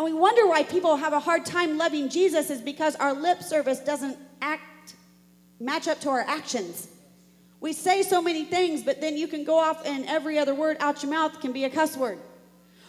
And 0.01 0.11
we 0.11 0.19
wonder 0.19 0.47
why 0.47 0.63
people 0.63 0.95
have 0.95 1.13
a 1.13 1.19
hard 1.19 1.45
time 1.45 1.77
loving 1.77 2.09
Jesus 2.09 2.49
is 2.49 2.59
because 2.59 2.95
our 2.95 3.13
lip 3.13 3.43
service 3.43 3.77
doesn't 3.77 4.17
act 4.41 4.95
match 5.59 5.87
up 5.87 5.99
to 6.01 6.09
our 6.09 6.21
actions. 6.21 6.87
We 7.59 7.71
say 7.71 8.01
so 8.01 8.19
many 8.19 8.43
things, 8.43 8.81
but 8.81 8.99
then 8.99 9.15
you 9.15 9.27
can 9.27 9.43
go 9.43 9.59
off 9.59 9.85
and 9.85 10.07
every 10.07 10.39
other 10.39 10.55
word 10.55 10.77
out 10.79 11.03
your 11.03 11.11
mouth 11.11 11.39
can 11.39 11.51
be 11.51 11.65
a 11.65 11.69
cuss 11.69 11.95
word. 11.95 12.17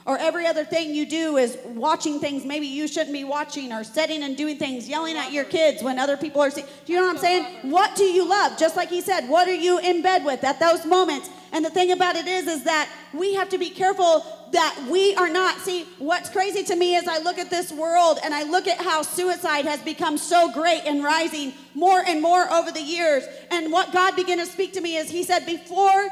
Or 0.05 0.19
every 0.19 0.47
other 0.47 0.65
thing 0.65 0.95
you 0.95 1.07
do 1.07 1.37
is 1.37 1.57
watching 1.65 2.19
things 2.19 2.45
maybe 2.45 2.67
you 2.67 2.89
shouldn't 2.89 3.13
be 3.13 3.25
watching, 3.25 3.73
or 3.73 3.85
setting 3.85 4.25
and 4.25 4.37
doing 4.37 4.59
things, 4.59 4.89
yelling 4.89 5.17
at 5.17 5.33
your 5.33 5.45
kids 5.45 5.83
when 5.83 5.99
other 5.99 6.17
people 6.17 6.41
are 6.41 6.51
seeing. 6.51 6.67
Do 6.85 6.93
you 6.93 6.99
know 6.99 7.07
what 7.07 7.17
I'm 7.17 7.23
saying? 7.23 7.71
What 7.71 7.95
do 7.95 8.05
you 8.05 8.29
love? 8.29 8.59
Just 8.59 8.77
like 8.77 8.89
he 8.89 9.01
said, 9.01 9.29
what 9.29 9.47
are 9.49 9.55
you 9.55 9.79
in 9.79 10.03
bed 10.03 10.25
with 10.25 10.43
at 10.43 10.59
those 10.59 10.85
moments? 10.85 11.31
And 11.53 11.65
the 11.65 11.71
thing 11.71 11.93
about 11.93 12.17
it 12.17 12.27
is, 12.27 12.47
is 12.49 12.65
that 12.65 12.89
we 13.13 13.35
have 13.35 13.49
to 13.51 13.59
be 13.59 13.71
careful 13.71 14.25
that 14.53 14.89
we 14.91 15.15
are 15.17 15.29
not. 15.29 15.59
See, 15.59 15.87
what's 15.99 16.29
crazy 16.29 16.63
to 16.65 16.77
me 16.77 16.97
is 16.97 17.07
I 17.07 17.19
look 17.19 17.39
at 17.39 17.51
this 17.51 17.71
world 17.71 18.19
and 18.25 18.35
I 18.35 18.43
look 18.43 18.67
at 18.67 18.79
how 18.79 19.03
suicide 19.03 19.67
has 19.67 19.81
become 19.83 20.19
so 20.19 20.51
great 20.53 20.83
and 20.85 21.05
rising 21.05 21.53
more 21.75 22.03
and 22.07 22.21
more 22.21 22.51
over 22.53 22.73
the 22.73 22.83
years. 22.83 23.25
And 23.51 23.71
what 23.71 23.93
God 23.93 24.17
began 24.17 24.39
to 24.39 24.47
speak 24.47 24.73
to 24.75 24.81
me 24.81 24.97
is 24.97 25.11
He 25.11 25.23
said, 25.23 25.47
before, 25.47 26.09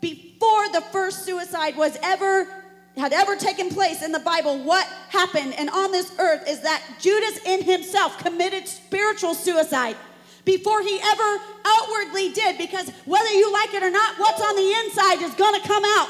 before 0.00 0.68
the 0.72 0.82
first 0.92 1.24
suicide 1.24 1.76
was 1.76 1.96
ever 2.02 2.46
had 2.96 3.12
ever 3.12 3.36
taken 3.36 3.70
place 3.70 4.02
in 4.02 4.12
the 4.12 4.18
Bible, 4.18 4.58
what 4.64 4.86
happened 5.08 5.54
and 5.56 5.70
on 5.70 5.92
this 5.92 6.12
earth 6.18 6.48
is 6.48 6.60
that 6.60 6.82
Judas 7.00 7.38
in 7.46 7.62
himself 7.62 8.18
committed 8.18 8.66
spiritual 8.66 9.34
suicide 9.34 9.96
before 10.44 10.82
he 10.82 10.98
ever 11.02 11.42
outwardly 11.64 12.32
did, 12.32 12.58
because 12.58 12.90
whether 13.04 13.30
you 13.30 13.52
like 13.52 13.74
it 13.74 13.82
or 13.82 13.90
not, 13.90 14.18
what's 14.18 14.40
on 14.40 14.56
the 14.56 14.72
inside 14.84 15.22
is 15.22 15.34
going 15.34 15.60
to 15.60 15.66
come 15.68 15.84
out. 15.84 16.08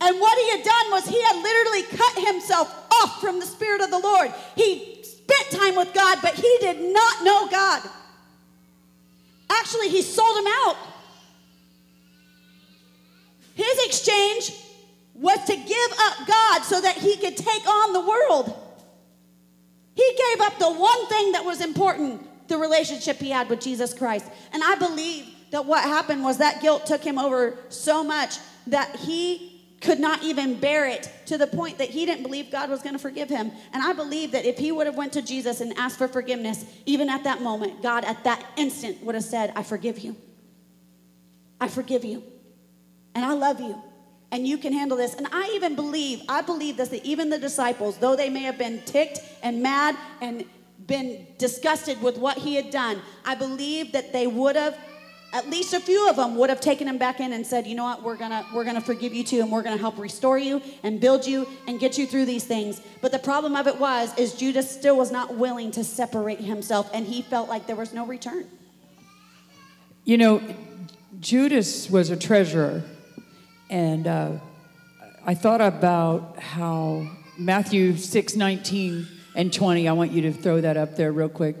And 0.00 0.20
what 0.20 0.38
he 0.38 0.50
had 0.50 0.64
done 0.64 0.90
was 0.90 1.06
he 1.06 1.22
had 1.22 1.42
literally 1.42 1.82
cut 1.82 2.26
himself 2.26 2.86
off 3.02 3.20
from 3.20 3.40
the 3.40 3.46
Spirit 3.46 3.80
of 3.80 3.90
the 3.90 3.98
Lord. 3.98 4.32
He 4.54 5.02
spent 5.02 5.62
time 5.62 5.76
with 5.76 5.92
God, 5.94 6.18
but 6.22 6.34
he 6.34 6.56
did 6.60 6.92
not 6.92 7.24
know 7.24 7.48
God. 7.48 7.82
Actually, 9.50 9.88
he 9.88 10.02
sold 10.02 10.38
him 10.38 10.46
out. 10.46 10.76
His 13.54 13.86
exchange 13.86 14.52
was 15.14 15.42
to 15.44 15.56
give 15.56 15.92
up 15.98 16.26
God 16.26 16.62
so 16.62 16.80
that 16.80 16.96
he 16.96 17.16
could 17.16 17.36
take 17.36 17.66
on 17.66 17.92
the 17.92 18.00
world. 18.00 18.60
He 19.94 20.18
gave 20.32 20.40
up 20.40 20.58
the 20.58 20.72
one 20.72 21.06
thing 21.06 21.32
that 21.32 21.44
was 21.44 21.60
important 21.60 22.48
the 22.48 22.58
relationship 22.58 23.16
he 23.18 23.30
had 23.30 23.48
with 23.48 23.60
Jesus 23.60 23.94
Christ. 23.94 24.26
And 24.52 24.62
I 24.62 24.74
believe 24.74 25.26
that 25.52 25.64
what 25.64 25.82
happened 25.84 26.24
was 26.24 26.38
that 26.38 26.60
guilt 26.60 26.84
took 26.84 27.02
him 27.02 27.18
over 27.18 27.56
so 27.68 28.02
much 28.02 28.38
that 28.66 28.96
he 28.96 29.52
could 29.80 30.00
not 30.00 30.22
even 30.24 30.58
bear 30.58 30.88
it 30.88 31.10
to 31.26 31.38
the 31.38 31.46
point 31.46 31.78
that 31.78 31.90
he 31.90 32.06
didn't 32.06 32.24
believe 32.24 32.50
God 32.50 32.70
was 32.70 32.82
going 32.82 32.94
to 32.94 32.98
forgive 32.98 33.28
him. 33.28 33.52
And 33.72 33.82
I 33.82 33.92
believe 33.92 34.32
that 34.32 34.44
if 34.44 34.58
he 34.58 34.72
would 34.72 34.86
have 34.86 34.96
went 34.96 35.12
to 35.12 35.22
Jesus 35.22 35.60
and 35.60 35.72
asked 35.78 35.98
for 35.98 36.08
forgiveness, 36.08 36.64
even 36.86 37.08
at 37.08 37.24
that 37.24 37.40
moment, 37.40 37.82
God 37.82 38.04
at 38.04 38.24
that 38.24 38.44
instant 38.56 39.02
would 39.04 39.14
have 39.14 39.24
said, 39.24 39.52
"I 39.54 39.62
forgive 39.62 40.00
you. 40.00 40.16
I 41.60 41.68
forgive 41.68 42.04
you." 42.04 42.22
And 43.14 43.24
I 43.24 43.32
love 43.32 43.60
you. 43.60 43.80
And 44.32 44.46
you 44.48 44.58
can 44.58 44.72
handle 44.72 44.96
this. 44.96 45.14
And 45.14 45.28
I 45.30 45.52
even 45.54 45.76
believe, 45.76 46.22
I 46.28 46.42
believe 46.42 46.76
this, 46.76 46.88
that 46.88 47.04
even 47.04 47.30
the 47.30 47.38
disciples, 47.38 47.98
though 47.98 48.16
they 48.16 48.28
may 48.28 48.42
have 48.42 48.58
been 48.58 48.82
ticked 48.82 49.20
and 49.42 49.62
mad 49.62 49.96
and 50.20 50.44
been 50.86 51.26
disgusted 51.38 52.02
with 52.02 52.18
what 52.18 52.36
he 52.36 52.56
had 52.56 52.70
done, 52.70 53.00
I 53.24 53.36
believe 53.36 53.92
that 53.92 54.12
they 54.12 54.26
would 54.26 54.56
have, 54.56 54.76
at 55.32 55.48
least 55.48 55.72
a 55.72 55.78
few 55.78 56.08
of 56.08 56.16
them 56.16 56.36
would 56.36 56.50
have 56.50 56.60
taken 56.60 56.88
him 56.88 56.98
back 56.98 57.20
in 57.20 57.32
and 57.32 57.46
said, 57.46 57.66
you 57.66 57.76
know 57.76 57.84
what, 57.84 58.02
we're 58.02 58.16
gonna, 58.16 58.44
we're 58.52 58.64
gonna 58.64 58.80
forgive 58.80 59.14
you 59.14 59.22
too, 59.22 59.40
and 59.40 59.52
we're 59.52 59.62
gonna 59.62 59.76
help 59.76 59.98
restore 59.98 60.38
you 60.38 60.60
and 60.82 61.00
build 61.00 61.24
you 61.26 61.46
and 61.68 61.78
get 61.78 61.96
you 61.96 62.06
through 62.06 62.24
these 62.24 62.44
things. 62.44 62.80
But 63.00 63.12
the 63.12 63.18
problem 63.20 63.54
of 63.54 63.68
it 63.68 63.78
was, 63.78 64.16
is 64.18 64.34
Judas 64.34 64.68
still 64.68 64.96
was 64.96 65.12
not 65.12 65.36
willing 65.36 65.70
to 65.72 65.84
separate 65.84 66.40
himself, 66.40 66.90
and 66.92 67.06
he 67.06 67.22
felt 67.22 67.48
like 67.48 67.68
there 67.68 67.76
was 67.76 67.92
no 67.92 68.04
return. 68.04 68.46
You 70.04 70.18
know, 70.18 70.42
Judas 71.20 71.88
was 71.88 72.10
a 72.10 72.16
treasurer. 72.16 72.82
And 73.74 74.06
uh, 74.06 74.30
I 75.26 75.34
thought 75.34 75.60
about 75.60 76.38
how 76.38 77.08
Matthew 77.36 77.96
6 77.96 78.36
19 78.36 79.08
and 79.34 79.52
20, 79.52 79.88
I 79.88 79.92
want 79.94 80.12
you 80.12 80.22
to 80.22 80.32
throw 80.32 80.60
that 80.60 80.76
up 80.76 80.94
there 80.94 81.10
real 81.10 81.28
quick. 81.28 81.56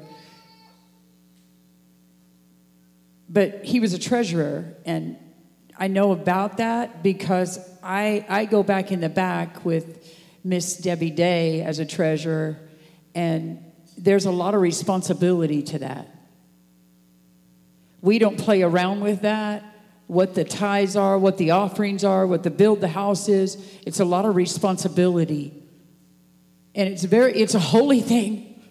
But 3.28 3.64
he 3.64 3.80
was 3.80 3.94
a 3.94 3.98
treasurer, 3.98 4.76
and 4.84 5.16
I 5.76 5.88
know 5.88 6.12
about 6.12 6.58
that 6.58 7.02
because 7.02 7.58
I, 7.82 8.24
I 8.28 8.44
go 8.44 8.62
back 8.62 8.92
in 8.92 9.00
the 9.00 9.08
back 9.08 9.64
with 9.64 10.08
Miss 10.44 10.76
Debbie 10.76 11.10
Day 11.10 11.62
as 11.62 11.80
a 11.80 11.84
treasurer, 11.84 12.60
and 13.16 13.58
there's 13.98 14.26
a 14.26 14.30
lot 14.30 14.54
of 14.54 14.60
responsibility 14.60 15.64
to 15.64 15.80
that. 15.80 16.14
We 18.02 18.20
don't 18.20 18.38
play 18.38 18.62
around 18.62 19.00
with 19.00 19.22
that 19.22 19.73
what 20.06 20.34
the 20.34 20.44
tithes 20.44 20.96
are, 20.96 21.18
what 21.18 21.38
the 21.38 21.52
offerings 21.52 22.04
are, 22.04 22.26
what 22.26 22.42
the 22.42 22.50
build 22.50 22.80
the 22.80 22.88
house 22.88 23.28
is. 23.28 23.56
It's 23.86 24.00
a 24.00 24.04
lot 24.04 24.24
of 24.24 24.36
responsibility. 24.36 25.62
And 26.74 26.88
it's 26.88 27.04
very 27.04 27.32
it's 27.34 27.54
a 27.54 27.60
holy 27.60 28.00
thing. 28.00 28.62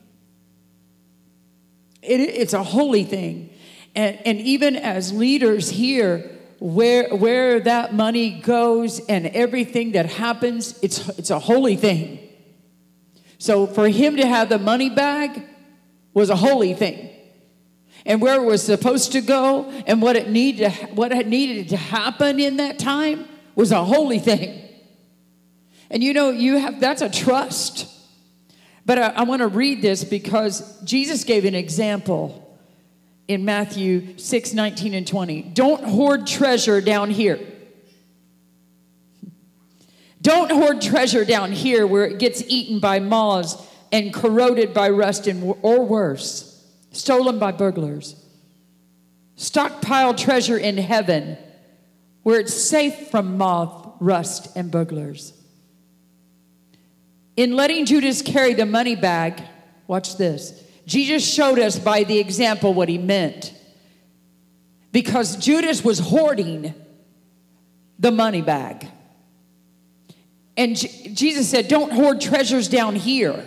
It, 2.01 2.19
it's 2.19 2.53
a 2.53 2.63
holy 2.63 3.03
thing. 3.03 3.49
And, 3.95 4.19
and 4.25 4.39
even 4.41 4.75
as 4.75 5.13
leaders 5.13 5.69
here, 5.69 6.29
where, 6.59 7.13
where 7.15 7.59
that 7.59 7.93
money 7.93 8.39
goes 8.41 8.99
and 9.07 9.27
everything 9.27 9.93
that 9.93 10.05
happens, 10.05 10.79
it's, 10.81 11.07
it's 11.19 11.29
a 11.29 11.39
holy 11.39 11.75
thing. 11.75 12.19
So 13.37 13.67
for 13.67 13.87
him 13.89 14.17
to 14.17 14.25
have 14.25 14.49
the 14.49 14.59
money 14.59 14.89
bag 14.89 15.43
was 16.13 16.29
a 16.29 16.35
holy 16.35 16.73
thing 16.73 17.12
and 18.05 18.21
where 18.21 18.35
it 18.35 18.45
was 18.45 18.63
supposed 18.63 19.13
to 19.13 19.21
go 19.21 19.69
and 19.87 20.01
what 20.01 20.15
it 20.15 20.29
needed 20.29 20.71
to, 20.71 20.85
what 20.87 21.11
needed 21.25 21.69
to 21.69 21.77
happen 21.77 22.39
in 22.39 22.57
that 22.57 22.79
time 22.79 23.27
was 23.55 23.71
a 23.71 23.83
holy 23.83 24.19
thing. 24.19 24.59
And 25.89 26.03
you 26.03 26.13
know, 26.13 26.29
you 26.29 26.57
have 26.57 26.79
that's 26.79 27.01
a 27.01 27.09
trust. 27.09 27.87
But 28.85 28.99
I, 28.99 29.07
I 29.09 29.23
want 29.23 29.41
to 29.41 29.47
read 29.47 29.81
this 29.81 30.03
because 30.03 30.81
Jesus 30.83 31.23
gave 31.23 31.45
an 31.45 31.55
example 31.55 32.39
in 33.27 33.45
Matthew 33.45 34.17
6, 34.17 34.53
19 34.53 34.93
and 34.93 35.07
20. 35.07 35.41
Don't 35.53 35.83
hoard 35.83 36.27
treasure 36.27 36.81
down 36.81 37.09
here. 37.09 37.39
Don't 40.21 40.51
hoard 40.51 40.81
treasure 40.81 41.23
down 41.23 41.51
here 41.51 41.87
where 41.87 42.05
it 42.05 42.17
gets 42.17 42.41
eaten 42.47 42.79
by 42.79 42.99
moths 42.99 43.55
and 43.91 44.13
corroded 44.13 44.73
by 44.73 44.89
rust 44.89 45.27
and, 45.27 45.55
or 45.61 45.85
worse 45.85 46.52
stolen 46.93 47.39
by 47.39 47.51
burglars. 47.51 48.15
Stockpile 49.35 50.13
treasure 50.13 50.57
in 50.57 50.77
heaven 50.77 51.37
where 52.21 52.39
it's 52.39 52.53
safe 52.53 53.09
from 53.09 53.37
moth, 53.37 53.95
rust, 53.99 54.55
and 54.55 54.71
burglars. 54.71 55.33
In 57.35 57.55
letting 57.55 57.85
Judas 57.85 58.21
carry 58.21 58.53
the 58.53 58.65
money 58.65 58.95
bag, 58.95 59.41
watch 59.87 60.17
this. 60.17 60.63
Jesus 60.85 61.25
showed 61.25 61.59
us 61.59 61.77
by 61.79 62.03
the 62.03 62.19
example 62.19 62.73
what 62.73 62.89
he 62.89 62.97
meant. 62.97 63.53
Because 64.91 65.35
Judas 65.37 65.83
was 65.83 65.99
hoarding 65.99 66.73
the 67.97 68.11
money 68.11 68.41
bag. 68.41 68.87
And 70.55 70.75
J- 70.75 71.13
Jesus 71.13 71.49
said, 71.49 71.67
Don't 71.67 71.91
hoard 71.91 72.21
treasures 72.21 72.67
down 72.67 72.95
here. 72.95 73.43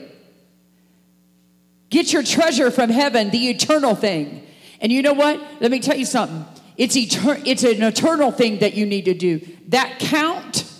Get 1.96 2.12
your 2.12 2.22
treasure 2.22 2.70
from 2.70 2.90
heaven, 2.90 3.30
the 3.30 3.48
eternal 3.48 3.94
thing. 3.94 4.46
And 4.82 4.92
you 4.92 5.00
know 5.00 5.14
what? 5.14 5.40
Let 5.62 5.70
me 5.70 5.80
tell 5.80 5.96
you 5.96 6.04
something. 6.04 6.44
It's, 6.76 6.94
etern- 6.94 7.40
it's 7.46 7.64
an 7.64 7.82
eternal 7.82 8.30
thing 8.30 8.58
that 8.58 8.74
you 8.74 8.84
need 8.84 9.06
to 9.06 9.14
do. 9.14 9.40
That 9.68 9.98
count. 9.98 10.70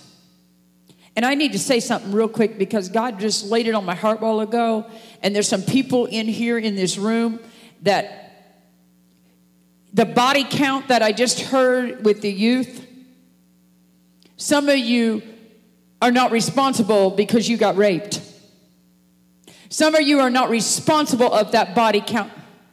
And 1.17 1.25
I 1.25 1.35
need 1.35 1.53
to 1.53 1.59
say 1.59 1.81
something 1.81 2.13
real 2.13 2.29
quick 2.29 2.59
because 2.59 2.91
God 2.91 3.19
just 3.19 3.47
laid 3.47 3.67
it 3.67 3.75
on 3.75 3.87
my 3.87 3.95
heart 3.95 4.21
while 4.21 4.41
ago. 4.41 4.85
And 5.23 5.35
there's 5.35 5.49
some 5.49 5.63
people 5.63 6.05
in 6.05 6.29
here 6.29 6.59
in 6.59 6.77
this 6.77 6.99
room 6.99 7.41
that 7.81 8.53
the 9.95 10.05
body 10.05 10.45
count 10.45 10.89
that 10.89 11.01
I 11.01 11.13
just 11.13 11.41
heard 11.41 12.05
with 12.05 12.21
the 12.21 12.31
youth, 12.31 12.87
some 14.37 14.69
of 14.69 14.77
you 14.77 15.23
are 16.03 16.13
not 16.13 16.31
responsible 16.31 17.09
because 17.09 17.49
you 17.49 17.57
got 17.57 17.79
raped. 17.79 18.21
Some 19.69 19.95
of 19.95 20.03
you 20.03 20.21
are 20.21 20.31
not 20.31 20.51
responsible 20.51 21.33
of 21.33 21.53
that 21.53 21.75
body 21.75 22.03
count. 22.05 22.33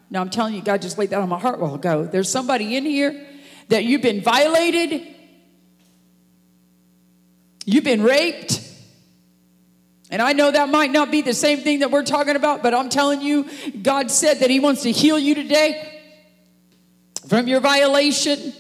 Now, 0.10 0.22
I'm 0.22 0.30
telling 0.30 0.54
you, 0.54 0.62
God 0.62 0.82
just 0.82 0.98
laid 0.98 1.10
that 1.10 1.20
on 1.22 1.30
my 1.30 1.40
heart 1.40 1.60
a 1.60 1.64
while 1.64 1.76
ago. 1.76 2.06
There's 2.06 2.30
somebody 2.30 2.76
in 2.76 2.86
here 2.86 3.26
that 3.70 3.84
you've 3.84 4.02
been 4.02 4.22
violated, 4.22 5.08
you've 7.66 7.84
been 7.84 8.04
raped, 8.04 8.62
And 10.14 10.22
I 10.22 10.34
know 10.34 10.52
that 10.52 10.70
might 10.70 10.92
not 10.92 11.10
be 11.10 11.24
the 11.24 11.34
same 11.34 11.62
thing 11.62 11.80
that 11.80 11.90
we're 11.90 12.04
talking 12.04 12.36
about, 12.36 12.62
but 12.62 12.72
I'm 12.72 12.90
telling 12.90 13.22
you, 13.22 13.50
God 13.82 14.12
said 14.12 14.42
that 14.42 14.52
He 14.52 14.60
wants 14.60 14.84
to 14.84 14.92
heal 14.92 15.18
you 15.18 15.34
today 15.34 15.90
from 17.28 17.48
your 17.48 17.60
violation, 17.62 18.54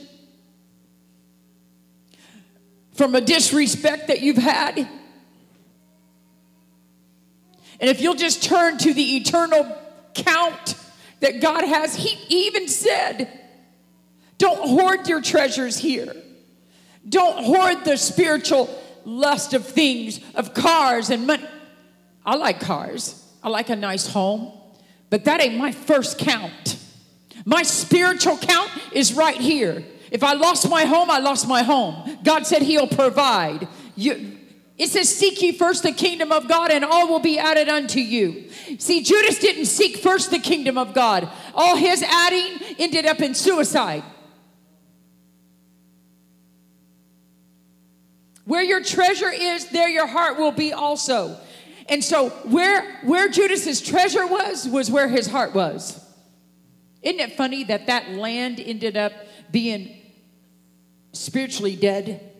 from 2.95 3.13
a 3.13 3.21
disrespect 3.21 4.07
that 4.07 4.21
you've 4.21 4.37
had. 4.37 4.89
And 7.79 7.89
if 7.89 8.01
you'll 8.01 8.15
just 8.15 8.43
turn 8.43 8.77
to 8.79 8.93
the 8.93 9.17
eternal 9.17 9.77
count 10.13 10.75
that 11.19 11.41
God 11.41 11.63
has, 11.63 11.95
He 11.95 12.17
even 12.29 12.67
said, 12.67 13.39
don't 14.37 14.67
hoard 14.67 15.07
your 15.07 15.21
treasures 15.21 15.77
here. 15.77 16.13
Don't 17.07 17.43
hoard 17.45 17.85
the 17.85 17.97
spiritual 17.97 18.69
lust 19.05 19.53
of 19.53 19.65
things, 19.65 20.19
of 20.35 20.53
cars 20.53 21.09
and 21.09 21.27
money. 21.27 21.47
I 22.25 22.35
like 22.35 22.59
cars, 22.59 23.21
I 23.43 23.49
like 23.49 23.69
a 23.69 23.75
nice 23.75 24.07
home, 24.07 24.51
but 25.09 25.25
that 25.25 25.41
ain't 25.41 25.57
my 25.57 25.71
first 25.71 26.17
count. 26.17 26.77
My 27.45 27.63
spiritual 27.63 28.37
count 28.37 28.71
is 28.93 29.13
right 29.13 29.35
here. 29.35 29.83
If 30.11 30.23
I 30.23 30.33
lost 30.33 30.69
my 30.69 30.85
home, 30.85 31.09
I 31.09 31.19
lost 31.19 31.47
my 31.47 31.63
home. 31.63 32.19
God 32.23 32.45
said 32.45 32.61
He'll 32.61 32.87
provide. 32.87 33.67
You, 33.95 34.37
it 34.83 34.89
says, 34.89 35.13
Seek 35.13 35.41
ye 35.41 35.51
first 35.53 35.83
the 35.83 35.91
kingdom 35.91 36.31
of 36.31 36.47
God, 36.47 36.69
and 36.69 36.83
all 36.83 37.07
will 37.07 37.19
be 37.19 37.39
added 37.39 37.69
unto 37.69 37.99
you. 37.99 38.49
See, 38.77 39.01
Judas 39.01 39.39
didn't 39.39 39.65
seek 39.65 39.97
first 39.97 40.29
the 40.29 40.39
kingdom 40.39 40.77
of 40.77 40.93
God, 40.93 41.29
all 41.55 41.75
his 41.75 42.03
adding 42.03 42.59
ended 42.77 43.05
up 43.05 43.21
in 43.21 43.33
suicide. 43.33 44.03
Where 48.45 48.61
your 48.61 48.83
treasure 48.83 49.31
is, 49.31 49.69
there 49.69 49.87
your 49.87 50.07
heart 50.07 50.37
will 50.37 50.51
be 50.51 50.73
also. 50.73 51.39
And 51.87 52.03
so 52.03 52.29
where 52.29 52.99
where 53.03 53.29
Judas's 53.29 53.81
treasure 53.81 54.27
was 54.27 54.67
was 54.67 54.91
where 54.91 55.07
his 55.07 55.27
heart 55.27 55.53
was. 55.53 55.99
Isn't 57.01 57.19
it 57.19 57.33
funny 57.33 57.63
that 57.65 57.87
that 57.87 58.11
land 58.11 58.59
ended 58.59 58.97
up 58.97 59.13
being 59.51 59.95
spiritually 61.13 61.75
dead? 61.75 62.32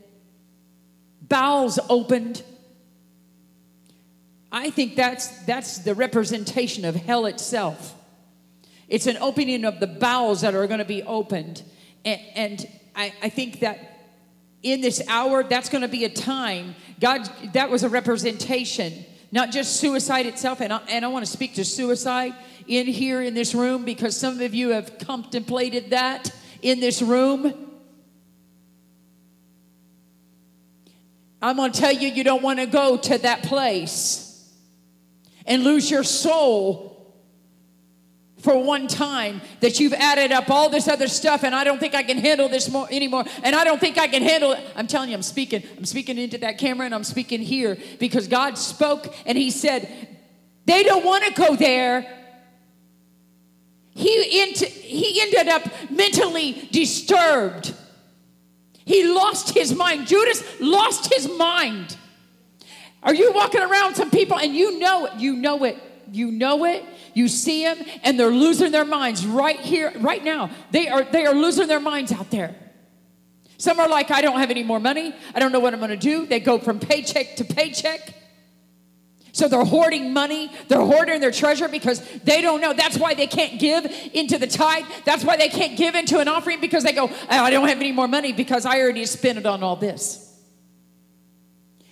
Bowels 1.28 1.80
opened. 1.90 2.44
I 4.52 4.70
think 4.70 4.96
that's 4.96 5.28
that's 5.46 5.80
the 5.80 5.96
representation 5.96 6.86
of 6.86 6.96
hell 6.96 7.26
itself. 7.26 7.96
It's 8.88 9.08
an 9.08 9.18
opening 9.18 9.66
of 9.66 9.80
the 9.80 9.88
bowels 9.88 10.42
that 10.42 10.54
are 10.54 10.68
going 10.68 10.80
to 10.80 10.86
be 10.86 11.02
opened. 11.02 11.64
And, 12.06 12.22
and 12.36 12.68
I, 12.96 13.14
I 13.24 13.30
think 13.30 13.62
that 13.62 14.12
in 14.62 14.82
this 14.82 15.02
hour, 15.08 15.44
that's 15.44 15.70
going 15.70 15.82
to 15.82 15.88
be 15.88 16.06
a 16.06 16.10
time. 16.10 16.76
God, 17.00 17.28
that 17.54 17.70
was 17.70 17.84
a 17.84 17.90
representation, 17.90 19.06
not 19.32 19.52
just 19.52 19.78
suicide 19.78 20.26
itself. 20.26 20.62
And 20.62 20.72
I, 20.72 20.82
and 20.90 21.04
I 21.04 21.08
want 21.08 21.26
to 21.26 21.32
speak 21.32 21.56
to 21.56 21.66
suicide 21.66 22.34
in 22.68 22.86
here 22.86 23.22
in 23.22 23.34
this 23.34 23.56
room 23.56 23.84
because 23.84 24.18
some 24.18 24.40
of 24.42 24.54
you 24.54 24.70
have 24.70 25.00
contemplated 25.00 25.90
that 25.90 26.32
in 26.62 26.80
this 26.80 27.02
room. 27.02 27.72
I'm 31.44 31.58
going 31.58 31.74
to 31.74 31.80
tell 31.80 31.92
you, 31.92 32.08
you 32.08 32.24
don't 32.24 32.42
want 32.42 32.60
to 32.60 32.66
go 32.66 32.96
to 32.96 33.18
that 33.18 33.44
place 33.44 34.50
and 35.46 35.66
lose 35.66 35.92
your 35.92 36.06
soul 36.06 37.14
for 38.40 38.58
one 38.58 38.88
time 38.88 39.42
that 39.60 39.78
you've 39.78 39.92
added 39.92 40.32
up 40.32 40.50
all 40.50 40.70
this 40.70 40.88
other 40.88 41.10
stuff 41.10 41.44
and 41.44 41.54
I 41.54 41.66
don't 41.66 41.80
think 41.80 41.96
I 41.96 42.04
can 42.04 42.18
handle 42.18 42.48
this 42.48 42.70
more 42.70 42.88
anymore 42.90 43.26
and 43.44 43.58
I 43.58 43.66
don't 43.66 43.80
think 43.80 43.98
I 43.98 44.08
can 44.08 44.22
handle 44.22 44.54
it. 44.54 44.64
I'm 44.78 44.88
telling 44.88 45.10
you, 45.10 45.16
I'm 45.16 45.22
speaking. 45.22 45.64
I'm 45.78 45.84
speaking 45.84 46.18
into 46.18 46.38
that 46.40 46.60
camera 46.60 46.86
and 46.86 46.96
I'm 46.96 47.04
speaking 47.04 47.42
here 47.42 47.78
because 48.00 48.30
God 48.30 48.58
spoke 48.58 49.14
and 49.26 49.38
He 49.38 49.52
said, 49.52 49.90
they 50.66 50.84
don't 50.84 51.04
want 51.04 51.26
to 51.26 51.34
go 51.34 51.58
there. 51.58 52.08
He, 53.96 54.24
he 54.24 55.22
ended 55.22 55.50
up 55.50 55.92
mentally 55.92 56.70
disturbed. 56.72 57.74
He 58.86 59.08
lost 59.08 59.54
his 59.54 59.76
mind. 59.76 60.08
Judas 60.08 60.44
lost 60.60 61.14
his 61.14 61.30
mind. 61.30 61.98
Are 63.02 63.14
you 63.14 63.32
walking 63.34 63.62
around 63.62 63.96
some 63.96 64.10
people 64.10 64.38
and 64.38 64.54
you 64.56 64.80
know 64.80 65.06
it? 65.06 65.16
You 65.20 65.36
know 65.36 65.64
it. 65.64 65.78
You 66.12 66.32
know 66.32 66.66
it 66.66 66.86
you 67.14 67.28
see 67.28 67.64
them 67.64 67.78
and 68.04 68.20
they're 68.20 68.32
losing 68.32 68.72
their 68.72 68.86
minds 68.86 69.26
right 69.26 69.60
here, 69.60 69.94
right 70.00 70.24
now. 70.24 70.50
They 70.72 70.88
are, 70.88 71.04
they 71.04 71.26
are 71.26 71.34
losing 71.34 71.68
their 71.68 71.80
minds 71.80 72.12
out 72.12 72.30
there. 72.32 72.56
Some 73.58 73.80
are 73.80 73.88
like, 73.88 74.12
I 74.12 74.22
don't 74.22 74.40
have 74.40 74.50
any 74.50 74.64
more 74.64 74.80
money. 74.80 75.14
I 75.34 75.40
don't 75.40 75.52
know 75.52 75.60
what 75.60 75.74
I'm 75.74 75.80
going 75.80 75.92
to 75.92 75.98
do. 75.98 76.26
They 76.26 76.40
go 76.40 76.60
from 76.60 76.80
paycheck 76.80 77.38
to 77.38 77.46
paycheck. 77.46 78.14
So 79.34 79.48
they're 79.48 79.66
hoarding 79.66 80.14
money, 80.14 80.52
they're 80.68 80.80
hoarding 80.80 81.20
their 81.20 81.32
treasure 81.32 81.68
because 81.68 82.00
they 82.24 82.40
don't 82.42 82.62
know. 82.62 82.72
That's 82.72 83.00
why 83.00 83.16
they 83.16 83.26
can't 83.26 83.60
give 83.60 83.86
into 84.14 84.38
the 84.38 84.46
tithe. 84.46 84.86
That's 85.06 85.26
why 85.26 85.38
they 85.38 85.50
can't 85.50 85.76
give 85.76 85.96
into 85.96 86.20
an 86.20 86.28
offering 86.28 86.62
because 86.62 86.84
they 86.84 86.94
go, 86.94 87.10
oh, 87.12 87.28
I 87.30 87.50
don't 87.50 87.68
have 87.68 87.80
any 87.80 87.92
more 87.92 88.08
money 88.08 88.32
because 88.32 88.64
I 88.64 88.80
already 88.80 89.08
spent 89.08 89.40
it 89.40 89.48
on 89.48 89.64
all 89.64 89.76
this. 89.76 90.20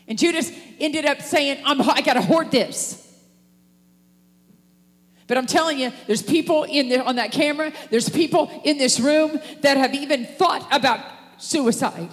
And 0.07 0.19
Judas 0.19 0.51
ended 0.79 1.05
up 1.05 1.19
saying, 1.19 1.63
I'm, 1.65 1.81
I 1.81 2.01
got 2.01 2.13
to 2.13 2.21
hoard 2.21 2.51
this. 2.51 2.97
But 5.25 5.39
I'm 5.39 5.47
telling 5.47 5.79
you, 5.79 5.91
there's 6.05 6.21
people 6.21 6.65
in 6.65 6.89
there 6.89 7.03
on 7.03 7.15
that 7.15 7.31
camera, 7.31 7.73
there's 7.89 8.07
people 8.07 8.51
in 8.63 8.77
this 8.77 8.99
room 8.99 9.39
that 9.61 9.77
have 9.77 9.95
even 9.95 10.25
thought 10.25 10.67
about 10.71 10.99
suicide. 11.37 12.09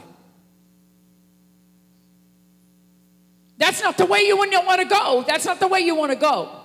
That's 3.58 3.82
not 3.82 3.98
the 3.98 4.06
way 4.06 4.20
you 4.20 4.36
want 4.36 4.52
to 4.52 4.86
go. 4.88 5.24
That's 5.26 5.44
not 5.44 5.60
the 5.60 5.68
way 5.68 5.80
you 5.80 5.94
want 5.94 6.12
to 6.12 6.18
go. 6.18 6.60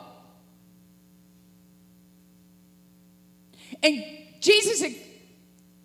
And 3.81 4.03
Jesus 4.39 4.95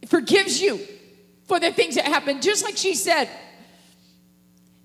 forgives 0.07 0.61
you 0.61 0.79
for 1.47 1.59
the 1.59 1.73
things 1.73 1.97
that 1.97 2.05
happened, 2.05 2.43
just 2.43 2.63
like 2.63 2.77
she 2.77 2.95
said. 2.95 3.29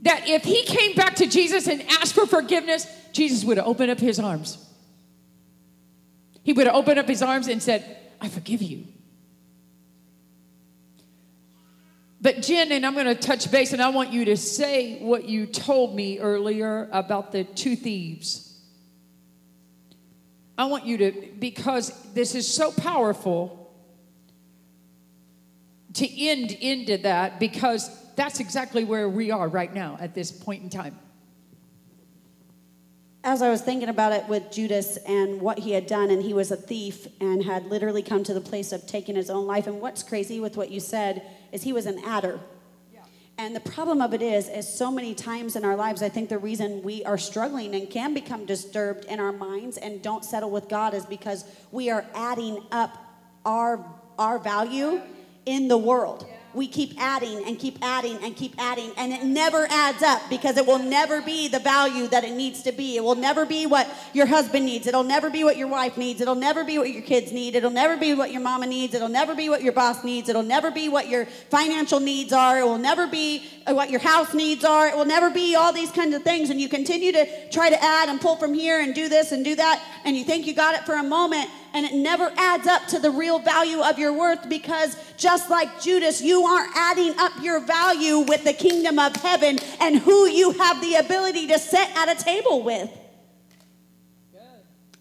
That 0.02 0.28
if 0.28 0.44
he 0.44 0.64
came 0.64 0.96
back 0.96 1.16
to 1.16 1.28
Jesus 1.28 1.68
and 1.68 1.82
asked 2.02 2.14
for 2.14 2.26
forgiveness, 2.26 2.88
Jesus 3.12 3.44
would 3.46 3.58
have 3.58 3.68
opened 3.68 3.92
up 3.92 4.00
his 4.00 4.20
arms. 4.20 4.58
He 6.44 6.52
would 6.54 6.68
have 6.68 6.76
opened 6.76 7.00
up 7.00 7.08
his 7.08 7.22
arms 7.22 7.48
and 7.48 7.62
said, 7.62 7.98
I 8.20 8.30
forgive 8.30 8.62
you. 8.62 8.86
But 12.24 12.42
Jen, 12.42 12.72
and 12.72 12.86
I'm 12.86 12.94
going 12.94 13.06
to 13.06 13.16
touch 13.16 13.52
base, 13.52 13.74
and 13.74 13.82
I 13.82 13.90
want 13.90 14.14
you 14.14 14.24
to 14.26 14.38
say 14.38 14.98
what 15.00 15.26
you 15.26 15.46
told 15.46 15.94
me 15.94 16.20
earlier 16.20 16.88
about 16.94 17.34
the 17.34 17.44
two 17.44 17.76
thieves. 17.76 18.58
I 20.58 20.66
want 20.68 20.86
you 20.86 20.98
to, 21.00 21.12
because 21.38 21.92
this 22.14 22.34
is 22.34 22.48
so 22.48 22.72
powerful, 22.72 23.76
to 25.96 26.28
end 26.28 26.54
into 26.54 27.00
that, 27.00 27.42
because 27.42 27.92
that's 28.16 28.40
exactly 28.40 28.86
where 28.86 29.10
we 29.10 29.30
are 29.32 29.50
right 29.50 29.74
now 29.74 29.98
at 30.00 30.16
this 30.16 30.32
point 30.32 30.64
in 30.64 30.70
time 30.70 30.98
as 33.24 33.42
I 33.42 33.50
was 33.50 33.62
thinking 33.62 33.88
about 33.88 34.12
it 34.12 34.28
with 34.28 34.52
Judas 34.52 34.98
and 35.08 35.40
what 35.40 35.58
he 35.58 35.72
had 35.72 35.88
done, 35.88 36.12
and 36.12 36.22
he 36.22 36.34
was 36.34 36.52
a 36.52 36.58
thief 36.58 37.08
and 37.22 37.42
had 37.42 37.66
literally 37.68 38.02
come 38.02 38.24
to 38.26 38.34
the 38.34 38.42
place 38.42 38.74
of 38.74 38.86
taking 38.86 39.16
his 39.16 39.30
own 39.30 39.48
life. 39.48 39.66
And 39.66 39.80
what's 39.80 40.04
crazy 40.04 40.42
with 40.42 40.58
what 40.58 40.70
you 40.70 40.82
said 40.82 41.26
is 41.54 41.64
he 41.64 41.72
was 41.72 41.86
an 41.86 42.04
adder. 42.04 42.42
And 43.36 43.56
the 43.56 43.62
problem 43.62 44.00
of 44.02 44.14
it 44.14 44.22
is, 44.22 44.48
is 44.48 44.72
so 44.72 44.92
many 44.92 45.16
times 45.16 45.56
in 45.56 45.66
our 45.66 45.76
lives, 45.76 46.04
I 46.04 46.10
think 46.10 46.30
the 46.30 46.38
reason 46.38 46.84
we 46.84 47.04
are 47.04 47.18
struggling 47.18 47.74
and 47.74 47.90
can 47.90 48.14
become 48.14 48.46
disturbed 48.46 49.06
in 49.06 49.20
our 49.20 49.32
minds 49.32 49.78
and 49.78 50.04
don't 50.04 50.24
settle 50.24 50.52
with 50.52 50.70
God 50.70 50.94
is 50.94 51.04
because 51.08 51.44
we 51.72 51.90
are 51.90 52.06
adding 52.14 52.64
up 52.72 52.96
our 53.44 53.84
our 54.20 54.38
value 54.38 55.02
in 55.46 55.68
the 55.68 55.78
world 55.78 56.28
we 56.54 56.68
keep 56.68 56.94
adding 57.00 57.44
and 57.46 57.58
keep 57.58 57.78
adding 57.82 58.18
and 58.24 58.36
keep 58.36 58.56
adding, 58.58 58.92
and 58.98 59.12
it 59.12 59.24
never 59.24 59.66
adds 59.70 60.04
up 60.04 60.22
because 60.30 60.58
it 60.58 60.66
will 60.66 60.80
never 60.80 61.22
be 61.22 61.48
the 61.48 61.60
value 61.60 62.08
that 62.08 62.24
it 62.24 62.34
needs 62.34 62.64
to 62.64 62.72
be. 62.72 62.98
It 62.98 63.04
will 63.04 63.16
never 63.16 63.46
be 63.46 63.66
what 63.66 63.90
your 64.14 64.26
husband 64.26 64.66
needs. 64.66 64.88
It'll 64.88 65.04
never 65.04 65.30
be 65.30 65.44
what 65.44 65.58
your 65.58 65.68
wife 65.68 65.98
needs. 65.98 66.22
It'll 66.22 66.36
never 66.36 66.64
be 66.64 66.78
what 66.78 66.92
your 66.92 67.02
kids 67.02 67.32
need. 67.32 67.56
It'll 67.56 67.72
never 67.72 67.98
be 67.98 68.14
what 68.14 68.32
your 68.32 68.42
mama 68.42 68.66
needs. 68.66 68.94
It'll 68.94 69.10
never 69.10 69.36
be 69.36 69.50
what 69.50 69.64
your 69.64 69.74
boss 69.74 70.04
needs. 70.04 70.30
It'll 70.30 70.44
never 70.44 70.72
be 70.72 70.90
what 70.90 71.08
your 71.08 71.26
financial 71.26 72.00
needs 72.00 72.34
are. 72.34 72.60
It 72.60 72.66
will 72.66 72.78
never 72.78 73.08
be 73.08 73.44
what 73.68 73.90
your 73.90 74.02
house 74.02 74.34
needs 74.34 74.64
are. 74.64 74.88
It 74.88 74.96
will 74.96 75.06
never 75.06 75.30
be 75.30 75.56
all 75.56 75.74
these 75.74 75.92
kinds 75.92 76.16
of 76.16 76.24
things. 76.24 76.50
And 76.50 76.60
you 76.62 76.70
continue 76.70 77.12
to 77.12 77.50
try 77.50 77.70
to 77.70 77.84
add 77.84 78.10
and 78.10 78.22
pull 78.22 78.36
from 78.36 78.54
here 78.54 78.80
and 78.80 78.94
do 78.94 79.10
this 79.10 79.32
and 79.32 79.44
do 79.44 79.56
that, 79.56 79.84
and 80.06 80.16
you 80.16 80.24
think 80.24 80.46
you 80.48 80.54
got 80.54 80.76
it 80.76 80.86
for 80.86 80.96
a 80.96 81.04
moment 81.04 81.50
and 81.74 81.86
it 81.86 81.94
never 81.94 82.32
adds 82.38 82.68
up 82.68 82.88
to 82.88 83.00
the 83.00 83.10
real 83.10 83.40
value 83.40 83.82
of 83.82 83.98
your 83.98 84.14
worth 84.14 84.48
because 84.48 84.96
just 85.18 85.50
like 85.50 85.82
Judas, 85.82 86.22
you 86.22 86.44
aren't 86.44 86.76
adding 86.76 87.14
up 87.18 87.32
your 87.42 87.60
value 87.60 88.20
with 88.20 88.44
the 88.44 88.54
kingdom 88.54 89.00
of 89.00 89.16
heaven 89.16 89.58
and 89.80 89.98
who 89.98 90.28
you 90.28 90.52
have 90.52 90.82
the 90.82 90.96
ability 90.96 91.48
to 91.48 91.58
sit 91.60 91.90
at 91.98 92.10
a 92.10 92.24
table 92.24 92.64
with. 92.64 92.90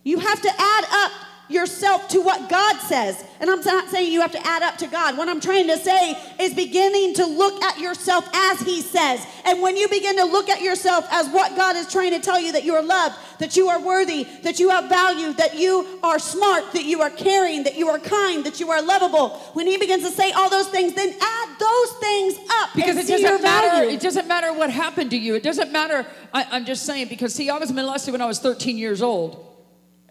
You 0.04 0.18
have 0.18 0.40
to 0.42 0.48
add 0.48 0.84
up 0.90 1.12
yourself 1.52 2.08
to 2.08 2.20
what 2.20 2.48
God 2.48 2.76
says. 2.80 3.24
And 3.40 3.50
I'm 3.50 3.60
not 3.60 3.88
saying 3.88 4.12
you 4.12 4.20
have 4.20 4.32
to 4.32 4.46
add 4.46 4.62
up 4.62 4.78
to 4.78 4.86
God. 4.86 5.16
What 5.16 5.28
I'm 5.28 5.40
trying 5.40 5.66
to 5.66 5.76
say 5.76 6.16
is 6.40 6.54
beginning 6.54 7.14
to 7.14 7.26
look 7.26 7.62
at 7.62 7.78
yourself 7.78 8.28
as 8.32 8.60
He 8.60 8.80
says. 8.80 9.26
And 9.44 9.60
when 9.60 9.76
you 9.76 9.88
begin 9.88 10.16
to 10.16 10.24
look 10.24 10.48
at 10.48 10.62
yourself 10.62 11.06
as 11.10 11.28
what 11.28 11.56
God 11.56 11.76
is 11.76 11.90
trying 11.90 12.12
to 12.12 12.20
tell 12.20 12.40
you 12.40 12.52
that 12.52 12.64
you 12.64 12.74
are 12.74 12.82
loved, 12.82 13.16
that 13.38 13.56
you 13.56 13.68
are 13.68 13.80
worthy, 13.80 14.24
that 14.42 14.60
you 14.60 14.70
have 14.70 14.88
value, 14.88 15.32
that 15.34 15.56
you 15.56 15.98
are 16.02 16.18
smart, 16.18 16.72
that 16.72 16.84
you 16.84 17.02
are 17.02 17.10
caring, 17.10 17.64
that 17.64 17.76
you 17.76 17.88
are 17.88 17.98
kind, 17.98 18.44
that 18.44 18.60
you 18.60 18.70
are 18.70 18.80
lovable, 18.80 19.30
when 19.54 19.66
He 19.66 19.76
begins 19.76 20.04
to 20.04 20.10
say 20.10 20.30
all 20.32 20.48
those 20.48 20.68
things, 20.68 20.94
then 20.94 21.12
add 21.20 21.48
those 21.58 21.92
things 21.94 22.34
up. 22.62 22.70
Because 22.74 22.96
it 22.96 23.08
doesn't 23.08 23.42
matter. 23.42 23.84
It 23.88 24.00
doesn't 24.00 24.28
matter 24.28 24.52
what 24.52 24.70
happened 24.70 25.10
to 25.10 25.18
you. 25.18 25.34
It 25.34 25.42
doesn't 25.42 25.72
matter. 25.72 26.06
I, 26.32 26.46
I'm 26.50 26.64
just 26.64 26.84
saying 26.84 27.08
because 27.08 27.34
see, 27.34 27.50
I 27.50 27.58
was 27.58 27.72
molested 27.72 28.12
when 28.12 28.22
I 28.22 28.26
was 28.26 28.38
13 28.38 28.78
years 28.78 29.02
old, 29.02 29.51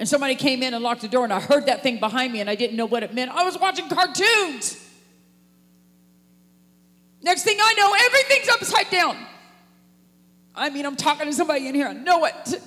and 0.01 0.09
somebody 0.09 0.33
came 0.33 0.63
in 0.63 0.73
and 0.73 0.83
locked 0.83 1.01
the 1.01 1.07
door, 1.07 1.23
and 1.25 1.31
I 1.31 1.39
heard 1.39 1.67
that 1.67 1.83
thing 1.83 1.99
behind 1.99 2.33
me, 2.33 2.41
and 2.41 2.49
I 2.49 2.55
didn't 2.55 2.75
know 2.75 2.87
what 2.87 3.03
it 3.03 3.13
meant. 3.13 3.29
I 3.29 3.43
was 3.43 3.55
watching 3.59 3.87
cartoons. 3.87 4.75
Next 7.21 7.43
thing 7.43 7.57
I 7.61 7.73
know, 7.75 7.93
everything's 8.07 8.49
upside 8.49 8.89
down. 8.89 9.15
I 10.55 10.71
mean, 10.71 10.87
I'm 10.87 10.95
talking 10.95 11.27
to 11.27 11.33
somebody 11.33 11.67
in 11.67 11.75
here. 11.75 11.87
I 11.87 11.93
know 11.93 12.25
it. 12.25 12.61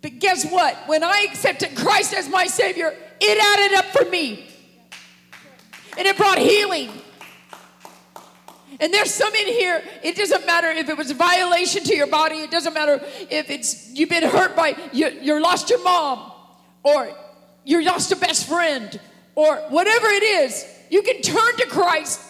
But 0.00 0.20
guess 0.20 0.50
what? 0.50 0.74
When 0.86 1.04
I 1.04 1.26
accepted 1.30 1.76
Christ 1.76 2.14
as 2.14 2.26
my 2.30 2.46
Savior, 2.46 2.96
it 3.20 3.58
added 3.58 3.76
up 3.76 3.84
for 3.94 4.08
me. 4.08 4.48
And 5.98 6.06
it 6.06 6.16
brought 6.16 6.38
healing. 6.38 6.88
And 8.80 8.94
there's 8.94 9.12
some 9.12 9.34
in 9.34 9.46
here, 9.46 9.82
it 10.04 10.14
doesn't 10.14 10.46
matter 10.46 10.68
if 10.68 10.88
it 10.88 10.96
was 10.96 11.10
a 11.10 11.14
violation 11.14 11.82
to 11.84 11.96
your 11.96 12.06
body, 12.06 12.36
it 12.36 12.50
doesn't 12.50 12.74
matter 12.74 13.00
if 13.28 13.50
it's 13.50 13.90
you've 13.92 14.08
been 14.08 14.22
hurt 14.22 14.54
by 14.54 14.76
you, 14.92 15.08
you 15.20 15.42
lost 15.42 15.68
your 15.68 15.82
mom, 15.82 16.30
or 16.84 17.10
you 17.64 17.82
lost 17.82 18.12
a 18.12 18.16
best 18.16 18.48
friend, 18.48 19.00
or 19.34 19.56
whatever 19.68 20.06
it 20.08 20.22
is, 20.22 20.64
you 20.90 21.02
can 21.02 21.20
turn 21.22 21.56
to 21.56 21.66
Christ 21.66 22.20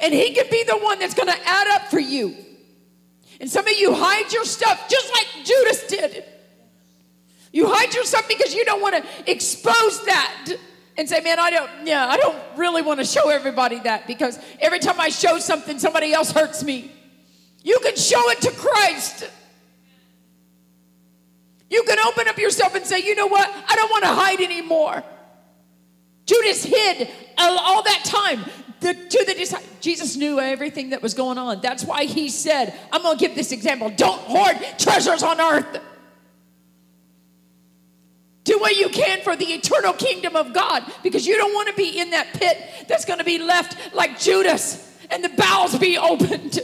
and 0.00 0.14
He 0.14 0.32
can 0.32 0.46
be 0.50 0.64
the 0.64 0.78
one 0.78 0.98
that's 0.98 1.14
gonna 1.14 1.36
add 1.44 1.68
up 1.68 1.88
for 1.88 2.00
you. 2.00 2.34
And 3.40 3.50
some 3.50 3.66
of 3.66 3.78
you 3.78 3.94
hide 3.94 4.32
your 4.32 4.44
stuff 4.44 4.88
just 4.88 5.12
like 5.12 5.44
Judas 5.44 5.86
did. 5.86 6.24
You 7.52 7.68
hide 7.68 7.94
your 7.94 8.04
stuff 8.04 8.28
because 8.28 8.54
you 8.54 8.64
don't 8.64 8.82
want 8.82 8.96
to 8.96 9.30
expose 9.30 10.04
that 10.06 10.56
and 10.98 11.08
say, 11.08 11.20
man, 11.20 11.38
I 11.38 11.50
don't, 11.50 11.70
yeah, 11.86 12.06
I 12.08 12.16
don't 12.16 12.36
really 12.56 12.82
want 12.82 12.98
to 12.98 13.06
show 13.06 13.30
everybody 13.30 13.78
that 13.80 14.08
because 14.08 14.38
every 14.60 14.80
time 14.80 14.98
I 14.98 15.10
show 15.10 15.38
something, 15.38 15.78
somebody 15.78 16.12
else 16.12 16.32
hurts 16.32 16.64
me. 16.64 16.90
You 17.62 17.78
can 17.82 17.96
show 17.96 18.30
it 18.30 18.40
to 18.42 18.50
Christ. 18.50 19.30
You 21.70 21.84
can 21.84 21.98
open 22.00 22.26
up 22.26 22.36
yourself 22.36 22.74
and 22.74 22.84
say, 22.84 22.98
you 23.00 23.14
know 23.14 23.28
what? 23.28 23.48
I 23.68 23.76
don't 23.76 23.90
want 23.90 24.04
to 24.04 24.10
hide 24.10 24.40
anymore. 24.40 25.04
Judas 26.26 26.64
hid 26.64 27.08
all 27.38 27.82
that 27.84 28.02
time. 28.04 28.44
The, 28.80 28.94
to 28.94 29.24
the 29.24 29.60
Jesus 29.80 30.16
knew 30.16 30.38
everything 30.38 30.90
that 30.90 31.02
was 31.02 31.14
going 31.14 31.38
on. 31.38 31.60
That's 31.60 31.84
why 31.84 32.04
he 32.04 32.28
said, 32.28 32.78
I'm 32.92 33.02
going 33.02 33.18
to 33.18 33.20
give 33.24 33.34
this 33.34 33.52
example. 33.52 33.90
Don't 33.90 34.20
hoard 34.20 34.56
treasures 34.78 35.22
on 35.22 35.40
earth. 35.40 35.80
Do 38.48 38.58
what 38.58 38.78
you 38.78 38.88
can 38.88 39.20
for 39.20 39.36
the 39.36 39.44
eternal 39.44 39.92
kingdom 39.92 40.34
of 40.34 40.54
God 40.54 40.82
because 41.02 41.26
you 41.26 41.36
don't 41.36 41.52
want 41.52 41.68
to 41.68 41.74
be 41.74 42.00
in 42.00 42.08
that 42.12 42.28
pit 42.32 42.56
that's 42.88 43.04
going 43.04 43.18
to 43.18 43.24
be 43.24 43.38
left 43.38 43.92
like 43.92 44.18
Judas 44.18 44.90
and 45.10 45.22
the 45.22 45.28
bowels 45.28 45.78
be 45.78 45.98
opened. 45.98 46.58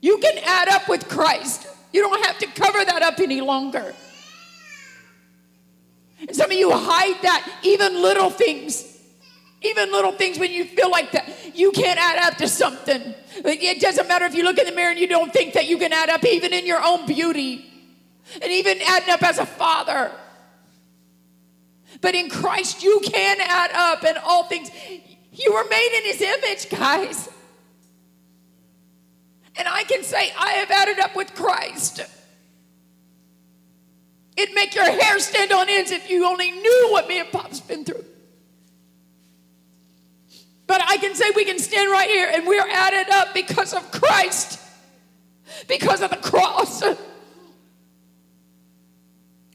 You 0.00 0.18
can 0.18 0.36
add 0.44 0.68
up 0.68 0.88
with 0.88 1.08
Christ. 1.08 1.68
You 1.92 2.00
don't 2.00 2.26
have 2.26 2.38
to 2.38 2.46
cover 2.60 2.84
that 2.84 3.02
up 3.02 3.20
any 3.20 3.40
longer. 3.40 3.94
And 6.18 6.34
some 6.34 6.50
of 6.50 6.56
you 6.56 6.72
hide 6.72 7.22
that, 7.22 7.60
even 7.62 8.02
little 8.02 8.30
things. 8.30 8.98
Even 9.60 9.92
little 9.92 10.10
things 10.10 10.40
when 10.40 10.50
you 10.50 10.64
feel 10.64 10.90
like 10.90 11.12
that 11.12 11.54
you 11.54 11.70
can't 11.70 12.00
add 12.00 12.32
up 12.32 12.38
to 12.38 12.48
something. 12.48 13.14
It 13.44 13.80
doesn't 13.80 14.08
matter 14.08 14.24
if 14.24 14.34
you 14.34 14.42
look 14.42 14.58
in 14.58 14.66
the 14.66 14.72
mirror 14.72 14.90
and 14.90 14.98
you 14.98 15.06
don't 15.06 15.32
think 15.32 15.54
that 15.54 15.68
you 15.68 15.78
can 15.78 15.92
add 15.92 16.10
up, 16.10 16.24
even 16.24 16.52
in 16.52 16.66
your 16.66 16.82
own 16.82 17.06
beauty 17.06 17.68
and 18.40 18.52
even 18.52 18.80
adding 18.82 19.10
up 19.10 19.22
as 19.22 19.38
a 19.38 19.46
father. 19.46 20.10
But 22.00 22.14
in 22.14 22.30
Christ, 22.30 22.82
you 22.82 23.00
can 23.04 23.38
add 23.40 23.70
up 23.72 24.04
in 24.04 24.16
all 24.24 24.44
things. 24.44 24.70
You 25.32 25.54
were 25.54 25.64
made 25.68 25.98
in 25.98 26.04
His 26.04 26.20
image, 26.20 26.70
guys. 26.70 27.28
And 29.56 29.68
I 29.68 29.84
can 29.84 30.02
say, 30.02 30.32
I 30.38 30.52
have 30.52 30.70
added 30.70 30.98
up 30.98 31.14
with 31.14 31.34
Christ. 31.34 32.00
It'd 34.36 34.54
make 34.54 34.74
your 34.74 34.90
hair 34.90 35.18
stand 35.18 35.52
on 35.52 35.68
ends 35.68 35.90
if 35.90 36.08
you 36.08 36.26
only 36.26 36.50
knew 36.50 36.88
what 36.90 37.06
me 37.06 37.20
and 37.20 37.30
Pop's 37.30 37.60
been 37.60 37.84
through. 37.84 38.04
But 40.66 40.80
I 40.82 40.96
can 40.96 41.14
say 41.14 41.26
we 41.36 41.44
can 41.44 41.58
stand 41.58 41.90
right 41.90 42.08
here 42.08 42.30
and 42.32 42.46
we're 42.46 42.66
added 42.66 43.12
up 43.12 43.34
because 43.34 43.74
of 43.74 43.90
Christ, 43.90 44.58
because 45.68 46.00
of 46.00 46.10
the 46.10 46.16
cross. 46.16 46.82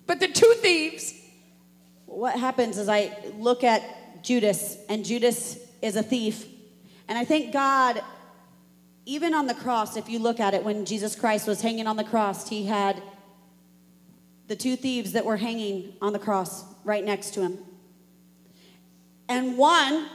But 0.07 0.21
the 0.21 0.29
two 0.29 0.53
thieves, 0.61 1.13
what 2.05 2.39
happens 2.39 2.77
is 2.77 2.89
I 2.89 3.15
look 3.37 3.63
at 3.63 4.23
Judas, 4.23 4.77
and 4.89 5.05
Judas 5.05 5.59
is 5.81 5.95
a 5.95 6.03
thief. 6.03 6.45
And 7.07 7.17
I 7.17 7.25
think 7.25 7.53
God, 7.53 8.01
even 9.05 9.33
on 9.33 9.47
the 9.47 9.53
cross, 9.53 9.97
if 9.97 10.09
you 10.09 10.19
look 10.19 10.39
at 10.39 10.53
it, 10.53 10.63
when 10.63 10.85
Jesus 10.85 11.15
Christ 11.15 11.47
was 11.47 11.61
hanging 11.61 11.87
on 11.87 11.97
the 11.97 12.03
cross, 12.03 12.49
he 12.49 12.65
had 12.65 13.01
the 14.47 14.55
two 14.55 14.77
thieves 14.77 15.11
that 15.11 15.25
were 15.25 15.37
hanging 15.37 15.93
on 16.01 16.13
the 16.13 16.19
cross 16.19 16.63
right 16.85 17.03
next 17.03 17.33
to 17.33 17.41
him. 17.41 17.59
And 19.27 19.57
one 19.57 20.07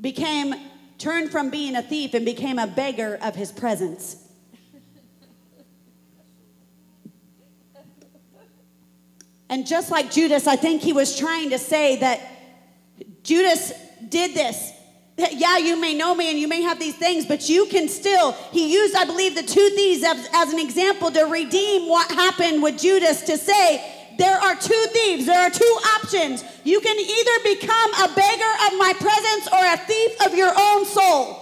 became, 0.00 0.54
turned 0.96 1.30
from 1.30 1.50
being 1.50 1.76
a 1.76 1.82
thief 1.82 2.14
and 2.14 2.24
became 2.24 2.58
a 2.58 2.66
beggar 2.66 3.18
of 3.22 3.36
his 3.36 3.52
presence. 3.52 4.16
And 9.50 9.66
just 9.66 9.90
like 9.90 10.12
Judas, 10.12 10.46
I 10.46 10.54
think 10.54 10.80
he 10.80 10.92
was 10.92 11.18
trying 11.18 11.50
to 11.50 11.58
say 11.58 11.96
that 11.96 12.20
Judas 13.24 13.72
did 14.08 14.32
this. 14.32 14.72
Yeah, 15.18 15.58
you 15.58 15.78
may 15.78 15.92
know 15.92 16.14
me 16.14 16.30
and 16.30 16.38
you 16.38 16.46
may 16.46 16.62
have 16.62 16.78
these 16.78 16.96
things, 16.96 17.26
but 17.26 17.48
you 17.48 17.66
can 17.66 17.88
still. 17.88 18.32
He 18.52 18.72
used, 18.72 18.94
I 18.94 19.04
believe, 19.04 19.34
the 19.34 19.42
two 19.42 19.68
thieves 19.70 20.04
as, 20.04 20.28
as 20.32 20.52
an 20.52 20.60
example 20.60 21.10
to 21.10 21.24
redeem 21.24 21.88
what 21.88 22.10
happened 22.12 22.62
with 22.62 22.78
Judas 22.78 23.22
to 23.22 23.36
say, 23.36 23.84
there 24.18 24.38
are 24.38 24.54
two 24.54 24.86
thieves, 24.92 25.26
there 25.26 25.40
are 25.40 25.50
two 25.50 25.78
options. 25.96 26.44
You 26.62 26.80
can 26.80 26.96
either 26.96 27.56
become 27.56 27.94
a 27.94 28.14
beggar 28.14 28.52
of 28.66 28.78
my 28.78 28.92
presence 28.98 29.48
or 29.52 29.64
a 29.64 29.76
thief 29.78 30.26
of 30.26 30.34
your 30.34 30.52
own 30.56 30.86
soul. 30.86 31.39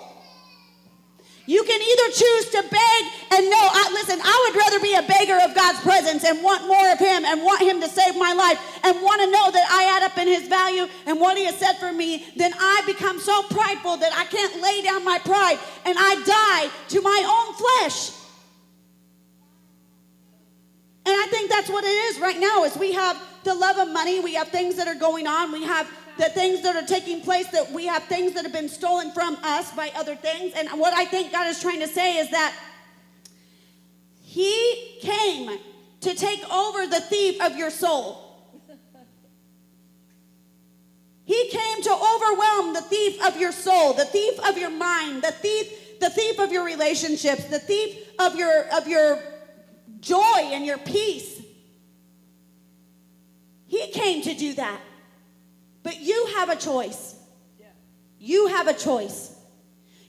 You 1.49 1.64
can 1.64 1.80
either 1.80 2.12
choose 2.12 2.51
to 2.51 2.62
beg 2.68 3.01
and 3.32 3.49
no, 3.49 3.57
I, 3.57 3.88
listen, 3.94 4.20
I 4.22 4.36
would 4.44 4.59
rather 4.59 4.80
be 4.80 4.92
a 4.92 5.01
beggar 5.01 5.40
of 5.42 5.55
God's 5.55 5.80
presence 5.80 6.22
and 6.22 6.44
want 6.44 6.68
more 6.68 6.92
of 6.92 6.99
Him 6.99 7.24
and 7.24 7.42
want 7.42 7.62
Him 7.62 7.80
to 7.80 7.88
save 7.88 8.18
my 8.18 8.34
life 8.34 8.61
and 8.84 9.01
want 9.01 9.22
to 9.22 9.30
know 9.30 9.51
that 9.53 9.66
I 9.72 9.96
add 9.96 10.03
up 10.03 10.18
in 10.18 10.28
His 10.28 10.46
value 10.46 10.86
and 11.07 11.18
what 11.18 11.38
He 11.38 11.46
has 11.46 11.57
said 11.57 11.78
for 11.78 11.90
me 11.90 12.26
than 12.36 12.53
I 12.53 12.82
become 12.84 13.18
so 13.18 13.42
prideful 13.44 13.96
that 13.96 14.12
I 14.12 14.26
can't 14.26 14.61
lay 14.61 14.82
down 14.82 15.07
my 15.07 15.18
pride 15.20 15.59
and 15.86 15.96
I 15.99 16.14
die 16.20 16.70
to 16.88 17.01
my 17.01 17.20
own 17.24 17.55
flesh. 17.55 18.12
And 21.07 21.16
I 21.16 21.28
think 21.30 21.49
that's 21.49 21.70
what 21.70 21.82
it 21.82 21.96
is 22.12 22.20
right 22.20 22.38
now 22.38 22.64
is 22.64 22.76
we 22.76 22.92
have 22.92 23.18
the 23.44 23.55
love 23.55 23.78
of 23.78 23.88
money, 23.90 24.20
we 24.20 24.34
have 24.34 24.49
things 24.49 24.74
that 24.74 24.86
are 24.86 25.01
going 25.01 25.26
on, 25.26 25.51
we 25.53 25.64
have 25.64 25.90
the 26.18 26.28
things 26.28 26.62
that 26.62 26.76
are 26.76 26.86
taking 26.86 27.20
place 27.20 27.46
that 27.48 27.72
we 27.72 27.86
have 27.86 28.02
things 28.04 28.34
that 28.34 28.44
have 28.44 28.52
been 28.52 28.68
stolen 28.68 29.12
from 29.12 29.36
us 29.42 29.72
by 29.72 29.90
other 29.96 30.16
things. 30.16 30.52
And 30.56 30.68
what 30.78 30.92
I 30.92 31.04
think 31.04 31.32
God 31.32 31.46
is 31.46 31.60
trying 31.60 31.80
to 31.80 31.88
say 31.88 32.18
is 32.18 32.30
that 32.30 32.54
he 34.20 34.98
came 35.00 35.58
to 36.00 36.14
take 36.14 36.48
over 36.52 36.86
the 36.86 37.00
thief 37.00 37.40
of 37.40 37.56
your 37.56 37.70
soul. 37.70 38.24
He 41.24 41.48
came 41.50 41.82
to 41.82 41.90
overwhelm 41.90 42.72
the 42.72 42.80
thief 42.80 43.22
of 43.24 43.38
your 43.38 43.52
soul, 43.52 43.92
the 43.92 44.06
thief 44.06 44.38
of 44.48 44.56
your 44.56 44.70
mind, 44.70 45.22
the 45.22 45.30
thief, 45.30 46.00
the 46.00 46.08
thief 46.08 46.38
of 46.38 46.50
your 46.50 46.64
relationships, 46.64 47.44
the 47.44 47.58
thief 47.58 47.96
of 48.18 48.34
your 48.34 48.66
of 48.74 48.88
your 48.88 49.20
joy 50.00 50.40
and 50.42 50.64
your 50.64 50.78
peace. 50.78 51.42
He 53.66 53.90
came 53.92 54.22
to 54.22 54.34
do 54.34 54.54
that. 54.54 54.80
But 55.89 56.03
you 56.03 56.26
have 56.36 56.51
a 56.51 56.57
choice. 56.57 57.14
You 58.18 58.49
have 58.49 58.68
a 58.68 58.74
choice. 58.74 59.34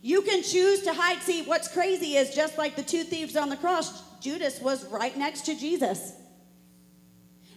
You 0.01 0.23
can 0.23 0.43
choose 0.43 0.81
to 0.81 0.93
hide. 0.93 1.21
See, 1.21 1.43
what's 1.43 1.69
crazy 1.69 2.17
is 2.17 2.35
just 2.35 2.57
like 2.57 2.75
the 2.75 2.83
two 2.83 3.05
thieves 3.05 3.37
on 3.37 3.47
the 3.47 3.55
cross, 3.55 4.03
Judas 4.19 4.59
was 4.59 4.83
right 4.87 5.15
next 5.17 5.45
to 5.45 5.55
Jesus. 5.55 6.11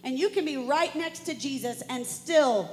And 0.05 0.17
you 0.17 0.29
can 0.29 0.45
be 0.45 0.55
right 0.55 0.95
next 0.95 1.25
to 1.25 1.33
Jesus 1.33 1.83
and 1.89 2.07
still 2.07 2.71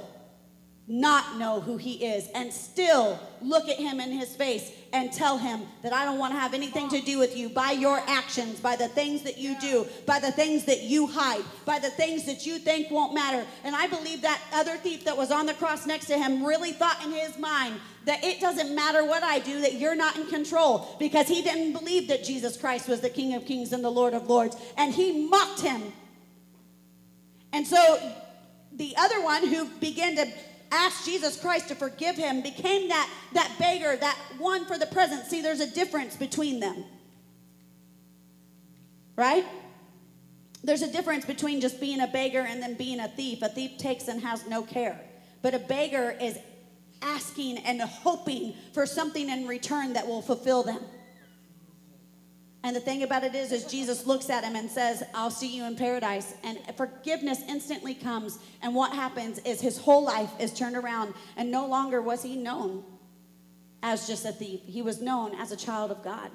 not 0.91 1.37
know 1.37 1.61
who 1.61 1.77
he 1.77 1.93
is 2.03 2.27
and 2.35 2.51
still 2.51 3.17
look 3.41 3.69
at 3.69 3.77
him 3.77 4.01
in 4.01 4.11
his 4.11 4.35
face 4.35 4.73
and 4.91 5.09
tell 5.13 5.37
him 5.37 5.61
that 5.83 5.93
I 5.93 6.03
don't 6.03 6.19
want 6.19 6.33
to 6.33 6.39
have 6.39 6.53
anything 6.53 6.89
to 6.89 6.99
do 6.99 7.17
with 7.17 7.37
you 7.37 7.47
by 7.47 7.71
your 7.71 8.03
actions, 8.07 8.59
by 8.59 8.75
the 8.75 8.89
things 8.89 9.21
that 9.21 9.37
you 9.37 9.57
do, 9.61 9.87
by 10.05 10.19
the 10.19 10.33
things 10.33 10.65
that 10.65 10.83
you 10.83 11.07
hide, 11.07 11.45
by 11.63 11.79
the 11.79 11.89
things 11.91 12.25
that 12.25 12.45
you 12.45 12.59
think 12.59 12.91
won't 12.91 13.13
matter. 13.13 13.47
And 13.63 13.73
I 13.73 13.87
believe 13.87 14.21
that 14.23 14.41
other 14.53 14.75
thief 14.75 15.05
that 15.05 15.15
was 15.15 15.31
on 15.31 15.45
the 15.45 15.53
cross 15.53 15.87
next 15.87 16.07
to 16.07 16.17
him 16.17 16.45
really 16.45 16.73
thought 16.73 17.01
in 17.05 17.13
his 17.13 17.39
mind 17.39 17.79
that 18.03 18.21
it 18.25 18.41
doesn't 18.41 18.75
matter 18.75 19.05
what 19.05 19.23
I 19.23 19.39
do, 19.39 19.61
that 19.61 19.75
you're 19.75 19.95
not 19.95 20.17
in 20.17 20.27
control 20.27 20.93
because 20.99 21.29
he 21.29 21.41
didn't 21.41 21.71
believe 21.71 22.09
that 22.09 22.25
Jesus 22.25 22.57
Christ 22.57 22.89
was 22.89 22.99
the 22.99 23.09
King 23.09 23.33
of 23.35 23.45
Kings 23.45 23.71
and 23.71 23.81
the 23.81 23.89
Lord 23.89 24.13
of 24.13 24.27
Lords. 24.29 24.57
And 24.75 24.93
he 24.93 25.25
mocked 25.29 25.61
him. 25.61 25.93
And 27.53 27.65
so 27.65 28.11
the 28.73 28.93
other 28.97 29.23
one 29.23 29.47
who 29.47 29.69
began 29.79 30.17
to 30.17 30.27
asked 30.71 31.05
Jesus 31.05 31.39
Christ 31.39 31.67
to 31.67 31.75
forgive 31.75 32.15
him, 32.15 32.41
became 32.41 32.87
that, 32.89 33.09
that 33.33 33.51
beggar, 33.59 33.95
that 33.97 34.17
one 34.37 34.65
for 34.65 34.77
the 34.77 34.85
present. 34.87 35.25
See, 35.25 35.41
there's 35.41 35.59
a 35.59 35.69
difference 35.69 36.15
between 36.15 36.59
them. 36.59 36.85
Right? 39.15 39.45
There's 40.63 40.81
a 40.81 40.91
difference 40.91 41.25
between 41.25 41.59
just 41.59 41.79
being 41.79 42.01
a 42.01 42.07
beggar 42.07 42.41
and 42.41 42.61
then 42.61 42.75
being 42.75 42.99
a 42.99 43.07
thief. 43.07 43.41
A 43.41 43.49
thief 43.49 43.77
takes 43.77 44.07
and 44.07 44.21
has 44.21 44.47
no 44.47 44.61
care. 44.61 44.99
But 45.41 45.53
a 45.53 45.59
beggar 45.59 46.15
is 46.21 46.37
asking 47.01 47.57
and 47.59 47.81
hoping 47.81 48.53
for 48.73 48.85
something 48.85 49.29
in 49.29 49.47
return 49.47 49.93
that 49.93 50.07
will 50.07 50.21
fulfill 50.21 50.63
them. 50.63 50.79
And 52.63 52.75
the 52.75 52.79
thing 52.79 53.01
about 53.01 53.23
it 53.23 53.33
is, 53.33 53.51
is 53.51 53.65
Jesus 53.65 54.05
looks 54.05 54.29
at 54.29 54.43
him 54.43 54.55
and 54.55 54.69
says, 54.69 55.03
I'll 55.15 55.31
see 55.31 55.55
you 55.55 55.63
in 55.65 55.75
paradise. 55.75 56.35
And 56.43 56.59
forgiveness 56.77 57.41
instantly 57.47 57.95
comes. 57.95 58.37
And 58.61 58.75
what 58.75 58.93
happens 58.93 59.39
is 59.39 59.59
his 59.59 59.79
whole 59.79 60.03
life 60.03 60.29
is 60.39 60.53
turned 60.53 60.75
around. 60.75 61.15
And 61.37 61.49
no 61.49 61.65
longer 61.65 62.01
was 62.01 62.21
he 62.21 62.35
known 62.35 62.83
as 63.81 64.05
just 64.05 64.25
a 64.25 64.31
thief. 64.31 64.59
He 64.65 64.83
was 64.83 65.01
known 65.01 65.33
as 65.35 65.51
a 65.51 65.57
child 65.57 65.89
of 65.89 66.03
God. 66.03 66.29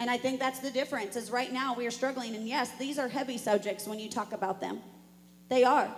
And 0.00 0.10
I 0.10 0.18
think 0.18 0.40
that's 0.40 0.58
the 0.58 0.70
difference 0.70 1.14
is 1.14 1.30
right 1.30 1.52
now 1.52 1.74
we 1.74 1.86
are 1.86 1.92
struggling. 1.92 2.34
And 2.34 2.46
yes, 2.46 2.72
these 2.72 2.98
are 2.98 3.08
heavy 3.08 3.38
subjects 3.38 3.86
when 3.86 4.00
you 4.00 4.10
talk 4.10 4.32
about 4.32 4.60
them. 4.60 4.80
They 5.48 5.62
are. 5.62 5.88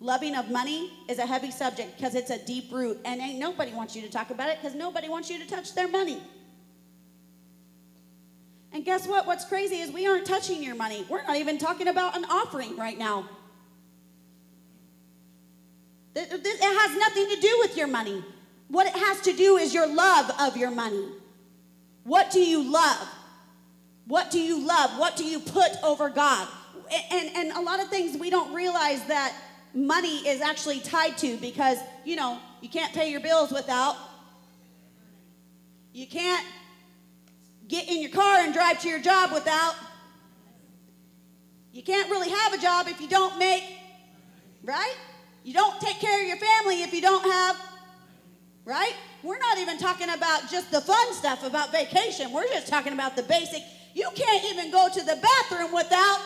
Loving 0.00 0.34
of 0.34 0.50
money 0.50 0.90
is 1.10 1.18
a 1.18 1.26
heavy 1.26 1.50
subject 1.50 1.98
because 1.98 2.14
it's 2.14 2.30
a 2.30 2.38
deep 2.46 2.72
root. 2.72 2.98
And 3.04 3.20
ain't 3.20 3.38
nobody 3.38 3.72
wants 3.72 3.94
you 3.94 4.00
to 4.00 4.08
talk 4.08 4.30
about 4.30 4.48
it 4.48 4.58
because 4.60 4.74
nobody 4.74 5.10
wants 5.10 5.28
you 5.28 5.38
to 5.38 5.46
touch 5.46 5.74
their 5.74 5.88
money. 5.88 6.22
And 8.72 8.84
guess 8.84 9.06
what? 9.06 9.26
What's 9.26 9.44
crazy 9.44 9.76
is 9.76 9.90
we 9.90 10.06
aren't 10.06 10.26
touching 10.26 10.62
your 10.62 10.76
money. 10.76 11.04
We're 11.08 11.22
not 11.22 11.36
even 11.36 11.58
talking 11.58 11.88
about 11.88 12.16
an 12.16 12.24
offering 12.26 12.76
right 12.76 12.98
now. 12.98 13.28
It 16.14 16.28
has 16.30 16.98
nothing 16.98 17.28
to 17.28 17.40
do 17.40 17.56
with 17.60 17.76
your 17.76 17.86
money. 17.86 18.24
What 18.68 18.86
it 18.86 18.94
has 18.94 19.20
to 19.22 19.32
do 19.32 19.56
is 19.56 19.74
your 19.74 19.92
love 19.92 20.30
of 20.40 20.56
your 20.56 20.70
money. 20.70 21.04
What 22.04 22.30
do 22.30 22.40
you 22.40 22.70
love? 22.70 23.08
What 24.06 24.30
do 24.30 24.40
you 24.40 24.64
love? 24.66 24.98
What 24.98 25.16
do 25.16 25.24
you 25.24 25.40
put 25.40 25.70
over 25.82 26.08
God? 26.08 26.48
And, 27.12 27.30
and 27.36 27.52
a 27.52 27.60
lot 27.60 27.80
of 27.80 27.88
things 27.88 28.18
we 28.18 28.30
don't 28.30 28.52
realize 28.54 29.04
that 29.06 29.36
money 29.74 30.26
is 30.26 30.40
actually 30.40 30.80
tied 30.80 31.16
to 31.18 31.36
because, 31.36 31.78
you 32.04 32.16
know, 32.16 32.38
you 32.60 32.68
can't 32.68 32.92
pay 32.92 33.10
your 33.10 33.20
bills 33.20 33.52
without. 33.52 33.96
You 35.92 36.06
can't 36.06 36.44
get 37.70 37.88
in 37.88 38.02
your 38.02 38.10
car 38.10 38.40
and 38.40 38.52
drive 38.52 38.80
to 38.80 38.88
your 38.88 38.98
job 38.98 39.32
without. 39.32 39.76
You 41.72 41.84
can't 41.84 42.10
really 42.10 42.28
have 42.28 42.52
a 42.52 42.58
job 42.58 42.88
if 42.88 43.00
you 43.00 43.06
don't 43.06 43.38
make, 43.38 43.62
right? 44.64 44.96
You 45.44 45.54
don't 45.54 45.80
take 45.80 46.00
care 46.00 46.20
of 46.20 46.26
your 46.26 46.36
family 46.36 46.82
if 46.82 46.92
you 46.92 47.00
don't 47.00 47.24
have, 47.24 47.56
right? 48.64 48.92
We're 49.22 49.38
not 49.38 49.58
even 49.58 49.78
talking 49.78 50.10
about 50.10 50.50
just 50.50 50.72
the 50.72 50.80
fun 50.80 51.14
stuff 51.14 51.44
about 51.44 51.70
vacation. 51.70 52.32
We're 52.32 52.48
just 52.48 52.66
talking 52.66 52.92
about 52.92 53.14
the 53.14 53.22
basic. 53.22 53.62
You 53.94 54.10
can't 54.16 54.44
even 54.52 54.72
go 54.72 54.88
to 54.92 55.00
the 55.00 55.16
bathroom 55.22 55.72
without, 55.72 56.20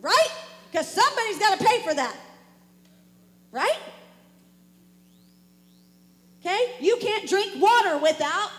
right? 0.00 0.28
Because 0.70 0.86
somebody's 0.86 1.38
got 1.38 1.58
to 1.58 1.64
pay 1.64 1.80
for 1.80 1.94
that, 1.94 2.16
right? 3.50 3.78
Okay? 6.40 6.74
You 6.80 6.98
can't 7.00 7.26
drink 7.26 7.52
water 7.56 7.96
without 7.96 8.50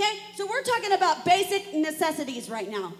Okay? 0.00 0.18
So 0.34 0.46
we're 0.46 0.62
talking 0.62 0.92
about 0.92 1.24
basic 1.24 1.74
necessities 1.74 2.48
right 2.48 2.70
now. 2.70 2.94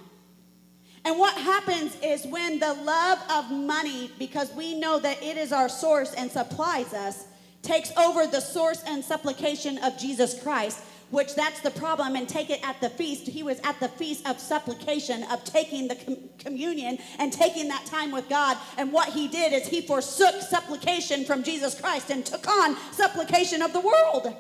And 1.04 1.18
what 1.18 1.34
happens 1.34 1.96
is 2.02 2.26
when 2.26 2.58
the 2.58 2.74
love 2.74 3.18
of 3.30 3.50
money, 3.50 4.10
because 4.18 4.52
we 4.52 4.78
know 4.78 4.98
that 4.98 5.22
it 5.22 5.38
is 5.38 5.50
our 5.50 5.70
source 5.70 6.12
and 6.12 6.30
supplies 6.30 6.92
us, 6.92 7.24
takes 7.62 7.90
over 7.96 8.26
the 8.26 8.40
source 8.40 8.82
and 8.86 9.02
supplication 9.02 9.78
of 9.78 9.96
Jesus 9.98 10.42
Christ, 10.42 10.82
which 11.08 11.34
that's 11.34 11.60
the 11.60 11.70
problem, 11.70 12.16
and 12.16 12.28
take 12.28 12.50
it 12.50 12.60
at 12.62 12.78
the 12.82 12.90
feast. 12.90 13.26
He 13.26 13.42
was 13.42 13.58
at 13.60 13.80
the 13.80 13.88
feast 13.88 14.28
of 14.28 14.38
supplication, 14.38 15.22
of 15.24 15.42
taking 15.44 15.88
the 15.88 15.96
com- 15.96 16.28
communion 16.38 16.98
and 17.18 17.32
taking 17.32 17.68
that 17.68 17.86
time 17.86 18.12
with 18.12 18.28
God. 18.28 18.58
And 18.76 18.92
what 18.92 19.08
he 19.08 19.26
did 19.26 19.54
is 19.54 19.66
he 19.66 19.80
forsook 19.80 20.42
supplication 20.42 21.24
from 21.24 21.42
Jesus 21.42 21.80
Christ 21.80 22.10
and 22.10 22.26
took 22.26 22.46
on 22.46 22.76
supplication 22.92 23.62
of 23.62 23.72
the 23.72 23.80
world. 23.80 24.36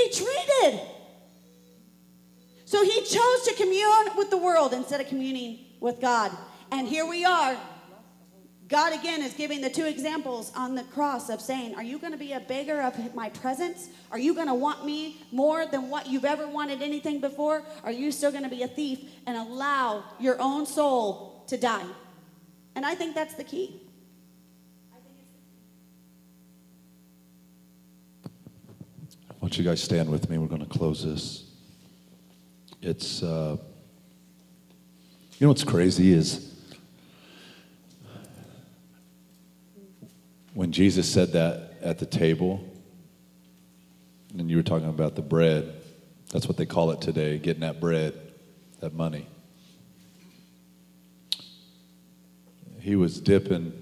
He 0.00 0.10
treated. 0.10 0.80
So 2.64 2.82
he 2.84 3.02
chose 3.02 3.42
to 3.46 3.54
commune 3.56 4.16
with 4.16 4.30
the 4.30 4.38
world 4.38 4.72
instead 4.72 5.00
of 5.00 5.08
communing 5.08 5.58
with 5.80 6.00
God. 6.00 6.32
And 6.72 6.88
here 6.88 7.06
we 7.06 7.24
are. 7.24 7.56
God 8.68 8.98
again 8.98 9.20
is 9.20 9.34
giving 9.34 9.60
the 9.60 9.68
two 9.68 9.84
examples 9.84 10.52
on 10.54 10.76
the 10.76 10.84
cross 10.84 11.28
of 11.28 11.40
saying, 11.40 11.74
Are 11.74 11.82
you 11.82 11.98
going 11.98 12.12
to 12.12 12.18
be 12.18 12.32
a 12.32 12.40
beggar 12.40 12.80
of 12.80 13.14
my 13.14 13.28
presence? 13.30 13.88
Are 14.12 14.18
you 14.18 14.32
going 14.32 14.46
to 14.46 14.54
want 14.54 14.86
me 14.86 15.20
more 15.32 15.66
than 15.66 15.90
what 15.90 16.06
you've 16.06 16.24
ever 16.24 16.46
wanted 16.46 16.80
anything 16.80 17.20
before? 17.20 17.64
Are 17.82 17.90
you 17.90 18.12
still 18.12 18.30
going 18.30 18.44
to 18.44 18.48
be 18.48 18.62
a 18.62 18.68
thief 18.68 19.00
and 19.26 19.36
allow 19.36 20.04
your 20.20 20.40
own 20.40 20.64
soul 20.66 21.44
to 21.48 21.58
die? 21.58 21.86
And 22.76 22.86
I 22.86 22.94
think 22.94 23.16
that's 23.16 23.34
the 23.34 23.44
key. 23.44 23.89
Why 29.40 29.48
don't 29.48 29.56
you 29.56 29.64
guys 29.64 29.82
stand 29.82 30.10
with 30.10 30.28
me? 30.28 30.36
We're 30.36 30.48
going 30.48 30.60
to 30.60 30.68
close 30.68 31.02
this. 31.02 31.44
It's, 32.82 33.22
uh, 33.22 33.56
you 35.38 35.46
know 35.46 35.48
what's 35.48 35.64
crazy 35.64 36.12
is 36.12 36.54
when 40.52 40.72
Jesus 40.72 41.10
said 41.10 41.32
that 41.32 41.72
at 41.80 41.98
the 41.98 42.04
table, 42.04 42.62
and 44.36 44.50
you 44.50 44.58
were 44.58 44.62
talking 44.62 44.90
about 44.90 45.16
the 45.16 45.22
bread, 45.22 45.72
that's 46.30 46.46
what 46.46 46.58
they 46.58 46.66
call 46.66 46.90
it 46.90 47.00
today, 47.00 47.38
getting 47.38 47.62
that 47.62 47.80
bread, 47.80 48.12
that 48.80 48.92
money. 48.92 49.26
He 52.78 52.94
was 52.94 53.18
dipping 53.18 53.72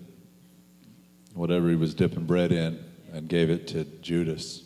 whatever 1.35 1.69
he 1.69 1.75
was 1.75 1.95
dipping 1.95 2.27
bread 2.27 2.53
in 2.53 2.79
and 3.13 3.29
gave 3.29 3.51
it 3.51 3.67
to 3.69 3.83
Judas. 4.03 4.63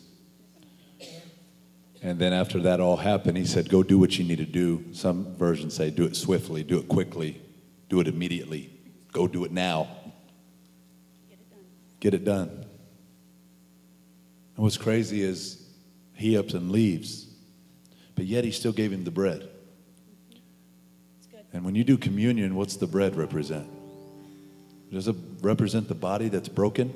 And 2.03 2.19
then 2.19 2.33
after 2.33 2.59
that 2.59 2.81
all 2.81 2.97
happened, 2.97 3.37
he 3.37 3.45
said, 3.45 3.69
Go 3.69 3.81
do 3.81 3.97
what 3.97 4.19
you 4.19 4.25
need 4.25 4.39
to 4.39 4.45
do. 4.45 4.83
Some 4.91 5.35
versions 5.37 5.73
say, 5.73 5.89
Do 5.89 6.03
it 6.03 6.17
swiftly, 6.17 6.61
do 6.61 6.77
it 6.77 6.89
quickly, 6.89 7.41
do 7.87 8.01
it 8.01 8.09
immediately. 8.09 8.69
Go 9.13 9.25
do 9.25 9.45
it 9.45 9.53
now. 9.53 9.87
Get 11.29 11.39
it 11.39 11.49
done. 11.49 11.65
Get 12.01 12.13
it 12.13 12.25
done. 12.25 12.49
And 14.55 14.63
what's 14.63 14.77
crazy 14.77 15.21
is 15.21 15.65
he 16.13 16.37
ups 16.37 16.53
and 16.53 16.71
leaves, 16.71 17.27
but 18.15 18.25
yet 18.25 18.43
he 18.43 18.51
still 18.51 18.73
gave 18.73 18.91
him 18.91 19.05
the 19.05 19.11
bread. 19.11 19.47
And 21.53 21.63
when 21.63 21.75
you 21.75 21.85
do 21.85 21.97
communion, 21.97 22.55
what's 22.55 22.75
the 22.75 22.87
bread 22.87 23.15
represent? 23.15 23.67
Does 24.91 25.07
it 25.07 25.15
represent 25.41 25.87
the 25.87 25.95
body 25.95 26.27
that's 26.27 26.49
broken? 26.49 26.93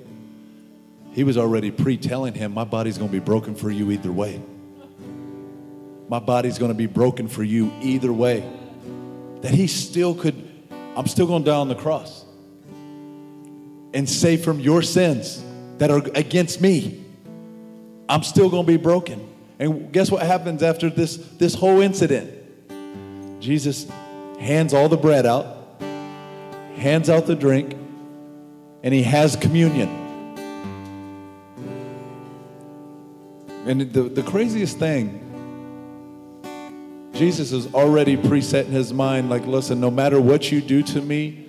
He 1.14 1.24
was 1.24 1.38
already 1.38 1.72
pre 1.72 1.96
telling 1.96 2.34
him, 2.34 2.54
My 2.54 2.66
body's 2.66 2.98
going 2.98 3.10
to 3.10 3.20
be 3.20 3.24
broken 3.24 3.56
for 3.56 3.72
you 3.72 3.92
either 3.92 4.12
way. 4.12 4.42
My 6.10 6.20
body's 6.20 6.58
going 6.58 6.72
to 6.72 6.78
be 6.78 6.86
broken 6.86 7.28
for 7.28 7.44
you 7.44 7.72
either 7.82 8.14
way. 8.14 8.50
That 9.42 9.52
he 9.52 9.68
still 9.68 10.16
could, 10.16 10.36
I'm 10.96 11.08
still 11.08 11.28
going 11.28 11.44
to 11.44 11.50
die 11.52 11.58
on 11.58 11.68
the 11.68 11.76
cross 11.76 12.26
and 13.94 14.10
save 14.10 14.44
from 14.44 14.60
your 14.60 14.82
sins 14.82 15.44
that 15.78 15.92
are 15.92 16.02
against 16.16 16.62
me. 16.62 17.04
I'm 18.10 18.24
still 18.24 18.50
going 18.50 18.66
to 18.66 18.72
be 18.72 18.78
broken. 18.78 19.28
And 19.60 19.92
guess 19.92 20.10
what 20.10 20.26
happens 20.26 20.64
after 20.64 20.90
this, 20.90 21.18
this 21.18 21.54
whole 21.54 21.82
incident? 21.82 22.34
Jesus 23.42 23.90
hands 24.40 24.74
all 24.74 24.88
the 24.88 24.98
bread 24.98 25.26
out, 25.26 25.82
hands 26.76 27.10
out 27.10 27.26
the 27.26 27.36
drink, 27.36 27.76
and 28.84 28.94
he 28.94 29.04
has 29.04 29.36
communion. 29.36 29.90
And 33.66 33.82
the, 33.92 34.04
the 34.04 34.24
craziest 34.24 34.78
thing 34.78 35.27
Jesus 37.18 37.52
is 37.52 37.74
already 37.74 38.16
preset 38.16 38.66
in 38.66 38.72
his 38.72 38.94
mind, 38.94 39.28
like, 39.28 39.48
listen, 39.48 39.80
no 39.80 39.90
matter 39.90 40.22
what 40.22 40.52
you 40.52 40.62
do 40.62 40.84
to 40.84 41.02
me, 41.02 41.48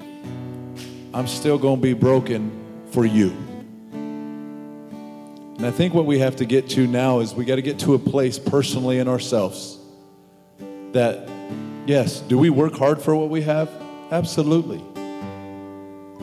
I'm 1.12 1.26
still 1.26 1.58
going 1.58 1.76
to 1.76 1.82
be 1.82 1.92
broken 1.92 2.86
for 2.90 3.04
you. 3.04 3.36
And 5.58 5.66
I 5.66 5.70
think 5.70 5.92
what 5.92 6.06
we 6.06 6.20
have 6.20 6.36
to 6.36 6.46
get 6.46 6.70
to 6.70 6.86
now 6.86 7.18
is 7.18 7.34
we 7.34 7.44
got 7.44 7.56
to 7.56 7.62
get 7.62 7.80
to 7.80 7.92
a 7.92 7.98
place 7.98 8.38
personally 8.38 8.98
in 8.98 9.08
ourselves 9.08 9.76
that, 10.92 11.28
yes, 11.84 12.20
do 12.20 12.38
we 12.38 12.48
work 12.48 12.74
hard 12.74 13.02
for 13.02 13.14
what 13.14 13.28
we 13.28 13.42
have? 13.42 13.68
Absolutely. 14.10 14.82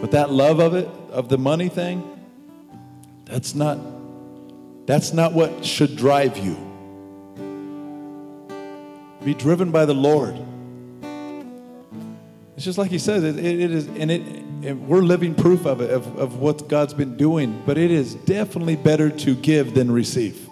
But 0.02 0.10
that 0.12 0.32
love 0.32 0.60
of 0.60 0.74
it, 0.74 0.88
of 1.12 1.30
the 1.30 1.38
money 1.38 1.70
thing, 1.70 2.02
that's 3.26 3.54
not 3.54 3.78
that's 4.88 5.14
not 5.14 5.34
what 5.34 5.66
should 5.66 5.96
drive 5.96 6.38
you. 6.38 6.65
Be 9.26 9.34
driven 9.34 9.72
by 9.72 9.86
the 9.86 9.94
Lord. 9.96 10.38
It's 12.56 12.64
just 12.64 12.78
like 12.78 12.92
he 12.92 13.00
says, 13.00 13.24
it, 13.24 13.44
it 13.44 13.72
is, 13.72 13.88
and 13.88 14.12
it, 14.12 14.78
we're 14.78 15.02
living 15.02 15.34
proof 15.34 15.66
of 15.66 15.82
it, 15.82 15.90
of, 15.90 16.16
of 16.20 16.38
what 16.38 16.68
God's 16.70 16.94
been 16.94 17.18
doing, 17.18 17.60
but 17.66 17.76
it 17.76 17.90
is 17.90 18.14
definitely 18.14 18.76
better 18.76 19.10
to 19.10 19.36
give 19.36 19.74
than 19.74 19.90
receive. 19.90 20.48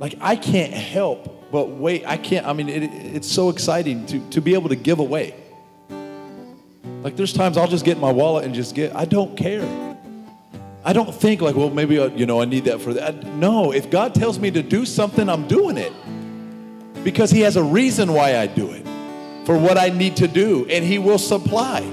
Like, 0.00 0.16
I 0.20 0.34
can't 0.34 0.72
help 0.72 1.50
but 1.52 1.68
wait. 1.68 2.04
I 2.04 2.16
can't, 2.16 2.44
I 2.44 2.52
mean, 2.52 2.68
it, 2.68 2.82
it's 2.82 3.30
so 3.30 3.50
exciting 3.50 4.04
to, 4.06 4.18
to 4.30 4.40
be 4.40 4.54
able 4.54 4.70
to 4.70 4.76
give 4.76 4.98
away. 4.98 5.36
Like, 7.02 7.14
there's 7.14 7.32
times 7.32 7.56
I'll 7.56 7.68
just 7.68 7.84
get 7.84 7.94
in 7.94 8.00
my 8.00 8.10
wallet 8.10 8.44
and 8.44 8.52
just 8.52 8.74
get, 8.74 8.96
I 8.96 9.04
don't 9.04 9.36
care. 9.36 9.62
I 10.84 10.92
don't 10.92 11.14
think 11.14 11.40
like, 11.40 11.54
well, 11.54 11.70
maybe, 11.70 12.00
I, 12.00 12.06
you 12.06 12.26
know, 12.26 12.42
I 12.42 12.46
need 12.46 12.64
that 12.64 12.80
for 12.80 12.92
that. 12.94 13.24
No, 13.24 13.72
if 13.72 13.90
God 13.90 14.12
tells 14.12 14.40
me 14.40 14.50
to 14.50 14.62
do 14.62 14.84
something, 14.84 15.28
I'm 15.28 15.46
doing 15.46 15.78
it 15.78 15.92
because 17.06 17.30
He 17.30 17.42
has 17.42 17.54
a 17.54 17.62
reason 17.62 18.12
why 18.12 18.36
I 18.36 18.48
do 18.48 18.72
it 18.72 18.84
for 19.46 19.56
what 19.56 19.78
I 19.78 19.90
need 19.90 20.16
to 20.16 20.26
do, 20.26 20.66
and 20.68 20.84
He 20.84 20.98
will 20.98 21.18
supply. 21.18 21.88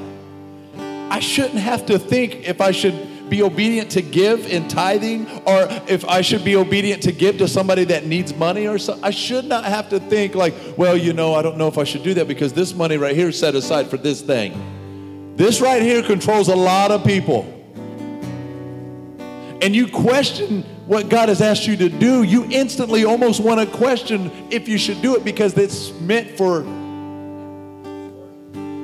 I 0.76 1.20
shouldn't 1.20 1.60
have 1.60 1.86
to 1.86 2.00
think 2.00 2.50
if 2.50 2.60
I 2.60 2.72
should 2.72 3.30
be 3.30 3.44
obedient 3.44 3.92
to 3.92 4.02
give 4.02 4.52
in 4.52 4.68
tithing 4.68 5.28
or 5.46 5.68
if 5.88 6.04
I 6.06 6.22
should 6.22 6.44
be 6.44 6.56
obedient 6.56 7.04
to 7.04 7.12
give 7.12 7.38
to 7.38 7.48
somebody 7.48 7.84
that 7.84 8.08
needs 8.08 8.34
money 8.34 8.68
or 8.68 8.80
something. 8.80 9.04
I 9.04 9.12
should 9.12 9.46
not 9.46 9.66
have 9.66 9.88
to 9.90 10.00
think 10.00 10.34
like, 10.34 10.56
well, 10.78 10.98
you 10.98 11.14
know, 11.14 11.36
I 11.36 11.44
don't 11.44 11.60
know 11.60 11.68
if 11.68 11.78
I 11.78 11.84
should 11.84 12.02
do 12.02 12.16
that 12.16 12.28
because 12.28 12.52
this 12.52 12.74
money 12.74 12.98
right 12.98 13.16
here 13.16 13.28
is 13.30 13.38
set 13.38 13.54
aside 13.54 13.92
for 13.92 13.98
this 13.98 14.20
thing. 14.24 15.36
This 15.36 15.62
right 15.62 15.84
here 15.84 16.02
controls 16.02 16.48
a 16.48 16.56
lot 16.56 16.90
of 16.90 17.04
people 17.04 17.53
and 19.64 19.74
you 19.74 19.88
question 19.88 20.64
what 20.88 21.08
God 21.08 21.30
has 21.30 21.42
asked 21.42 21.66
you 21.66 21.78
to 21.78 21.88
do, 21.88 22.24
you 22.24 22.44
instantly 22.52 23.06
almost 23.06 23.40
want 23.40 23.62
to 23.62 23.78
question 23.78 24.30
if 24.52 24.68
you 24.68 24.78
should 24.78 25.02
do 25.02 25.16
it 25.16 25.24
because 25.24 25.58
it's 25.58 25.94
meant 26.02 26.32
for 26.32 26.64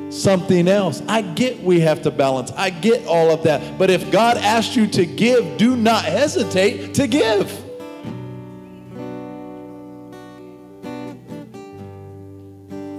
something 0.09 0.69
else. 0.69 1.03
I 1.05 1.21
get 1.21 1.61
we 1.61 1.81
have 1.81 2.03
to 2.03 2.11
balance. 2.11 2.53
I 2.53 2.69
get 2.69 3.05
all 3.07 3.29
of 3.29 3.43
that. 3.43 3.77
But 3.77 3.89
if 3.89 4.09
God 4.09 4.37
asked 4.37 4.77
you 4.77 4.87
to 4.87 5.05
give, 5.05 5.57
do 5.57 5.75
not 5.75 6.05
hesitate 6.05 6.93
to 6.93 7.07
give. 7.07 7.51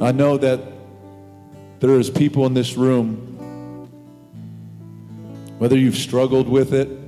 I 0.03 0.13
know 0.13 0.37
that 0.37 0.61
there 1.81 1.99
is 1.99 2.11
people 2.11 2.45
in 2.45 2.53
this 2.53 2.77
room 2.77 3.29
whether 5.57 5.79
you've 5.79 5.97
struggled 5.97 6.49
with 6.49 6.75
it 6.75 7.00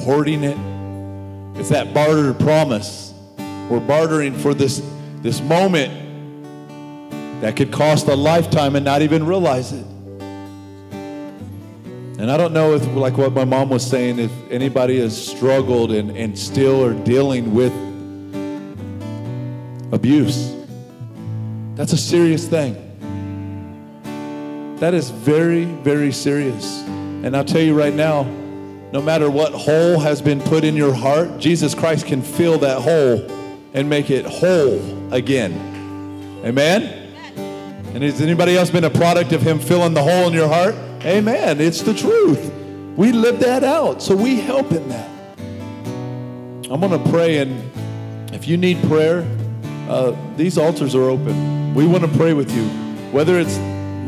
hoarding 0.00 0.44
it. 0.44 0.56
It's 1.58 1.68
that 1.68 1.92
barter 1.92 2.34
promise. 2.34 3.12
We're 3.68 3.80
bartering 3.80 4.34
for 4.34 4.54
this, 4.54 4.82
this 5.22 5.40
moment 5.40 5.92
that 7.40 7.56
could 7.56 7.72
cost 7.72 8.08
a 8.08 8.14
lifetime 8.14 8.76
and 8.76 8.84
not 8.84 9.02
even 9.02 9.24
realize 9.24 9.72
it. 9.72 9.86
And 12.20 12.30
I 12.30 12.36
don't 12.36 12.52
know 12.52 12.74
if, 12.74 12.86
like 12.94 13.16
what 13.16 13.32
my 13.32 13.44
mom 13.44 13.70
was 13.70 13.86
saying, 13.86 14.18
if 14.18 14.30
anybody 14.50 15.00
has 15.00 15.16
struggled 15.16 15.90
and, 15.90 16.10
and 16.16 16.38
still 16.38 16.84
are 16.84 16.92
dealing 16.92 17.54
with 17.54 17.72
abuse. 19.92 20.54
That's 21.76 21.92
a 21.94 21.96
serious 21.96 22.46
thing. 22.46 22.76
That 24.80 24.92
is 24.94 25.10
very, 25.10 25.64
very 25.64 26.12
serious. 26.12 26.82
And 26.82 27.36
I'll 27.36 27.44
tell 27.44 27.62
you 27.62 27.78
right 27.78 27.94
now, 27.94 28.24
no 28.92 29.00
matter 29.00 29.30
what 29.30 29.52
hole 29.52 30.00
has 30.00 30.20
been 30.20 30.40
put 30.40 30.64
in 30.64 30.74
your 30.74 30.92
heart, 30.92 31.38
Jesus 31.38 31.74
Christ 31.74 32.06
can 32.06 32.22
fill 32.22 32.58
that 32.58 32.82
hole 32.82 33.24
and 33.72 33.88
make 33.88 34.10
it 34.10 34.26
whole 34.26 35.14
again. 35.14 35.52
Amen? 36.44 36.82
And 37.94 38.02
has 38.02 38.20
anybody 38.20 38.56
else 38.56 38.70
been 38.70 38.84
a 38.84 38.90
product 38.90 39.32
of 39.32 39.42
Him 39.42 39.60
filling 39.60 39.94
the 39.94 40.02
hole 40.02 40.26
in 40.26 40.32
your 40.32 40.48
heart? 40.48 40.74
Amen. 41.04 41.60
It's 41.60 41.82
the 41.82 41.94
truth. 41.94 42.52
We 42.96 43.12
live 43.12 43.38
that 43.40 43.62
out, 43.62 44.02
so 44.02 44.16
we 44.16 44.40
help 44.40 44.72
in 44.72 44.88
that. 44.88 45.08
I'm 46.68 46.80
going 46.80 47.02
to 47.02 47.10
pray, 47.10 47.38
and 47.38 47.70
if 48.34 48.48
you 48.48 48.56
need 48.56 48.82
prayer, 48.88 49.24
uh, 49.88 50.16
these 50.36 50.58
altars 50.58 50.96
are 50.96 51.04
open. 51.04 51.74
We 51.74 51.86
want 51.86 52.04
to 52.04 52.18
pray 52.18 52.32
with 52.32 52.52
you, 52.54 52.64
whether 53.12 53.38
it's 53.38 53.56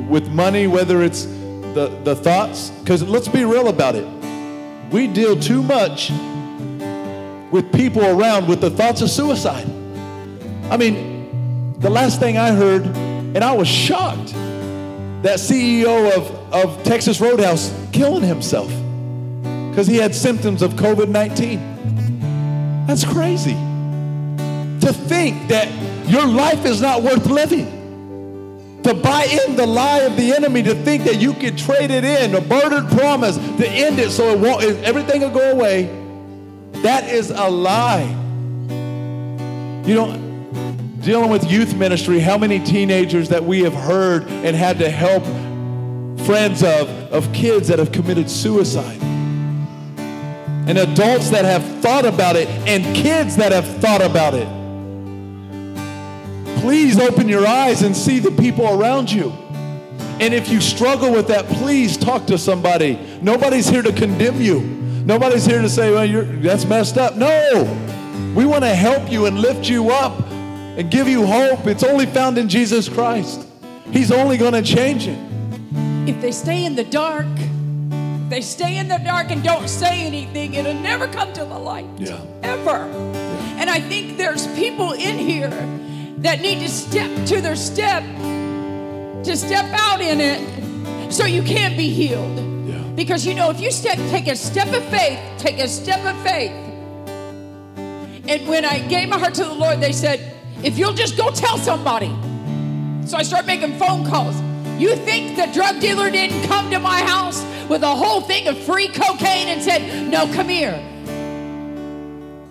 with 0.09 0.29
money, 0.29 0.67
whether 0.67 1.03
it's 1.03 1.25
the, 1.25 1.97
the 2.03 2.17
thoughts, 2.17 2.71
because 2.71 3.03
let's 3.05 3.29
be 3.29 3.45
real 3.45 3.69
about 3.69 3.95
it 3.95 4.22
we 4.93 5.07
deal 5.07 5.39
too 5.39 5.63
much 5.63 6.11
with 7.51 7.73
people 7.73 8.05
around 8.05 8.47
with 8.47 8.61
the 8.61 8.71
thoughts 8.71 9.01
of 9.01 9.11
suicide. 9.11 9.67
I 10.71 10.77
mean, 10.77 11.79
the 11.81 11.91
last 11.91 12.21
thing 12.21 12.37
I 12.37 12.53
heard, 12.53 12.85
and 12.85 13.39
I 13.43 13.53
was 13.53 13.69
shocked, 13.69 14.33
that 15.23 15.39
CEO 15.39 16.15
of, 16.17 16.31
of 16.53 16.83
Texas 16.85 17.21
Roadhouse 17.21 17.73
killing 17.93 18.23
himself 18.23 18.71
because 19.71 19.87
he 19.87 19.97
had 19.97 20.15
symptoms 20.15 20.61
of 20.61 20.75
COVID 20.75 21.09
19. 21.09 22.87
That's 22.87 23.05
crazy. 23.05 23.55
To 24.85 24.93
think 24.93 25.49
that 25.49 25.69
your 26.09 26.27
life 26.27 26.67
is 26.67 26.83
not 26.83 27.03
worth 27.03 27.27
living 27.27 27.82
to 28.83 28.95
buy 28.95 29.25
in 29.25 29.57
the 29.57 29.67
lie 29.67 30.01
of 30.01 30.17
the 30.17 30.33
enemy, 30.33 30.63
to 30.63 30.75
think 30.75 31.05
that 31.05 31.21
you 31.21 31.35
could 31.35 31.57
trade 31.57 31.91
it 31.91 32.05
in, 32.05 32.35
a 32.35 32.41
bartered 32.41 32.89
promise 32.91 33.37
to 33.37 33.69
end 33.69 33.99
it 33.99 34.11
so 34.11 34.31
it 34.31 34.39
won't, 34.39 34.63
everything 34.85 35.21
will 35.21 35.31
go 35.31 35.53
away. 35.53 35.85
That 36.83 37.09
is 37.09 37.31
a 37.31 37.49
lie. 37.49 38.09
You 39.87 39.95
know, 39.95 40.17
dealing 41.01 41.31
with 41.31 41.49
youth 41.51 41.75
ministry, 41.75 42.19
how 42.19 42.37
many 42.39 42.59
teenagers 42.59 43.29
that 43.29 43.45
we 43.45 43.61
have 43.61 43.75
heard 43.75 44.25
and 44.29 44.57
had 44.57 44.79
to 44.79 44.91
help 44.91 45.25
friends 46.27 46.63
of, 46.63 46.89
of 47.13 47.33
kids 47.33 47.69
that 47.69 47.79
have 47.79 47.93
committed 47.93 48.29
suicide. 48.29 49.01
And 50.69 50.79
adults 50.79 51.31
that 51.31 51.45
have 51.45 51.65
thought 51.83 52.05
about 52.05 52.37
it, 52.37 52.49
and 52.69 52.85
kids 52.97 53.37
that 53.37 53.53
have 53.53 53.67
thought 53.81 54.01
about 54.01 54.35
it 54.35 54.62
please 56.63 56.97
open 57.01 57.29
your 57.29 57.45
eyes 57.45 57.83
and 57.83 57.95
see 57.95 58.21
the 58.21 58.31
people 58.31 58.81
around 58.81 59.11
you. 59.11 59.33
And 60.21 60.33
if 60.33 60.49
you 60.49 60.61
struggle 60.61 61.13
with 61.13 61.27
that, 61.27 61.45
please 61.47 61.97
talk 61.97 62.25
to 62.29 62.39
somebody. 62.39 62.97
Nobody's 63.21 63.69
here 63.69 63.83
to 63.83 63.93
condemn 63.93 64.41
you. 64.41 64.61
Nobody's 65.05 65.45
here 65.45 65.61
to 65.61 65.69
say, 65.69 65.91
well, 65.91 66.05
you're, 66.05 66.23
that's 66.23 66.65
messed 66.65 66.99
up. 66.99 67.17
No. 67.17 67.65
We 68.37 68.47
want 68.47 68.63
to 68.63 68.73
help 68.73 69.11
you 69.11 69.27
and 69.27 69.41
lift 69.41 69.69
you 69.69 69.91
up 69.91 70.31
and 70.31 70.89
give 70.89 71.09
you 71.09 71.27
hope. 71.27 71.67
It's 71.67 71.83
only 71.83 72.07
found 72.07 72.39
in 72.39 72.49
Jesus 72.49 72.89
Christ. 72.89 73.45
He's 73.91 74.13
only 74.13 74.37
going 74.37 74.53
to 74.53 74.63
change 74.63 75.09
it. 75.09 75.19
If 76.09 76.21
they 76.21 76.31
stay 76.31 76.65
in 76.65 76.77
the 76.77 76.85
dark, 76.85 77.27
if 77.37 78.31
they 78.31 78.41
stay 78.41 78.79
in 78.79 78.87
the 78.87 78.99
dark 78.99 79.33
and 79.33 79.43
don't 79.43 79.69
say 79.69 80.07
anything, 80.07 80.55
it'll 80.55 80.75
never 80.75 81.09
come 81.09 81.33
to 81.33 81.45
the 81.45 81.59
light. 81.59 81.89
Yeah. 81.99 82.25
Ever. 82.45 82.89
And 83.59 83.69
I 83.69 83.81
think 83.81 84.17
there's 84.17 84.47
people 84.55 84.93
in 84.93 85.19
here 85.19 85.51
that 86.23 86.41
need 86.41 86.61
to 86.61 86.69
step 86.69 87.11
to 87.27 87.41
their 87.41 87.57
step, 87.57 88.03
to 89.25 89.37
step 89.37 89.67
out 89.73 90.01
in 90.01 90.21
it 90.21 91.13
so 91.13 91.27
you 91.27 91.43
can't 91.43 91.77
be 91.77 91.89
healed. 91.89 92.39
Yeah. 92.67 92.81
Because 92.95 93.27
you 93.27 93.35
know, 93.35 93.51
if 93.51 93.61
you 93.61 93.71
step, 93.71 93.97
take 94.11 94.29
a 94.29 94.37
step 94.37 94.69
of 94.69 94.85
faith, 94.85 95.19
take 95.39 95.59
a 95.59 95.69
step 95.69 96.05
of 96.05 96.21
faith. 96.23 96.53
And 98.29 98.49
when 98.49 98.65
I 98.65 98.79
gave 98.89 99.09
my 99.09 99.19
heart 99.19 99.35
to 99.35 99.45
the 99.45 99.53
Lord, 99.53 99.81
they 99.81 99.93
said, 99.93 100.33
if 100.63 100.79
you'll 100.79 100.93
just 100.93 101.17
go 101.17 101.31
tell 101.31 101.59
somebody. 101.59 102.09
So 103.05 103.17
I 103.17 103.25
started 103.25 103.47
making 103.49 103.79
phone 103.79 104.07
calls. 104.07 104.41
You 104.81 104.95
think 104.95 105.37
the 105.37 105.47
drug 105.53 105.81
dealer 105.81 106.09
didn't 106.11 106.47
come 106.49 106.71
to 106.71 106.79
my 106.79 107.01
house 107.01 107.45
with 107.69 107.83
a 107.83 107.95
whole 107.95 108.21
thing 108.21 108.47
of 108.47 108.57
free 108.59 108.89
cocaine 108.89 109.49
and 109.49 109.61
said, 109.61 110.09
No, 110.09 110.33
come 110.33 110.49
here. 110.49 110.81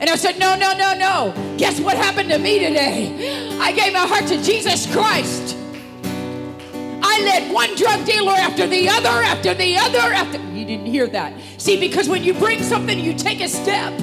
And 0.02 0.10
I 0.10 0.16
said, 0.16 0.40
No, 0.40 0.56
no, 0.56 0.74
no, 0.76 0.96
no. 0.96 1.56
Guess 1.58 1.80
what 1.80 1.96
happened 1.96 2.30
to 2.32 2.40
me 2.40 2.58
today? 2.58 3.58
I 3.60 3.72
gave 3.72 3.94
my 3.94 4.00
heart 4.00 4.26
to 4.30 4.42
Jesus 4.42 4.92
Christ. 4.92 5.56
I 7.04 7.22
led 7.22 7.54
one 7.54 7.76
drug 7.76 8.04
dealer 8.04 8.32
after 8.32 8.66
the 8.66 8.90
other, 8.90 9.10
after 9.10 9.54
the 9.54 9.78
other, 9.78 10.00
after. 10.00 10.40
You 10.40 10.66
didn't 10.66 10.88
hear 10.88 11.06
that. 11.08 11.40
See, 11.58 11.80
because 11.80 12.10
when 12.10 12.24
you 12.24 12.34
bring 12.34 12.64
something, 12.64 13.00
you 13.00 13.14
take 13.14 13.42
a 13.42 13.48
step. 13.48 13.94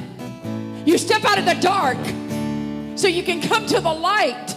You 0.86 0.98
step 0.98 1.24
out 1.24 1.38
of 1.38 1.46
the 1.46 1.54
dark 1.54 1.98
so 2.96 3.08
you 3.08 3.24
can 3.24 3.40
come 3.40 3.66
to 3.66 3.80
the 3.80 3.92
light. 3.92 4.54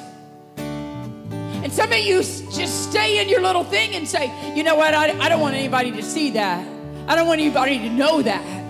And 0.58 1.74
some 1.74 1.92
of 1.92 1.98
you 1.98 2.18
just 2.22 2.90
stay 2.90 3.20
in 3.20 3.30
your 3.30 3.42
little 3.42 3.64
thing 3.64 3.96
and 3.96 4.08
say, 4.08 4.32
you 4.56 4.64
know 4.64 4.76
what, 4.76 4.94
I, 4.94 5.18
I 5.20 5.30
don't 5.30 5.42
want 5.42 5.56
anybody 5.56 5.92
to 5.92 6.04
see 6.04 6.30
that. 6.32 6.68
I 7.08 7.16
don't 7.16 7.28
want 7.28 7.42
anybody 7.42 7.80
to 7.80 7.90
know 7.90 8.22
that. 8.22 8.61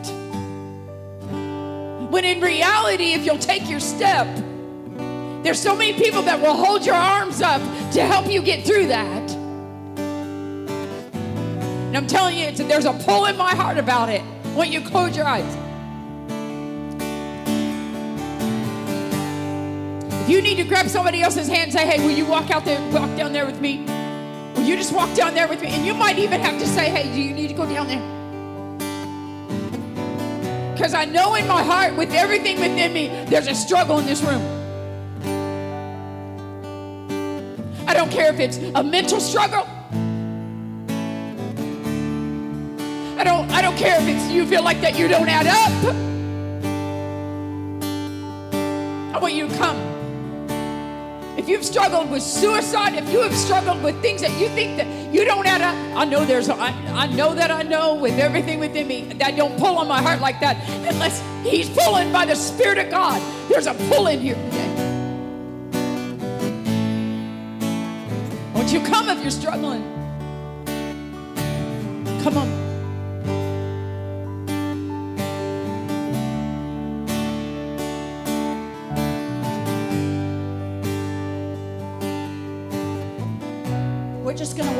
When 2.11 2.25
in 2.25 2.41
reality, 2.41 3.13
if 3.13 3.25
you'll 3.25 3.37
take 3.37 3.69
your 3.69 3.79
step, 3.79 4.27
there's 5.43 5.61
so 5.61 5.73
many 5.73 5.93
people 5.93 6.21
that 6.23 6.41
will 6.41 6.53
hold 6.53 6.85
your 6.85 6.95
arms 6.95 7.41
up 7.41 7.61
to 7.93 8.01
help 8.03 8.29
you 8.29 8.41
get 8.41 8.65
through 8.65 8.87
that. 8.87 9.31
And 11.87 11.95
I'm 11.95 12.07
telling 12.07 12.37
you, 12.37 12.51
there's 12.51 12.83
a 12.83 12.91
pull 12.91 13.27
in 13.27 13.37
my 13.37 13.55
heart 13.55 13.77
about 13.77 14.09
it 14.09 14.19
when 14.53 14.73
you 14.73 14.81
close 14.81 15.15
your 15.15 15.25
eyes. 15.25 15.45
If 20.23 20.29
you 20.29 20.41
need 20.41 20.57
to 20.57 20.65
grab 20.65 20.89
somebody 20.89 21.21
else's 21.21 21.47
hand 21.47 21.71
and 21.71 21.71
say, 21.71 21.87
hey, 21.87 22.05
will 22.05 22.11
you 22.11 22.25
walk 22.25 22.51
out 22.51 22.65
there, 22.65 22.81
walk 22.91 23.15
down 23.15 23.31
there 23.31 23.45
with 23.45 23.61
me? 23.61 23.85
Will 24.55 24.63
you 24.63 24.75
just 24.75 24.91
walk 24.93 25.15
down 25.15 25.33
there 25.33 25.47
with 25.47 25.61
me? 25.61 25.69
And 25.69 25.85
you 25.85 25.93
might 25.93 26.19
even 26.19 26.41
have 26.41 26.59
to 26.59 26.67
say, 26.67 26.89
hey, 26.89 27.09
do 27.13 27.21
you 27.21 27.33
need 27.33 27.47
to 27.47 27.53
go 27.53 27.65
down 27.65 27.87
there? 27.87 28.20
Because 30.81 30.95
I 30.95 31.05
know 31.05 31.35
in 31.35 31.47
my 31.47 31.61
heart, 31.61 31.95
with 31.95 32.11
everything 32.11 32.59
within 32.59 32.91
me, 32.91 33.09
there's 33.27 33.45
a 33.45 33.53
struggle 33.53 33.99
in 33.99 34.07
this 34.07 34.23
room. 34.23 34.41
I 37.87 37.93
don't 37.93 38.09
care 38.09 38.33
if 38.33 38.39
it's 38.39 38.57
a 38.57 38.83
mental 38.83 39.19
struggle. 39.19 39.67
I 43.15 43.23
don't 43.23 43.47
I 43.51 43.61
don't 43.61 43.77
care 43.77 44.01
if 44.01 44.07
it's 44.07 44.31
you 44.31 44.43
feel 44.47 44.63
like 44.63 44.81
that 44.81 44.97
you 44.97 45.07
don't 45.07 45.29
add 45.29 45.45
up. 45.45 45.71
I 49.15 49.19
want 49.19 49.35
you 49.35 49.49
to 49.49 49.57
come. 49.57 49.90
If 51.37 51.47
you've 51.47 51.63
struggled 51.63 52.11
with 52.11 52.21
suicide, 52.21 52.93
if 52.93 53.09
you 53.11 53.21
have 53.21 53.33
struggled 53.33 53.81
with 53.81 54.01
things 54.01 54.21
that 54.21 54.37
you 54.39 54.49
think 54.49 54.75
that 54.77 55.13
you 55.13 55.23
don't 55.23 55.47
add 55.47 55.61
up, 55.61 55.75
I 55.97 56.03
know 56.03 56.25
there's 56.25 56.49
I, 56.49 56.71
I 56.93 57.07
know 57.07 57.33
that 57.33 57.49
I 57.49 57.63
know 57.63 57.95
with 57.95 58.19
everything 58.19 58.59
within 58.59 58.87
me 58.87 59.13
that 59.13 59.37
don't 59.37 59.57
pull 59.57 59.77
on 59.77 59.87
my 59.87 60.01
heart 60.01 60.19
like 60.19 60.41
that 60.41 60.57
unless 60.91 61.23
he's 61.43 61.69
pulling 61.69 62.11
by 62.11 62.25
the 62.25 62.35
Spirit 62.35 62.77
of 62.79 62.89
God. 62.89 63.21
There's 63.49 63.67
a 63.67 63.73
pull 63.89 64.07
in 64.07 64.19
here 64.19 64.35
today. 64.35 64.67
Won't 68.53 68.73
you 68.73 68.81
come 68.81 69.07
if 69.09 69.21
you're 69.21 69.31
struggling? 69.31 69.83
Come 72.23 72.37
on. 72.37 72.60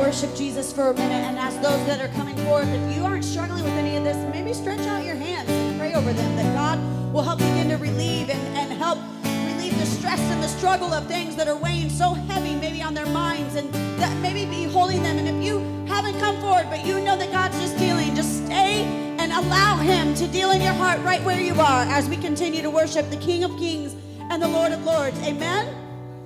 Worship 0.02 0.34
Jesus 0.34 0.72
for 0.72 0.90
a 0.90 0.94
minute 0.94 1.12
and 1.28 1.38
ask 1.38 1.54
those 1.62 1.86
that 1.86 2.00
are 2.00 2.12
coming 2.14 2.36
forth, 2.38 2.66
if 2.66 2.96
you 2.96 3.04
aren't 3.04 3.24
struggling 3.24 3.62
with 3.62 3.72
any 3.74 3.96
of 3.96 4.02
this, 4.02 4.16
maybe 4.34 4.52
stretch 4.52 4.80
out 4.80 5.04
your 5.04 5.14
hands 5.14 5.48
and 5.48 5.78
pray 5.78 5.94
over 5.94 6.12
them 6.12 6.34
that 6.34 6.52
God 6.56 6.80
will 7.12 7.22
help 7.22 7.40
you 7.40 7.46
begin 7.46 7.68
to 7.68 7.76
relieve 7.76 8.28
and, 8.28 8.58
and 8.58 8.72
help 8.72 8.98
relieve 9.22 9.78
the 9.78 9.86
stress 9.86 10.18
and 10.18 10.42
the 10.42 10.48
struggle 10.48 10.92
of 10.92 11.06
things 11.06 11.36
that 11.36 11.46
are 11.46 11.56
weighing 11.56 11.88
so 11.88 12.14
heavy 12.14 12.56
maybe 12.56 12.82
on 12.82 12.94
their 12.94 13.06
minds 13.06 13.54
and 13.54 13.72
that 14.00 14.12
maybe 14.20 14.44
be 14.44 14.64
holding 14.64 15.04
them. 15.04 15.18
And 15.18 15.28
if 15.28 15.44
you 15.44 15.60
haven't 15.86 16.18
come 16.18 16.36
forward, 16.40 16.66
but 16.68 16.84
you 16.84 16.98
know 16.98 17.16
that 17.16 17.30
God's 17.30 17.60
just 17.60 17.78
dealing, 17.78 18.16
just 18.16 18.44
stay 18.44 18.82
and 19.20 19.30
allow 19.30 19.76
Him 19.76 20.16
to 20.16 20.26
deal 20.26 20.50
in 20.50 20.60
your 20.60 20.74
heart 20.74 20.98
right 21.02 21.22
where 21.22 21.40
you 21.40 21.54
are 21.60 21.84
as 21.84 22.08
we 22.08 22.16
continue 22.16 22.60
to 22.60 22.70
worship 22.70 23.08
the 23.10 23.18
King 23.18 23.44
of 23.44 23.56
Kings 23.56 23.94
and 24.18 24.42
the 24.42 24.48
Lord 24.48 24.72
of 24.72 24.82
Lords. 24.84 25.16
Amen? 25.20 25.72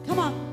Come 0.07 0.19
on. 0.19 0.46